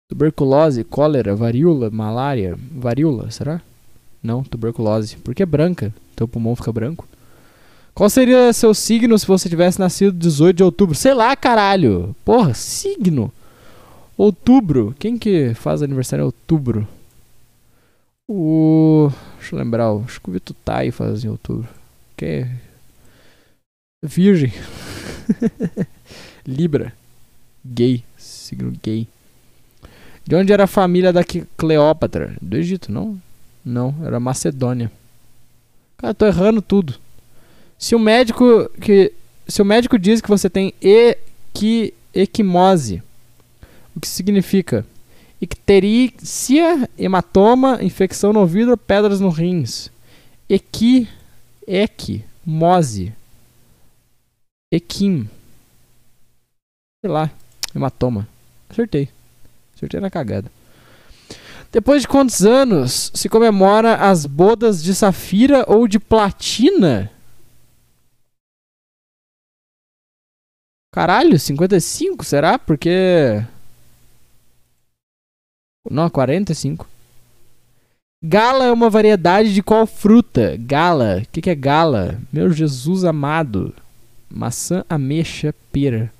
Tuberculose, 0.09 0.83
cólera, 0.83 1.35
varíola, 1.35 1.91
malária. 1.91 2.57
Varíola, 2.71 3.29
será? 3.29 3.61
Não, 4.23 4.43
tuberculose. 4.43 5.17
Por 5.17 5.35
que 5.35 5.45
branca? 5.45 5.93
Teu 6.15 6.27
pulmão 6.27 6.55
fica 6.55 6.71
branco? 6.71 7.07
Qual 7.93 8.09
seria 8.09 8.51
seu 8.53 8.73
signo 8.73 9.19
se 9.19 9.27
você 9.27 9.47
tivesse 9.47 9.79
nascido 9.79 10.17
18 10.17 10.57
de 10.57 10.63
outubro? 10.63 10.95
Sei 10.95 11.13
lá, 11.13 11.35
caralho. 11.35 12.15
Porra, 12.25 12.55
signo. 12.55 13.31
Outubro. 14.17 14.95
Quem 14.97 15.15
que 15.15 15.53
faz 15.53 15.83
aniversário 15.83 16.23
em 16.23 16.25
outubro? 16.25 16.87
O. 18.27 19.11
Deixa 19.37 19.53
eu 19.53 19.59
lembrar. 19.59 19.93
Acho 20.03 20.19
que 20.19 20.29
o 20.31 20.33
Vitor 20.33 20.55
Tai 20.65 20.89
faz 20.89 21.23
em 21.23 21.27
outubro. 21.27 21.67
Que 22.17 22.25
é. 22.25 22.51
Virgem. 24.03 24.51
Libra. 26.45 26.91
Gay. 27.63 28.03
Signo 28.17 28.73
gay. 28.81 29.07
De 30.25 30.35
onde 30.35 30.51
era 30.51 30.63
a 30.63 30.67
família 30.67 31.13
da 31.13 31.23
Cleópatra? 31.23 32.35
Do 32.41 32.57
Egito, 32.57 32.91
não? 32.91 33.21
Não, 33.63 33.95
era 34.03 34.19
Macedônia. 34.19 34.91
Cara, 35.97 36.15
tô 36.15 36.25
errando 36.25 36.61
tudo. 36.61 36.95
Se 37.77 37.93
o 37.93 37.99
médico 37.99 38.69
que 38.81 39.13
se 39.47 39.61
o 39.61 39.65
médico 39.65 39.99
diz 39.99 40.19
que 40.21 40.29
você 40.29 40.49
tem 40.49 40.73
equi, 40.81 41.93
equimose, 42.13 43.03
o 43.95 43.99
que 43.99 44.07
significa 44.07 44.85
icterícia, 45.39 46.89
hematoma, 46.97 47.79
infecção 47.83 48.33
no 48.33 48.39
ouvido, 48.39 48.77
pedras 48.77 49.19
no 49.19 49.29
rins. 49.29 49.91
Equi, 50.49 51.07
equimose. 51.67 53.13
Equim. 54.71 55.29
Sei 57.03 57.11
lá, 57.11 57.29
hematoma. 57.75 58.27
Acertei. 58.69 59.09
Acertei 59.75 59.99
na 59.99 60.09
cagada. 60.09 60.49
Depois 61.71 62.01
de 62.01 62.07
quantos 62.07 62.45
anos 62.45 63.11
se 63.13 63.27
comemora 63.27 63.95
as 63.95 64.25
bodas 64.25 64.83
de 64.83 64.93
safira 64.93 65.65
ou 65.67 65.87
de 65.87 65.99
platina? 65.99 67.11
Caralho, 70.93 71.39
55, 71.39 72.23
será? 72.25 72.59
Porque. 72.59 73.41
Não, 75.89 76.09
45. 76.09 76.87
Gala 78.23 78.65
é 78.65 78.71
uma 78.71 78.89
variedade 78.89 79.53
de 79.53 79.63
qual 79.63 79.87
fruta? 79.87 80.55
Gala. 80.57 81.21
O 81.23 81.27
que, 81.29 81.41
que 81.41 81.49
é 81.49 81.55
gala? 81.55 82.19
Meu 82.31 82.51
Jesus 82.51 83.03
amado. 83.05 83.73
Maçã, 84.31 84.85
ameixa, 84.89 85.53
pera. 85.71 86.11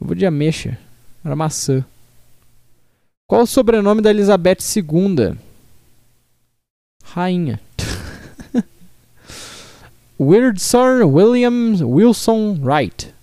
Eu 0.00 0.06
vou 0.06 0.14
de 0.14 0.26
ameixa. 0.26 0.78
Era 1.24 1.34
maçã. 1.34 1.84
Qual 3.26 3.42
o 3.42 3.46
sobrenome 3.46 4.02
da 4.02 4.10
Elizabeth 4.10 4.58
II? 4.76 5.36
Rainha. 7.02 7.58
Windsor 10.20 11.06
William 11.06 11.84
Wilson 11.84 12.58
Wright. 12.60 13.14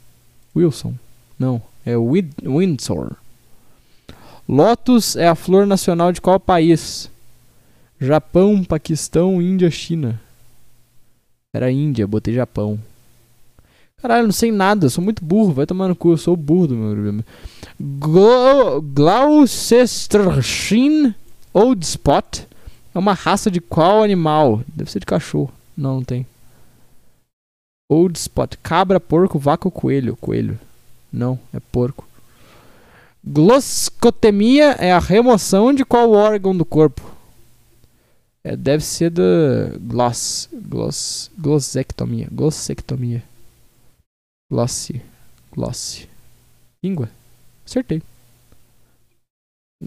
Wilson. 0.55 0.95
Não, 1.37 1.61
é 1.85 1.95
Wid 1.95 2.33
Windsor. 2.43 3.15
Lotus 4.47 5.15
é 5.15 5.27
a 5.27 5.35
flor 5.35 5.67
nacional 5.67 6.11
de 6.11 6.21
qual 6.21 6.39
país? 6.39 7.09
Japão, 7.99 8.63
Paquistão, 8.63 9.41
Índia, 9.41 9.69
China. 9.71 10.19
Era 11.53 11.71
Índia, 11.71 12.05
botei 12.07 12.33
Japão. 12.33 12.79
Caralho, 14.05 14.25
não 14.25 14.31
sei 14.31 14.51
nada, 14.51 14.87
sou 14.87 15.03
muito 15.03 15.25
burro, 15.25 15.51
vai 15.51 15.65
tomar 15.65 15.87
no 15.87 15.95
cu, 15.95 16.11
eu 16.11 16.17
sou 16.17 16.37
burro 16.37 16.67
do 16.67 16.75
meu 16.75 16.91
programa. 16.91 17.25
Gloucestershire 18.93 21.15
Old 21.51 21.83
Spot 21.83 22.41
é 22.93 22.99
uma 22.99 23.13
raça 23.13 23.49
de 23.49 23.59
qual 23.59 24.03
animal? 24.03 24.61
Deve 24.67 24.91
ser 24.91 24.99
de 24.99 25.07
cachorro. 25.07 25.51
Não, 25.75 25.95
não 25.95 26.03
tem. 26.03 26.23
Old 27.89 28.19
Spot, 28.19 28.53
cabra, 28.61 28.99
porco, 28.99 29.39
vaca 29.39 29.67
ou 29.67 29.71
coelho? 29.71 30.15
Coelho. 30.17 30.59
Não, 31.11 31.39
é 31.51 31.59
porco. 31.59 32.07
Glosscotemia 33.23 34.73
é 34.73 34.93
a 34.93 34.99
remoção 34.99 35.73
de 35.73 35.83
qual 35.83 36.11
órgão 36.11 36.55
do 36.55 36.63
corpo? 36.63 37.01
É, 38.43 38.55
deve 38.55 38.83
ser 38.83 39.09
da 39.09 39.23
gloss, 39.79 40.47
gloss, 40.53 41.31
glossectomia, 41.39 42.27
glossectomia. 42.31 43.23
Glosse. 44.49 45.01
Glosse. 45.51 46.07
Língua. 46.83 47.09
Acertei. 47.65 48.01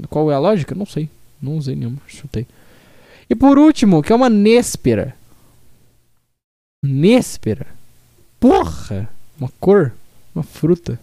Qual 0.08 0.30
é 0.30 0.34
a 0.34 0.38
lógica? 0.38 0.74
Não 0.74 0.86
sei. 0.86 1.08
Não 1.40 1.56
usei 1.56 1.76
nenhuma. 1.76 2.00
Chutei. 2.06 2.46
E 3.30 3.34
por 3.34 3.58
último, 3.58 4.02
que 4.02 4.12
é 4.12 4.16
uma 4.16 4.28
néspera. 4.28 5.14
Néspera. 6.82 7.66
Porra! 8.40 9.08
Uma 9.38 9.50
cor. 9.60 9.92
Uma 10.34 10.42
fruta. 10.42 10.98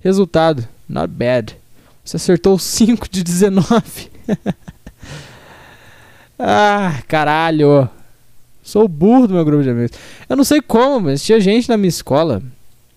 Resultado. 0.00 0.68
Not 0.88 1.08
bad. 1.08 1.56
Você 2.04 2.16
acertou 2.16 2.58
5 2.58 3.08
de 3.08 3.22
19. 3.22 4.10
ah, 6.38 7.02
caralho. 7.08 7.88
Sou 8.62 8.86
burro 8.86 9.28
do 9.28 9.34
meu 9.34 9.44
grupo 9.44 9.62
de 9.62 9.70
amigos. 9.70 9.96
Eu 10.28 10.36
não 10.36 10.44
sei 10.44 10.60
como, 10.60 11.06
mas 11.06 11.22
tinha 11.22 11.40
gente 11.40 11.68
na 11.68 11.76
minha 11.76 11.88
escola 11.88 12.42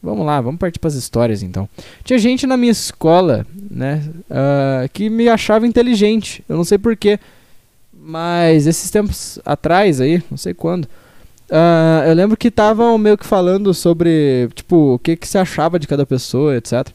Vamos 0.01 0.25
lá, 0.25 0.39
vamos 0.39 0.59
partir 0.59 0.79
para 0.79 0.87
as 0.87 0.95
histórias 0.95 1.43
então. 1.43 1.67
Tinha 2.03 2.17
gente 2.17 2.47
na 2.47 2.55
minha 2.55 2.71
escola, 2.71 3.45
né, 3.69 4.01
uh, 4.29 4.89
que 4.93 5.09
me 5.09 5.27
achava 5.27 5.67
inteligente. 5.67 6.43
Eu 6.47 6.55
não 6.55 6.63
sei 6.63 6.77
porquê, 6.77 7.19
mas 7.93 8.65
esses 8.65 8.89
tempos 8.89 9.39
atrás 9.45 9.99
aí, 9.99 10.23
não 10.31 10.37
sei 10.37 10.53
quando, 10.53 10.85
uh, 10.85 12.07
eu 12.07 12.13
lembro 12.13 12.37
que 12.37 12.47
estavam 12.47 12.97
meio 12.97 13.17
que 13.17 13.25
falando 13.25 13.73
sobre, 13.73 14.49
tipo, 14.55 14.93
o 14.93 14.99
que, 14.99 15.17
que 15.17 15.27
se 15.27 15.37
achava 15.37 15.77
de 15.77 15.87
cada 15.87 16.05
pessoa, 16.05 16.55
etc. 16.55 16.87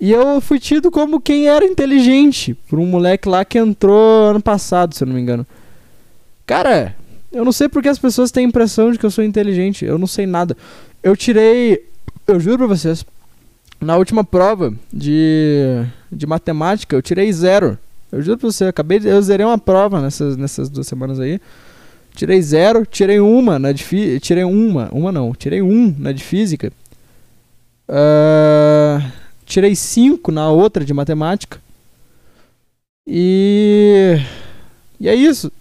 E 0.00 0.12
eu 0.12 0.40
fui 0.40 0.60
tido 0.60 0.90
como 0.90 1.20
quem 1.20 1.48
era 1.48 1.64
inteligente 1.64 2.54
por 2.68 2.78
um 2.78 2.86
moleque 2.86 3.28
lá 3.28 3.44
que 3.44 3.58
entrou 3.58 4.30
ano 4.30 4.40
passado, 4.40 4.94
se 4.94 5.02
eu 5.02 5.06
não 5.06 5.14
me 5.14 5.20
engano. 5.20 5.46
Cara, 6.46 6.94
eu 7.32 7.44
não 7.44 7.52
sei 7.52 7.68
porque 7.68 7.88
as 7.88 7.98
pessoas 7.98 8.30
têm 8.30 8.44
a 8.44 8.48
impressão 8.48 8.92
de 8.92 8.98
que 8.98 9.06
eu 9.06 9.10
sou 9.10 9.24
inteligente. 9.24 9.84
Eu 9.84 9.98
não 9.98 10.06
sei 10.06 10.26
nada. 10.26 10.56
Eu 11.02 11.16
tirei 11.16 11.84
eu 12.26 12.40
juro 12.40 12.58
pra 12.58 12.66
vocês, 12.66 13.04
na 13.80 13.96
última 13.96 14.24
prova 14.24 14.72
de, 14.92 15.84
de 16.10 16.26
matemática, 16.26 16.96
eu 16.96 17.02
tirei 17.02 17.32
zero. 17.32 17.78
Eu 18.10 18.22
juro 18.22 18.38
pra 18.38 18.50
você, 18.50 18.64
eu 18.64 18.68
acabei 18.68 19.00
eu 19.04 19.20
zerei 19.20 19.44
uma 19.44 19.58
prova 19.58 20.00
nessas, 20.00 20.36
nessas 20.36 20.68
duas 20.68 20.86
semanas 20.86 21.18
aí. 21.20 21.40
Tirei 22.14 22.40
zero, 22.40 22.86
tirei 22.86 23.18
uma 23.18 23.58
na 23.58 23.72
de 23.72 24.20
tirei 24.20 24.44
uma, 24.44 24.88
uma 24.92 25.10
não, 25.10 25.34
tirei 25.34 25.60
um 25.60 25.94
na 25.98 26.12
de 26.12 26.22
física. 26.22 26.72
Uh, 27.88 29.04
tirei 29.44 29.74
cinco 29.74 30.30
na 30.30 30.48
outra 30.48 30.84
de 30.84 30.94
matemática. 30.94 31.60
E 33.06 34.16
e 35.00 35.08
é 35.08 35.14
isso. 35.14 35.52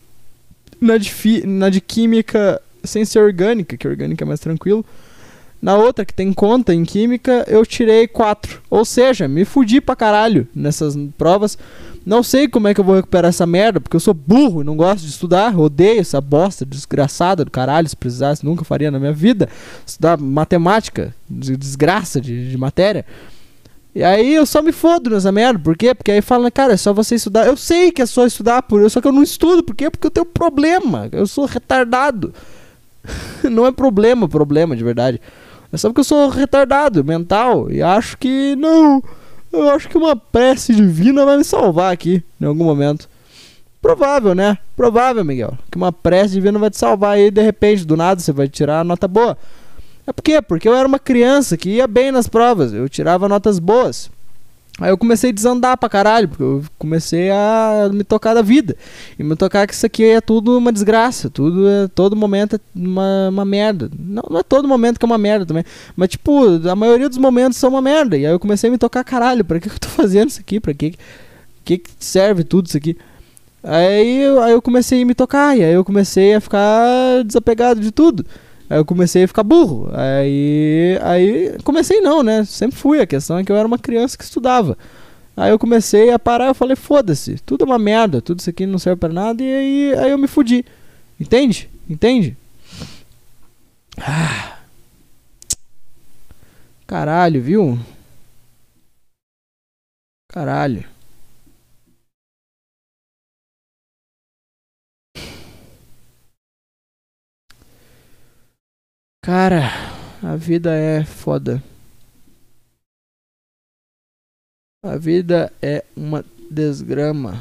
Na 0.80 0.97
de, 0.97 1.11
na 1.45 1.70
de 1.70 1.82
química 1.82 2.61
sem 2.84 3.03
ser 3.05 3.20
orgânica, 3.20 3.76
que 3.78 3.88
orgânica 3.88 4.24
é 4.24 4.28
mais 4.28 4.39
tranquilo. 4.39 4.86
Na 5.64 5.78
outra, 5.78 6.03
que 6.03 6.14
tem 6.14 6.34
conta 6.34 6.74
em 6.74 6.84
química, 6.84 7.45
eu 7.47 7.66
tirei 7.66 8.05
4. 8.05 8.61
Ou 8.70 8.84
seja, 8.84 9.30
me 9.30 9.45
fudi 9.45 9.80
pra 9.80 9.95
caralho 9.95 10.45
nessas 10.53 10.93
provas. 11.18 11.57
Não 12.05 12.22
sei 12.22 12.49
como 12.49 12.68
é 12.68 12.74
que 12.74 12.82
eu 12.82 12.84
vou 12.84 12.95
recuperar 12.95 13.30
essa 13.30 13.45
merda, 13.47 13.80
porque 13.80 13.95
eu 13.95 13.99
sou 14.01 14.14
burro 14.14 14.59
e 14.59 14.66
não 14.66 14.76
gosto 14.76 15.05
de 15.05 15.11
estudar. 15.11 15.57
Odeio 15.57 16.01
essa 16.01 16.20
bosta 16.20 16.66
desgraçada 16.66 17.45
do 17.45 17.49
caralho. 17.49 17.88
Se 17.88 17.95
precisasse, 17.95 18.43
nunca 18.43 18.66
faria 18.66 18.91
na 18.91 18.99
minha 18.99 19.14
vida. 19.14 19.47
Estudar 19.88 20.18
matemática, 20.18 21.16
desgraça 21.30 22.20
de, 22.20 22.49
de 22.49 22.57
matéria. 22.57 23.05
E 23.95 24.03
aí 24.03 24.36
eu 24.36 24.45
só 24.45 24.61
me 24.61 24.74
fodo 24.74 25.11
nessa 25.11 25.32
merda. 25.32 25.59
Por 25.59 25.78
quê? 25.78 25.95
Porque 25.95 26.11
aí 26.11 26.22
fala, 26.22 26.51
cara, 26.51 26.74
é 26.74 26.78
só 26.78 26.91
você 26.91 27.16
estudar. 27.16 27.47
Eu 27.47 27.55
sei 27.55 27.89
que 27.89 28.01
é 28.01 28.05
só 28.05 28.26
estudar, 28.26 28.64
por 28.64 28.91
só 28.91 28.99
que 28.99 29.07
eu 29.07 29.14
não 29.14 29.24
estudo. 29.24 29.64
Por 29.64 29.74
quê? 29.74 29.89
Porque 29.89 30.07
eu 30.07 30.11
tenho 30.11 30.26
problema. 30.26 31.07
Eu 31.14 31.26
sou 31.26 31.45
retardado. 31.45 32.34
não 33.49 33.66
é 33.66 33.72
problema, 33.72 34.28
problema 34.28 34.76
de 34.76 34.84
verdade. 34.84 35.22
É 35.74 35.78
só 35.78 35.89
porque 35.89 36.01
eu 36.01 36.05
sou 36.05 36.30
retardado 36.30 37.03
mental 37.03 37.71
e 37.71 37.82
acho 37.82 38.15
que 38.19 38.55
não. 38.55 39.03
Eu 39.51 39.71
acho 39.71 39.89
que 39.89 39.97
uma 39.97 40.15
prece 40.15 40.74
divina 40.74 41.26
vai 41.26 41.38
me 41.38 41.43
salvar 41.43 41.91
aqui 41.91 42.24
em 42.39 42.45
algum 42.45 42.63
momento. 42.63 43.09
Provável, 43.82 44.36
né? 44.36 44.59
Provável, 44.76 45.26
Miguel. 45.26 45.57
Que 45.71 45.78
uma 45.78 45.91
prece 45.91 46.36
divina 46.36 46.59
vai 46.59 46.69
te 46.69 46.78
salvar 46.78 47.15
aí 47.15 47.32
de 47.32 47.41
repente, 47.41 47.86
do 47.86 47.97
nada 47.97 48.21
você 48.21 48.32
vai 48.32 48.47
tirar 48.47 48.82
a 48.82 48.84
nota 48.84 49.07
boa. 49.07 49.36
É 50.05 50.13
por 50.13 50.21
quê? 50.21 50.39
Porque 50.43 50.67
eu 50.67 50.76
era 50.76 50.88
uma 50.88 50.99
criança 50.99 51.57
que 51.57 51.69
ia 51.69 51.88
bem 51.88 52.11
nas 52.11 52.28
provas, 52.28 52.71
eu 52.71 52.88
tirava 52.88 53.28
notas 53.28 53.57
boas. 53.57 54.11
Aí 54.80 54.89
eu 54.89 54.97
comecei 54.97 55.30
a 55.30 55.34
desandar 55.34 55.78
pra 55.78 55.88
caralho, 55.88 56.28
porque 56.28 56.41
eu 56.41 56.63
comecei 56.80 57.30
a 57.30 57.89
me 57.93 58.03
tocar 58.03 58.34
da 58.34 58.41
vida. 58.41 58.76
E 59.19 59.24
me 59.24 59.36
tocar 59.36 59.67
que 59.67 59.74
isso 59.74 59.86
aqui 59.86 60.03
é 60.03 60.19
tudo 60.19 60.57
uma 60.57 60.71
desgraça. 60.71 61.30
Tudo 61.30 61.67
é, 61.67 61.88
todo 61.88 62.15
momento 62.15 62.55
é 62.55 62.59
uma, 62.76 63.30
uma 63.30 63.45
merda. 63.45 63.91
Não, 63.97 64.24
não 64.30 64.39
é 64.39 64.43
todo 64.43 64.67
momento 64.67 64.97
que 64.97 65.05
é 65.05 65.07
uma 65.07 65.17
merda 65.17 65.45
também. 65.45 65.63
Mas, 65.95 66.09
tipo, 66.09 66.67
a 66.67 66.76
maioria 66.76 67.07
dos 67.07 67.19
momentos 67.19 67.59
são 67.59 67.69
uma 67.69 67.82
merda. 67.84 68.17
E 68.17 68.26
aí 68.26 68.32
eu 68.32 68.39
comecei 68.39 68.67
a 68.67 68.71
me 68.71 68.80
tocar, 68.80 69.03
caralho, 69.03 69.45
pra 69.45 69.59
que 69.59 69.69
eu 69.69 69.78
tô 69.80 69.88
fazendo 69.89 70.30
isso 70.30 70.39
aqui? 70.39 70.59
Pra 70.59 70.74
que, 70.74 70.95
que, 71.63 71.78
que 71.78 71.91
serve 71.99 72.43
tudo 72.43 72.65
isso 72.65 72.78
aqui? 72.78 72.97
Aí, 73.63 74.26
aí 74.41 74.51
eu 74.51 74.61
comecei 74.61 75.01
a 75.01 75.05
me 75.05 75.15
tocar, 75.15 75.57
e 75.57 75.63
aí 75.63 75.74
eu 75.74 75.86
comecei 75.86 76.34
a 76.36 76.41
ficar 76.41 77.24
desapegado 77.26 77.80
de 77.80 77.91
tudo. 77.91 78.26
Aí 78.74 78.80
eu 78.80 78.86
comecei 78.86 79.24
a 79.24 79.28
ficar 79.28 79.43
burro. 79.43 79.88
Aí, 79.93 80.97
aí 81.03 81.57
comecei 81.63 82.01
não, 82.01 82.24
né? 82.24 82.43
Sempre 82.43 82.76
fui. 82.76 82.99
A 82.99 83.05
questão 83.05 83.38
é 83.38 83.43
que 83.43 83.51
eu 83.51 83.55
era 83.55 83.67
uma 83.67 83.78
criança 83.78 84.17
que 84.17 84.24
estudava. 84.24 84.76
Aí 85.38 85.51
eu 85.51 85.59
comecei 85.59 86.09
a 86.09 86.17
parar, 86.17 86.47
eu 86.47 86.55
falei, 86.55 86.76
foda-se, 86.76 87.36
tudo 87.45 87.63
é 87.63 87.67
uma 87.67 87.78
merda, 87.78 88.19
tudo 88.19 88.39
isso 88.39 88.49
aqui 88.49 88.65
não 88.65 88.80
serve 88.80 88.99
para 88.99 89.13
nada, 89.13 89.43
e 89.43 89.55
aí, 89.55 89.95
aí 89.99 90.11
eu 90.11 90.17
me 90.17 90.28
fudi. 90.28 90.65
Entende? 91.19 91.69
Entende? 91.88 92.36
Ah. 93.99 94.57
Caralho, 96.88 97.41
viu? 97.43 97.80
Caralho. 100.28 100.84
Cara, 109.24 109.69
a 110.21 110.36
vida 110.36 110.76
é 110.76 111.05
foda. 111.05 111.63
A 114.84 114.97
vida 114.97 115.49
é 115.61 115.86
uma 115.95 116.26
desgrama. 116.51 117.39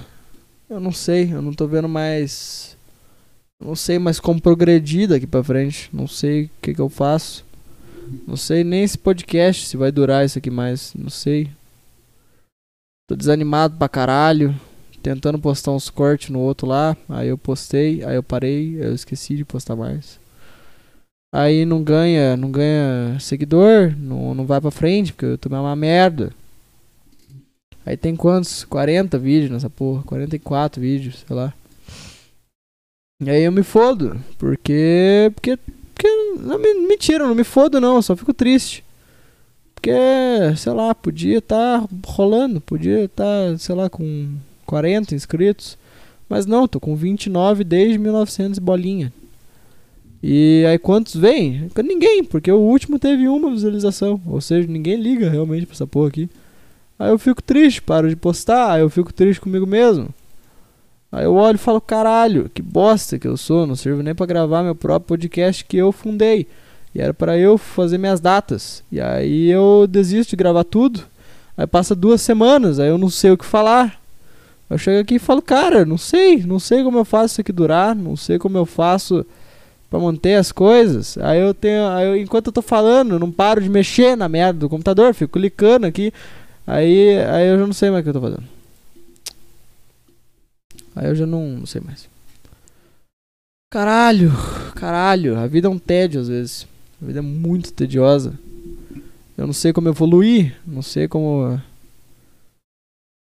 Eu 0.70 0.78
não 0.78 0.92
sei, 0.92 1.34
eu 1.34 1.42
não 1.42 1.52
tô 1.52 1.66
vendo 1.66 1.88
mais. 1.88 2.76
eu 3.60 3.66
Não 3.66 3.74
sei 3.74 3.98
mais 3.98 4.20
como 4.20 4.40
progredir 4.40 5.08
daqui 5.08 5.26
pra 5.26 5.42
frente. 5.42 5.90
Não 5.92 6.06
sei 6.06 6.44
o 6.44 6.50
que, 6.62 6.72
que 6.72 6.80
eu 6.80 6.88
faço. 6.88 7.44
Não 8.28 8.36
sei 8.36 8.62
nem 8.62 8.84
esse 8.84 8.96
podcast 8.96 9.66
se 9.66 9.76
vai 9.76 9.90
durar 9.90 10.24
isso 10.24 10.38
aqui 10.38 10.52
mais. 10.52 10.94
Não 10.94 11.10
sei. 11.10 11.50
Tô 13.08 13.16
desanimado 13.16 13.76
pra 13.76 13.88
caralho. 13.88 14.54
Tentando 15.02 15.36
postar 15.36 15.72
uns 15.72 15.90
cortes 15.90 16.30
no 16.30 16.38
outro 16.38 16.64
lá. 16.68 16.96
Aí 17.08 17.26
eu 17.26 17.36
postei, 17.36 18.04
aí 18.04 18.14
eu 18.14 18.22
parei, 18.22 18.76
eu 18.80 18.94
esqueci 18.94 19.34
de 19.34 19.44
postar 19.44 19.74
mais. 19.74 20.21
Aí 21.34 21.64
não 21.64 21.82
ganha, 21.82 22.36
não 22.36 22.50
ganha 22.50 23.16
seguidor, 23.18 23.94
não, 23.96 24.34
não 24.34 24.44
vai 24.44 24.60
pra 24.60 24.70
frente, 24.70 25.12
porque 25.12 25.24
eu 25.24 25.38
tomei 25.38 25.58
uma 25.58 25.74
merda. 25.74 26.30
Aí 27.86 27.96
tem 27.96 28.14
quantos? 28.14 28.64
40 28.64 29.18
vídeos 29.18 29.50
nessa 29.50 29.70
porra, 29.70 30.02
44 30.02 30.80
vídeos, 30.80 31.24
sei 31.26 31.34
lá. 31.34 31.52
E 33.20 33.30
aí 33.30 33.42
eu 33.42 33.52
me 33.52 33.62
fodo, 33.62 34.20
porque. 34.38 35.32
Porque. 35.34 35.56
porque 35.94 36.08
não, 36.38 36.58
me- 36.58 36.86
mentira, 36.86 37.26
não 37.26 37.34
me 37.34 37.44
fodo 37.44 37.80
não, 37.80 38.02
só 38.02 38.14
fico 38.14 38.34
triste. 38.34 38.84
Porque, 39.74 39.90
sei 40.56 40.72
lá, 40.72 40.94
podia 40.94 41.38
estar 41.38 41.84
rolando, 42.06 42.60
podia 42.60 43.04
estar, 43.04 43.58
sei 43.58 43.74
lá, 43.74 43.88
com 43.90 44.28
40 44.66 45.14
inscritos. 45.14 45.76
Mas 46.28 46.46
não, 46.46 46.68
tô 46.68 46.78
com 46.78 46.94
29 46.94 47.64
desde 47.64 47.98
1900 47.98 48.58
e 48.58 48.60
bolinha. 48.60 49.12
E 50.22 50.64
aí 50.68 50.78
quantos 50.78 51.16
vem? 51.16 51.68
Ninguém, 51.84 52.22
porque 52.22 52.50
o 52.52 52.60
último 52.60 52.98
teve 52.98 53.26
uma 53.26 53.50
visualização. 53.50 54.20
Ou 54.26 54.40
seja, 54.40 54.68
ninguém 54.68 54.96
liga 54.96 55.28
realmente 55.28 55.66
pra 55.66 55.74
essa 55.74 55.86
porra 55.86 56.08
aqui. 56.08 56.30
Aí 56.98 57.10
eu 57.10 57.18
fico 57.18 57.42
triste, 57.42 57.82
paro 57.82 58.08
de 58.08 58.14
postar, 58.14 58.72
aí 58.72 58.80
eu 58.80 58.88
fico 58.88 59.12
triste 59.12 59.40
comigo 59.40 59.66
mesmo. 59.66 60.08
Aí 61.10 61.24
eu 61.24 61.34
olho 61.34 61.56
e 61.56 61.58
falo, 61.58 61.80
caralho, 61.80 62.48
que 62.54 62.62
bosta 62.62 63.18
que 63.18 63.26
eu 63.26 63.36
sou, 63.36 63.66
não 63.66 63.74
sirvo 63.74 64.02
nem 64.02 64.14
pra 64.14 64.24
gravar 64.24 64.62
meu 64.62 64.74
próprio 64.74 65.08
podcast 65.08 65.64
que 65.64 65.76
eu 65.76 65.90
fundei. 65.90 66.46
E 66.94 67.00
era 67.00 67.12
pra 67.12 67.36
eu 67.36 67.58
fazer 67.58 67.98
minhas 67.98 68.20
datas. 68.20 68.84
E 68.92 69.00
aí 69.00 69.50
eu 69.50 69.86
desisto 69.88 70.30
de 70.30 70.36
gravar 70.36 70.64
tudo. 70.64 71.02
Aí 71.56 71.66
passa 71.66 71.94
duas 71.94 72.22
semanas, 72.22 72.78
aí 72.78 72.88
eu 72.88 72.96
não 72.96 73.10
sei 73.10 73.32
o 73.32 73.36
que 73.36 73.44
falar. 73.44 74.00
Eu 74.70 74.78
chego 74.78 75.00
aqui 75.00 75.16
e 75.16 75.18
falo, 75.18 75.42
cara, 75.42 75.84
não 75.84 75.98
sei, 75.98 76.44
não 76.46 76.58
sei 76.58 76.82
como 76.82 76.98
eu 76.98 77.04
faço 77.04 77.34
isso 77.34 77.40
aqui 77.40 77.52
durar, 77.52 77.94
não 77.94 78.16
sei 78.16 78.38
como 78.38 78.56
eu 78.56 78.64
faço 78.64 79.26
pra 79.92 80.00
manter 80.00 80.36
as 80.36 80.50
coisas. 80.50 81.18
Aí 81.18 81.38
eu 81.38 81.52
tenho, 81.52 81.86
aí 81.88 82.06
eu- 82.06 82.16
enquanto 82.16 82.46
eu 82.46 82.52
tô 82.52 82.62
falando, 82.62 83.18
não 83.18 83.30
paro 83.30 83.60
de 83.60 83.68
mexer 83.68 84.16
na 84.16 84.26
merda 84.26 84.60
do 84.60 84.68
computador, 84.70 85.12
fico 85.12 85.34
clicando 85.34 85.86
aqui. 85.86 86.10
Aí, 86.66 87.18
aí 87.18 87.48
eu 87.48 87.58
já 87.58 87.66
não 87.66 87.74
sei 87.74 87.90
mais 87.90 88.00
o 88.00 88.02
que 88.04 88.08
eu 88.08 88.14
tô 88.14 88.20
fazendo. 88.22 88.44
Aí 90.96 91.08
eu 91.08 91.14
já 91.14 91.26
não, 91.26 91.46
não 91.58 91.66
sei 91.66 91.82
mais. 91.82 92.08
Caralho, 93.70 94.32
caralho, 94.74 95.38
a 95.38 95.46
vida 95.46 95.68
é 95.68 95.70
um 95.70 95.78
tédio 95.78 96.22
às 96.22 96.28
vezes. 96.28 96.66
A 97.02 97.04
vida 97.04 97.18
é 97.18 97.22
muito 97.22 97.70
tediosa. 97.70 98.32
Eu 99.36 99.46
não 99.46 99.52
sei 99.52 99.74
como 99.74 99.90
evoluir, 99.90 100.56
não 100.66 100.80
sei 100.80 101.06
como 101.06 101.60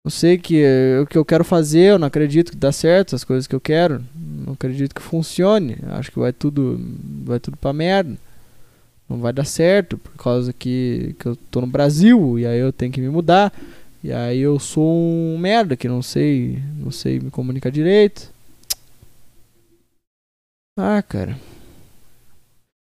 não 0.03 0.09
sei 0.11 0.37
que 0.37 0.63
eh, 0.63 0.99
o 0.99 1.05
que 1.05 1.17
eu 1.17 1.23
quero 1.23 1.43
fazer, 1.43 1.91
eu 1.91 1.99
não 1.99 2.07
acredito 2.07 2.51
que 2.51 2.57
dá 2.57 2.71
certo 2.71 3.15
as 3.15 3.23
coisas 3.23 3.45
que 3.45 3.55
eu 3.55 3.61
quero. 3.61 4.03
Não 4.15 4.53
acredito 4.53 4.95
que 4.95 5.01
funcione. 5.01 5.77
Acho 5.91 6.11
que 6.11 6.19
vai 6.19 6.33
tudo 6.33 6.79
vai 7.23 7.39
tudo 7.39 7.55
pra 7.57 7.71
merda. 7.71 8.17
Não 9.07 9.19
vai 9.19 9.33
dar 9.33 9.45
certo 9.45 9.97
por 9.97 10.13
causa 10.15 10.53
que, 10.53 11.15
que 11.19 11.25
eu 11.27 11.35
tô 11.35 11.61
no 11.61 11.67
Brasil 11.67 12.39
e 12.39 12.45
aí 12.45 12.59
eu 12.59 12.73
tenho 12.73 12.91
que 12.91 13.01
me 13.01 13.09
mudar. 13.09 13.53
E 14.03 14.11
aí 14.11 14.39
eu 14.39 14.57
sou 14.59 14.83
um 14.91 15.37
merda 15.37 15.75
que 15.77 15.87
não 15.87 16.01
sei, 16.01 16.59
não 16.77 16.91
sei 16.91 17.19
me 17.19 17.29
comunicar 17.29 17.69
direito. 17.71 18.31
Ah, 20.77 21.01
cara. 21.03 21.37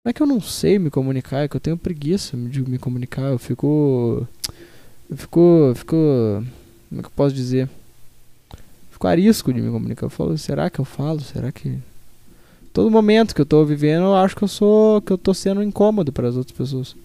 Não 0.04 0.10
é 0.10 0.14
que 0.14 0.22
eu 0.22 0.28
não 0.28 0.42
sei 0.42 0.80
me 0.80 0.90
comunicar, 0.90 1.44
é 1.44 1.48
que 1.48 1.56
eu 1.56 1.62
tenho 1.62 1.78
preguiça 1.78 2.36
de 2.36 2.62
me 2.64 2.78
comunicar. 2.78 3.32
Eu 3.32 3.40
fico. 3.40 4.28
Eu 5.10 5.18
fico. 5.18 5.40
eu 5.70 5.76
fico. 5.76 5.96
Como 6.90 7.02
é 7.02 7.04
que 7.04 7.08
eu 7.08 7.14
posso 7.16 7.36
dizer? 7.36 7.70
Fico 8.92 9.08
arisco 9.08 9.54
de 9.54 9.62
me 9.62 9.72
comunicar. 9.72 10.06
Eu 10.06 10.10
falo, 10.10 10.38
será 10.38 10.70
que 10.70 10.80
eu 10.80 10.86
falo? 10.86 11.20
Será 11.22 11.52
que. 11.52 11.78
Todo 12.74 12.92
momento 12.92 13.36
que 13.36 13.42
eu 13.42 13.46
tô 13.46 13.64
vivendo, 13.66 14.04
eu 14.06 14.16
acho 14.16 14.36
que 14.36 14.44
eu 14.44 14.48
sou. 14.48 15.02
que 15.02 15.12
eu 15.12 15.18
tô 15.18 15.34
sendo 15.34 15.62
incômodo 15.64 16.12
para 16.12 16.28
as 16.28 16.36
outras 16.36 16.58
pessoas. 16.58 16.96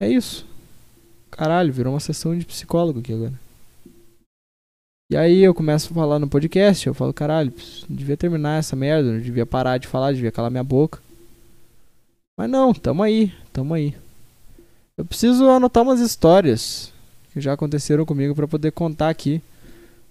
É 0.00 0.08
isso. 0.08 0.46
Caralho, 1.30 1.72
virou 1.72 1.92
uma 1.92 2.00
sessão 2.00 2.38
de 2.38 2.44
psicólogo 2.44 3.00
aqui 3.00 3.12
agora. 3.12 3.32
E 5.10 5.16
aí 5.16 5.42
eu 5.42 5.52
começo 5.52 5.90
a 5.90 5.94
falar 5.94 6.18
no 6.18 6.28
podcast, 6.28 6.86
eu 6.86 6.94
falo, 6.94 7.12
caralho, 7.12 7.52
devia 7.88 8.16
terminar 8.16 8.58
essa 8.58 8.74
merda, 8.74 9.10
eu 9.10 9.20
devia 9.20 9.44
parar 9.44 9.78
de 9.78 9.86
falar, 9.86 10.12
devia 10.12 10.32
calar 10.32 10.50
minha 10.50 10.64
boca. 10.64 11.00
Mas 12.38 12.48
não, 12.48 12.72
tamo 12.72 13.02
aí, 13.02 13.32
tamo 13.52 13.74
aí. 13.74 13.94
Eu 14.96 15.04
preciso 15.04 15.48
anotar 15.50 15.82
umas 15.82 16.00
histórias 16.00 16.93
que 17.34 17.40
já 17.40 17.52
aconteceram 17.52 18.06
comigo 18.06 18.34
pra 18.34 18.46
poder 18.46 18.70
contar 18.70 19.10
aqui. 19.10 19.42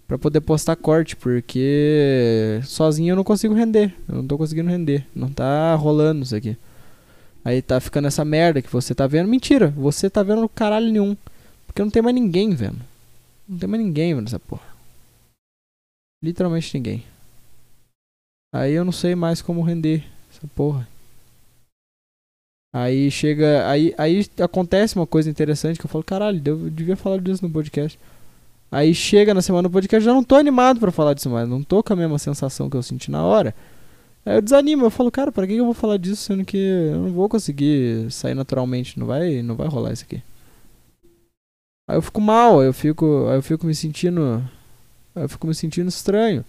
Pra 0.06 0.18
poder 0.18 0.42
postar 0.42 0.76
corte, 0.76 1.16
porque 1.16 2.60
sozinho 2.66 3.14
eu 3.14 3.16
não 3.16 3.24
consigo 3.24 3.54
render. 3.54 3.96
Eu 4.08 4.16
não 4.16 4.28
tô 4.28 4.38
conseguindo 4.38 4.70
render. 4.70 5.08
Não 5.16 5.32
tá 5.32 5.74
rolando 5.76 6.24
isso 6.24 6.36
aqui. 6.36 6.58
Aí 7.46 7.62
tá 7.62 7.80
ficando 7.80 8.10
essa 8.10 8.26
merda 8.26 8.62
que 8.62 8.70
você 8.70 8.94
tá 8.94 9.08
vendo. 9.08 9.30
Mentira, 9.30 9.70
você 9.70 10.10
tá 10.10 10.22
vendo 10.22 10.48
caralho 10.50 10.92
nenhum. 10.92 11.16
Porque 11.66 11.82
não 11.82 11.90
tem 11.90 12.02
mais 12.02 12.14
ninguém 12.14 12.54
vendo. 12.54 12.82
Não 13.48 13.58
tem 13.58 13.70
mais 13.70 13.82
ninguém 13.82 14.14
vendo 14.14 14.28
essa 14.28 14.40
porra. 14.40 14.68
Literalmente 16.22 16.78
ninguém. 16.78 17.06
Aí 18.54 18.74
eu 18.74 18.84
não 18.84 18.92
sei 18.92 19.16
mais 19.16 19.42
como 19.42 19.62
render 19.62 20.04
essa 20.30 20.46
porra. 20.54 20.88
Aí 22.74 23.12
chega. 23.12 23.70
Aí, 23.70 23.94
aí 24.00 24.28
acontece 24.42 24.96
uma 24.96 25.06
coisa 25.06 25.30
interessante 25.30 25.80
que 25.80 25.86
eu 25.86 25.90
falo, 25.90 26.04
caralho, 26.04 26.42
eu 26.44 26.58
devia 26.72 26.98
falar 26.98 27.20
disso 27.20 27.46
no 27.46 27.52
podcast. 27.52 28.00
Aí 28.72 28.96
chega 28.96 29.36
na 29.36 29.42
semana 29.44 29.70
do 29.70 29.72
podcast, 29.72 30.04
já 30.04 30.12
não 30.12 30.24
tô 30.24 30.36
animado 30.36 30.80
pra 30.80 30.92
falar 30.92 31.14
disso 31.14 31.30
mais. 31.30 31.48
Não 31.48 31.62
tô 31.62 31.84
com 31.84 31.94
a 31.94 31.96
mesma 31.96 32.18
sensação 32.18 32.68
que 32.70 32.76
eu 32.76 32.82
senti 32.82 33.12
na 33.12 33.24
hora. 33.24 33.54
Aí 34.26 34.38
eu 34.38 34.42
desanimo, 34.42 34.86
eu 34.86 34.90
falo, 34.90 35.12
cara, 35.12 35.32
pra 35.32 35.46
que 35.46 35.54
eu 35.54 35.66
vou 35.66 35.76
falar 35.76 35.98
disso 35.98 36.24
sendo 36.24 36.44
que 36.44 36.58
eu 36.58 36.98
não 36.98 37.12
vou 37.12 37.30
conseguir 37.30 38.12
sair 38.12 38.34
naturalmente, 38.34 38.98
não 39.00 39.06
vai, 39.06 39.44
não 39.44 39.56
vai 39.56 39.68
rolar 39.68 39.94
isso 39.94 40.06
aqui. 40.06 40.24
Aí 41.88 41.98
eu 41.98 42.02
fico 42.02 42.20
mal, 42.22 42.64
eu 42.64 42.74
fico, 42.74 43.06
eu 43.06 43.42
fico 43.44 43.68
me 43.68 43.76
sentindo, 43.76 44.44
eu 45.14 45.30
fico 45.30 45.46
me 45.46 45.54
sentindo 45.54 45.90
estranho. 45.90 46.44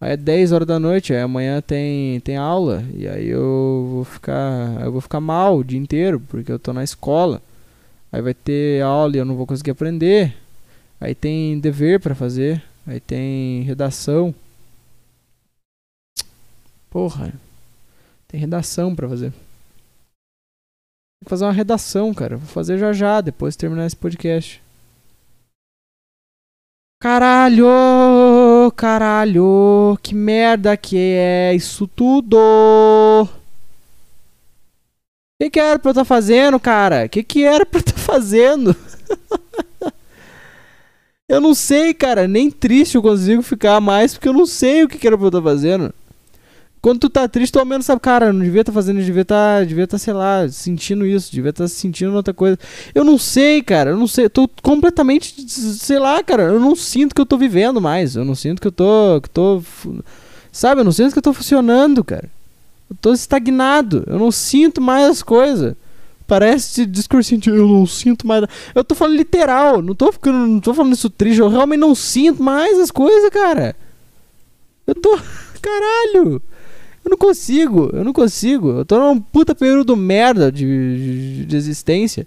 Aí 0.00 0.12
é 0.12 0.16
10 0.16 0.52
horas 0.52 0.68
da 0.68 0.78
noite, 0.78 1.14
aí 1.14 1.20
amanhã 1.20 1.60
tem, 1.62 2.20
tem 2.20 2.36
aula, 2.36 2.84
e 2.94 3.08
aí 3.08 3.28
eu 3.28 3.88
vou 3.90 4.04
ficar, 4.04 4.82
eu 4.82 4.92
vou 4.92 5.00
ficar 5.00 5.20
mal 5.20 5.56
o 5.56 5.64
dia 5.64 5.78
inteiro, 5.78 6.20
porque 6.20 6.52
eu 6.52 6.58
tô 6.58 6.72
na 6.72 6.84
escola. 6.84 7.40
Aí 8.12 8.20
vai 8.20 8.34
ter 8.34 8.82
aula 8.82 9.16
e 9.16 9.18
eu 9.18 9.24
não 9.24 9.36
vou 9.36 9.46
conseguir 9.46 9.70
aprender. 9.70 10.36
Aí 11.00 11.14
tem 11.14 11.58
dever 11.58 12.00
pra 12.00 12.14
fazer, 12.14 12.62
aí 12.86 13.00
tem 13.00 13.62
redação. 13.62 14.34
Porra. 16.90 17.32
Tem 18.28 18.40
redação 18.40 18.94
pra 18.94 19.08
fazer. 19.08 19.30
Tem 19.30 21.24
que 21.24 21.30
fazer 21.30 21.44
uma 21.44 21.52
redação, 21.52 22.12
cara. 22.14 22.36
Vou 22.36 22.48
fazer 22.48 22.78
já 22.78 22.92
já, 22.92 23.20
depois 23.20 23.54
de 23.54 23.58
terminar 23.58 23.86
esse 23.86 23.96
podcast. 23.96 24.62
Caralho! 27.00 27.66
Caralho! 28.76 29.98
Que 30.02 30.14
merda 30.14 30.76
que 30.76 30.98
é 30.98 31.54
isso 31.54 31.88
tudo! 31.88 32.36
O 32.36 33.28
que, 35.40 35.50
que 35.50 35.58
era 35.58 35.78
pra 35.78 35.88
eu 35.88 35.92
estar 35.92 36.04
fazendo, 36.04 36.60
cara? 36.60 37.06
O 37.06 37.08
que, 37.08 37.22
que 37.22 37.42
era 37.42 37.64
pra 37.64 37.78
eu 37.78 37.80
estar 37.80 37.98
fazendo? 37.98 38.76
eu 41.26 41.40
não 41.40 41.54
sei, 41.54 41.94
cara. 41.94 42.28
Nem 42.28 42.50
triste 42.50 42.96
eu 42.96 43.02
consigo 43.02 43.42
ficar 43.42 43.80
mais 43.80 44.12
porque 44.12 44.28
eu 44.28 44.34
não 44.34 44.46
sei 44.46 44.84
o 44.84 44.88
que, 44.88 44.98
que 44.98 45.06
era 45.06 45.16
pra 45.16 45.24
eu 45.24 45.28
estar 45.28 45.42
fazendo. 45.42 45.94
Quando 46.80 47.00
tu 47.00 47.10
tá 47.10 47.26
triste, 47.26 47.52
tu 47.52 47.58
ao 47.58 47.64
menos 47.64 47.84
sabe, 47.86 48.00
cara, 48.00 48.32
não 48.32 48.44
devia 48.44 48.60
estar 48.60 48.72
fazendo, 48.72 49.00
eu 49.00 49.04
devia 49.04 49.22
estar, 49.22 49.66
devia 49.66 49.84
estar, 49.84 49.98
sei 49.98 50.12
lá, 50.12 50.48
sentindo 50.48 51.04
isso, 51.04 51.32
devia 51.32 51.50
estar 51.50 51.66
sentindo 51.66 52.14
outra 52.14 52.32
coisa. 52.32 52.58
Eu 52.94 53.02
não 53.02 53.18
sei, 53.18 53.62
cara, 53.62 53.90
eu 53.90 53.96
não 53.96 54.06
sei, 54.06 54.28
tô 54.28 54.48
completamente, 54.62 55.34
sei 55.50 55.98
lá, 55.98 56.22
cara, 56.22 56.44
eu 56.44 56.60
não 56.60 56.76
sinto 56.76 57.14
que 57.14 57.20
eu 57.20 57.26
tô 57.26 57.36
vivendo 57.36 57.80
mais, 57.80 58.14
eu 58.14 58.24
não 58.24 58.34
sinto 58.34 58.60
que 58.60 58.68
eu 58.68 58.72
tô, 58.72 59.20
que 59.20 59.28
tô, 59.28 59.62
sabe, 60.52 60.80
eu 60.80 60.84
não 60.84 60.92
sinto 60.92 61.12
que 61.12 61.18
eu 61.18 61.22
tô 61.22 61.32
funcionando, 61.32 62.04
cara. 62.04 62.30
Eu 62.88 62.96
tô 63.00 63.12
estagnado, 63.12 64.04
eu 64.06 64.18
não 64.18 64.30
sinto 64.30 64.80
mais 64.80 65.08
as 65.10 65.22
coisas. 65.22 65.74
Parece 66.26 66.86
discursinho 66.86 67.40
de 67.40 67.50
eu 67.50 67.68
não 67.68 67.86
sinto 67.86 68.26
mais. 68.26 68.44
Eu 68.74 68.82
tô 68.82 68.94
falando 68.94 69.16
literal, 69.16 69.80
não 69.80 69.94
tô 69.94 70.10
ficando, 70.10 70.46
não 70.46 70.60
tô 70.60 70.74
falando 70.74 70.92
isso 70.92 71.08
triste, 71.08 71.40
eu 71.40 71.48
realmente 71.48 71.78
não 71.80 71.94
sinto 71.94 72.42
mais 72.42 72.78
as 72.78 72.90
coisas, 72.90 73.30
cara. 73.30 73.76
Eu 74.86 74.94
tô, 74.94 75.16
caralho. 75.62 76.42
Eu 77.06 77.10
não 77.10 77.16
consigo, 77.16 77.88
eu 77.92 78.02
não 78.02 78.12
consigo. 78.12 78.80
Eu 78.80 78.84
tô 78.84 78.98
num 78.98 79.20
puta 79.20 79.54
período 79.54 79.96
merda 79.96 80.50
de, 80.50 80.64
de, 80.64 81.46
de 81.46 81.56
existência. 81.56 82.26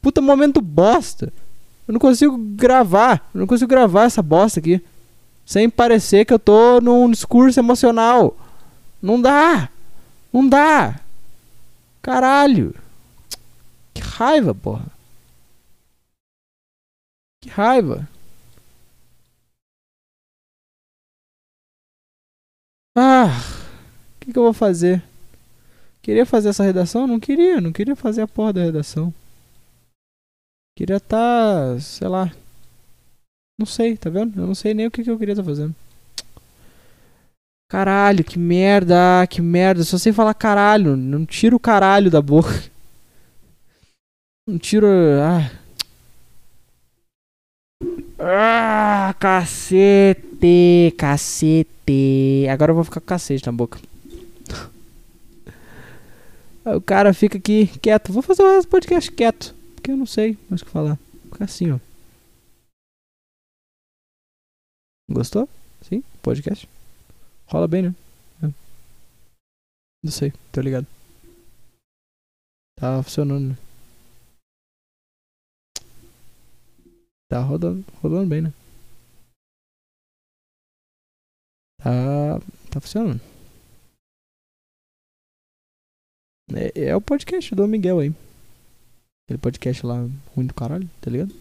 Puta 0.00 0.20
momento 0.20 0.60
bosta. 0.60 1.32
Eu 1.86 1.92
não 1.92 2.00
consigo 2.00 2.36
gravar. 2.36 3.30
Eu 3.32 3.38
não 3.38 3.46
consigo 3.46 3.68
gravar 3.68 4.06
essa 4.06 4.20
bosta 4.20 4.58
aqui. 4.58 4.82
Sem 5.46 5.70
parecer 5.70 6.24
que 6.24 6.34
eu 6.34 6.38
tô 6.40 6.80
num 6.80 7.08
discurso 7.12 7.60
emocional. 7.60 8.36
Não 9.00 9.22
dá. 9.22 9.68
Não 10.32 10.48
dá. 10.48 10.98
Caralho. 12.02 12.74
Que 13.94 14.02
raiva, 14.02 14.52
porra. 14.52 14.86
Que 17.40 17.48
raiva. 17.48 18.08
Ah, 22.96 23.61
que, 24.32 24.34
que 24.34 24.38
eu 24.38 24.44
vou 24.44 24.52
fazer? 24.52 25.02
Queria 26.00 26.26
fazer 26.26 26.48
essa 26.48 26.64
redação? 26.64 27.06
Não 27.06 27.20
queria, 27.20 27.60
não 27.60 27.72
queria 27.72 27.94
fazer 27.94 28.22
a 28.22 28.28
porra 28.28 28.54
da 28.54 28.62
redação. 28.62 29.14
Queria 30.76 30.96
estar, 30.96 31.74
tá, 31.74 31.80
sei 31.80 32.08
lá. 32.08 32.32
Não 33.58 33.66
sei, 33.66 33.96
tá 33.96 34.10
vendo? 34.10 34.40
Eu 34.40 34.46
não 34.46 34.54
sei 34.54 34.74
nem 34.74 34.86
o 34.86 34.90
que, 34.90 35.04
que 35.04 35.10
eu 35.10 35.18
queria 35.18 35.34
estar 35.34 35.42
tá 35.42 35.48
fazendo. 35.48 35.74
Caralho, 37.70 38.24
que 38.24 38.38
merda, 38.38 39.26
que 39.28 39.40
merda. 39.40 39.84
Só 39.84 39.98
sei 39.98 40.12
falar 40.12 40.34
caralho. 40.34 40.96
Não 40.96 41.24
tiro 41.24 41.56
o 41.56 41.60
caralho 41.60 42.10
da 42.10 42.20
boca. 42.20 42.50
Não 44.48 44.58
tiro. 44.58 44.86
Ah. 45.20 45.50
Ah, 48.18 49.14
cacete, 49.18 50.94
cacete. 50.96 52.46
Agora 52.50 52.70
eu 52.70 52.74
vou 52.74 52.84
ficar 52.84 53.00
com 53.00 53.06
cacete 53.06 53.46
na 53.46 53.52
boca. 53.52 53.78
O 56.64 56.80
cara 56.80 57.12
fica 57.12 57.38
aqui 57.38 57.66
quieto. 57.78 58.12
Vou 58.12 58.22
fazer 58.22 58.42
um 58.42 58.62
podcast 58.62 59.10
quieto. 59.10 59.54
Porque 59.74 59.90
eu 59.90 59.96
não 59.96 60.06
sei 60.06 60.38
mais 60.48 60.62
o 60.62 60.64
que 60.64 60.70
falar. 60.70 60.98
Fica 61.24 61.44
assim, 61.44 61.72
ó. 61.72 61.78
Gostou? 65.10 65.48
Sim? 65.82 66.02
Podcast? 66.22 66.68
Rola 67.46 67.66
bem, 67.66 67.82
né? 67.82 67.94
É. 68.42 68.46
Não 70.02 70.10
sei, 70.12 70.32
tô 70.52 70.60
ligado. 70.60 70.86
Tá 72.76 73.02
funcionando, 73.02 73.50
né? 73.50 73.56
Tá 77.28 77.40
rodando, 77.40 77.84
rodando 78.00 78.28
bem, 78.28 78.42
né? 78.42 78.52
Tá, 81.78 82.38
tá 82.70 82.80
funcionando. 82.80 83.31
É, 86.54 86.88
é 86.88 86.96
o 86.96 87.00
podcast 87.00 87.54
do 87.54 87.66
Miguel 87.66 88.00
aí. 88.00 88.14
Aquele 89.26 89.38
podcast 89.38 89.86
lá 89.86 90.08
ruim 90.34 90.46
do 90.46 90.54
caralho, 90.54 90.88
tá 91.00 91.10
ligado? 91.10 91.34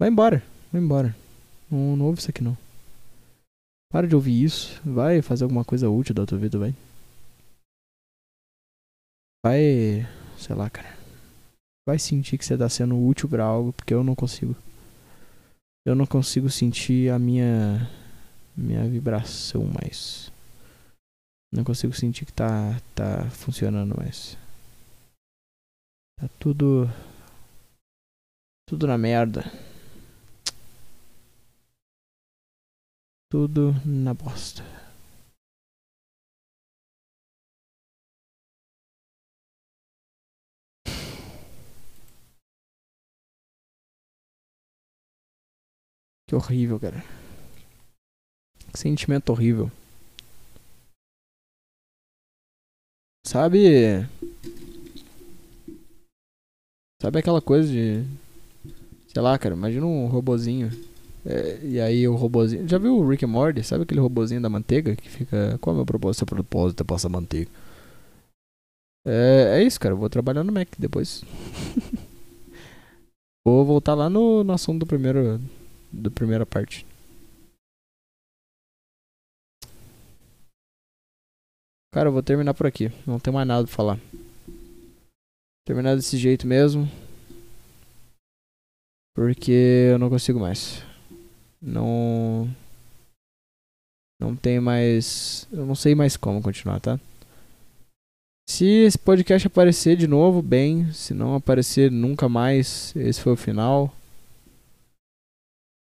Vai 0.00 0.08
embora, 0.08 0.42
vai 0.72 0.80
embora. 0.80 1.16
Não, 1.70 1.96
não 1.96 2.06
ouve 2.06 2.18
isso 2.18 2.30
aqui 2.30 2.42
não. 2.42 2.56
Para 3.90 4.06
de 4.06 4.14
ouvir 4.14 4.42
isso. 4.42 4.80
Vai 4.84 5.20
fazer 5.20 5.44
alguma 5.44 5.64
coisa 5.64 5.90
útil 5.90 6.14
da 6.14 6.24
tua 6.24 6.38
vida, 6.38 6.58
vai. 6.58 6.74
Vai. 9.44 10.08
Sei 10.38 10.54
lá, 10.54 10.70
cara. 10.70 10.96
Vai 11.86 11.98
sentir 11.98 12.38
que 12.38 12.44
você 12.44 12.56
tá 12.56 12.68
sendo 12.68 12.98
útil 12.98 13.28
pra 13.28 13.44
algo, 13.44 13.72
porque 13.72 13.92
eu 13.92 14.04
não 14.04 14.14
consigo. 14.14 14.54
Eu 15.84 15.94
não 15.94 16.06
consigo 16.06 16.48
sentir 16.48 17.10
a 17.10 17.18
minha. 17.18 17.90
Minha 18.56 18.88
vibração 18.88 19.64
mais. 19.64 20.30
Não 21.52 21.64
consigo 21.64 21.92
sentir 21.92 22.24
que 22.26 22.32
tá. 22.32 22.80
Tá 22.94 23.28
funcionando 23.30 23.96
mais. 23.96 24.36
Tá 26.16 26.28
tudo. 26.38 26.86
Tudo 28.68 28.86
na 28.86 28.96
merda. 28.96 29.42
Tudo 33.28 33.72
na 33.84 34.14
bosta. 34.14 34.62
Que 46.28 46.36
horrível, 46.36 46.78
cara. 46.78 47.02
Que 48.72 48.78
sentimento 48.78 49.30
horrível. 49.30 49.70
Sabe. 53.30 54.08
Sabe 57.00 57.20
aquela 57.20 57.40
coisa 57.40 57.70
de. 57.70 58.02
Sei 59.06 59.22
lá, 59.22 59.38
cara, 59.38 59.54
imagina 59.54 59.86
um 59.86 60.06
robozinho. 60.06 60.68
É, 61.24 61.60
e 61.62 61.80
aí 61.80 62.08
o 62.08 62.16
robozinho. 62.16 62.66
Já 62.68 62.76
viu 62.76 62.96
o 62.96 63.08
Rick 63.08 63.24
and 63.24 63.28
Morty? 63.28 63.62
Sabe 63.62 63.84
aquele 63.84 64.00
robozinho 64.00 64.42
da 64.42 64.48
manteiga 64.48 64.96
que 64.96 65.08
fica. 65.08 65.56
Qual 65.60 65.72
é 65.72 65.74
o 65.74 65.76
meu 65.76 65.86
propósito? 65.86 66.18
Seu 66.18 66.26
propósito 66.26 66.82
é 66.82 66.84
passar 66.84 67.08
manteiga. 67.08 67.48
É, 69.06 69.60
é 69.60 69.62
isso, 69.62 69.78
cara. 69.78 69.94
Eu 69.94 69.98
vou 69.98 70.10
trabalhar 70.10 70.42
no 70.42 70.50
Mac 70.50 70.66
depois. 70.76 71.22
vou 73.46 73.64
voltar 73.64 73.94
lá 73.94 74.10
no, 74.10 74.42
no 74.42 74.52
assunto 74.52 74.80
do 74.80 74.86
primeiro. 74.86 75.40
Da 75.92 76.10
primeira 76.10 76.44
parte. 76.44 76.84
Cara, 81.92 82.08
eu 82.08 82.12
vou 82.12 82.22
terminar 82.22 82.54
por 82.54 82.66
aqui. 82.66 82.92
Não 83.06 83.18
tem 83.18 83.32
mais 83.32 83.46
nada 83.46 83.66
pra 83.66 83.74
falar. 83.74 83.98
Terminar 85.66 85.96
desse 85.96 86.16
jeito 86.16 86.46
mesmo. 86.46 86.88
Porque 89.14 89.88
eu 89.90 89.98
não 89.98 90.08
consigo 90.08 90.38
mais. 90.38 90.84
Não. 91.60 92.48
Não 94.20 94.36
tem 94.36 94.60
mais. 94.60 95.48
Eu 95.50 95.66
não 95.66 95.74
sei 95.74 95.94
mais 95.94 96.16
como 96.16 96.40
continuar, 96.42 96.78
tá? 96.80 96.98
Se 98.48 98.64
esse 98.64 98.98
podcast 98.98 99.46
aparecer 99.46 99.96
de 99.96 100.06
novo, 100.06 100.40
bem. 100.40 100.92
Se 100.92 101.12
não 101.12 101.34
aparecer 101.34 101.90
nunca 101.90 102.28
mais, 102.28 102.94
esse 102.94 103.20
foi 103.20 103.32
o 103.32 103.36
final. 103.36 103.92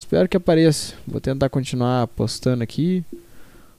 Espero 0.02 0.30
que 0.30 0.38
apareça. 0.38 0.95
Vou 1.08 1.20
tentar 1.20 1.50
continuar 1.50 2.08
postando 2.08 2.64
aqui. 2.64 3.04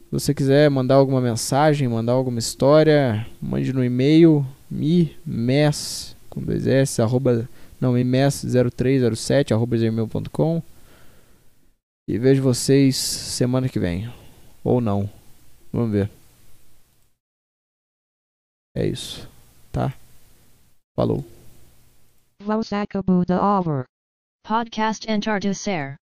Se 0.09 0.12
você 0.12 0.32
quiser 0.32 0.70
mandar 0.70 0.94
alguma 0.94 1.20
mensagem, 1.20 1.86
mandar 1.86 2.12
alguma 2.12 2.38
história, 2.38 3.26
mande 3.42 3.74
no 3.74 3.84
e-mail 3.84 4.42
mimes 4.70 6.16
com 6.30 6.40
dois 6.40 6.66
S, 6.66 7.02
arroba, 7.02 7.46
não, 7.78 7.92
mimes0307, 7.92 9.52
arroba 9.52 9.76
gmail.com 9.76 10.62
e 12.09 12.18
vejo 12.18 12.42
vocês 12.42 12.96
semana 12.96 13.68
que 13.68 13.78
vem. 13.78 14.11
Ou 14.64 14.80
não. 14.80 15.11
Vamos 15.70 15.92
ver. 15.92 16.11
É 18.74 18.86
isso. 18.86 19.28
Tá? 19.70 19.92
Falou. 20.96 21.22
Vos 22.42 22.72
acabou 22.72 23.26
de 23.26 23.34
ouvir. 23.34 23.84
Podcast 24.46 25.06
Entardecer. 25.11 25.96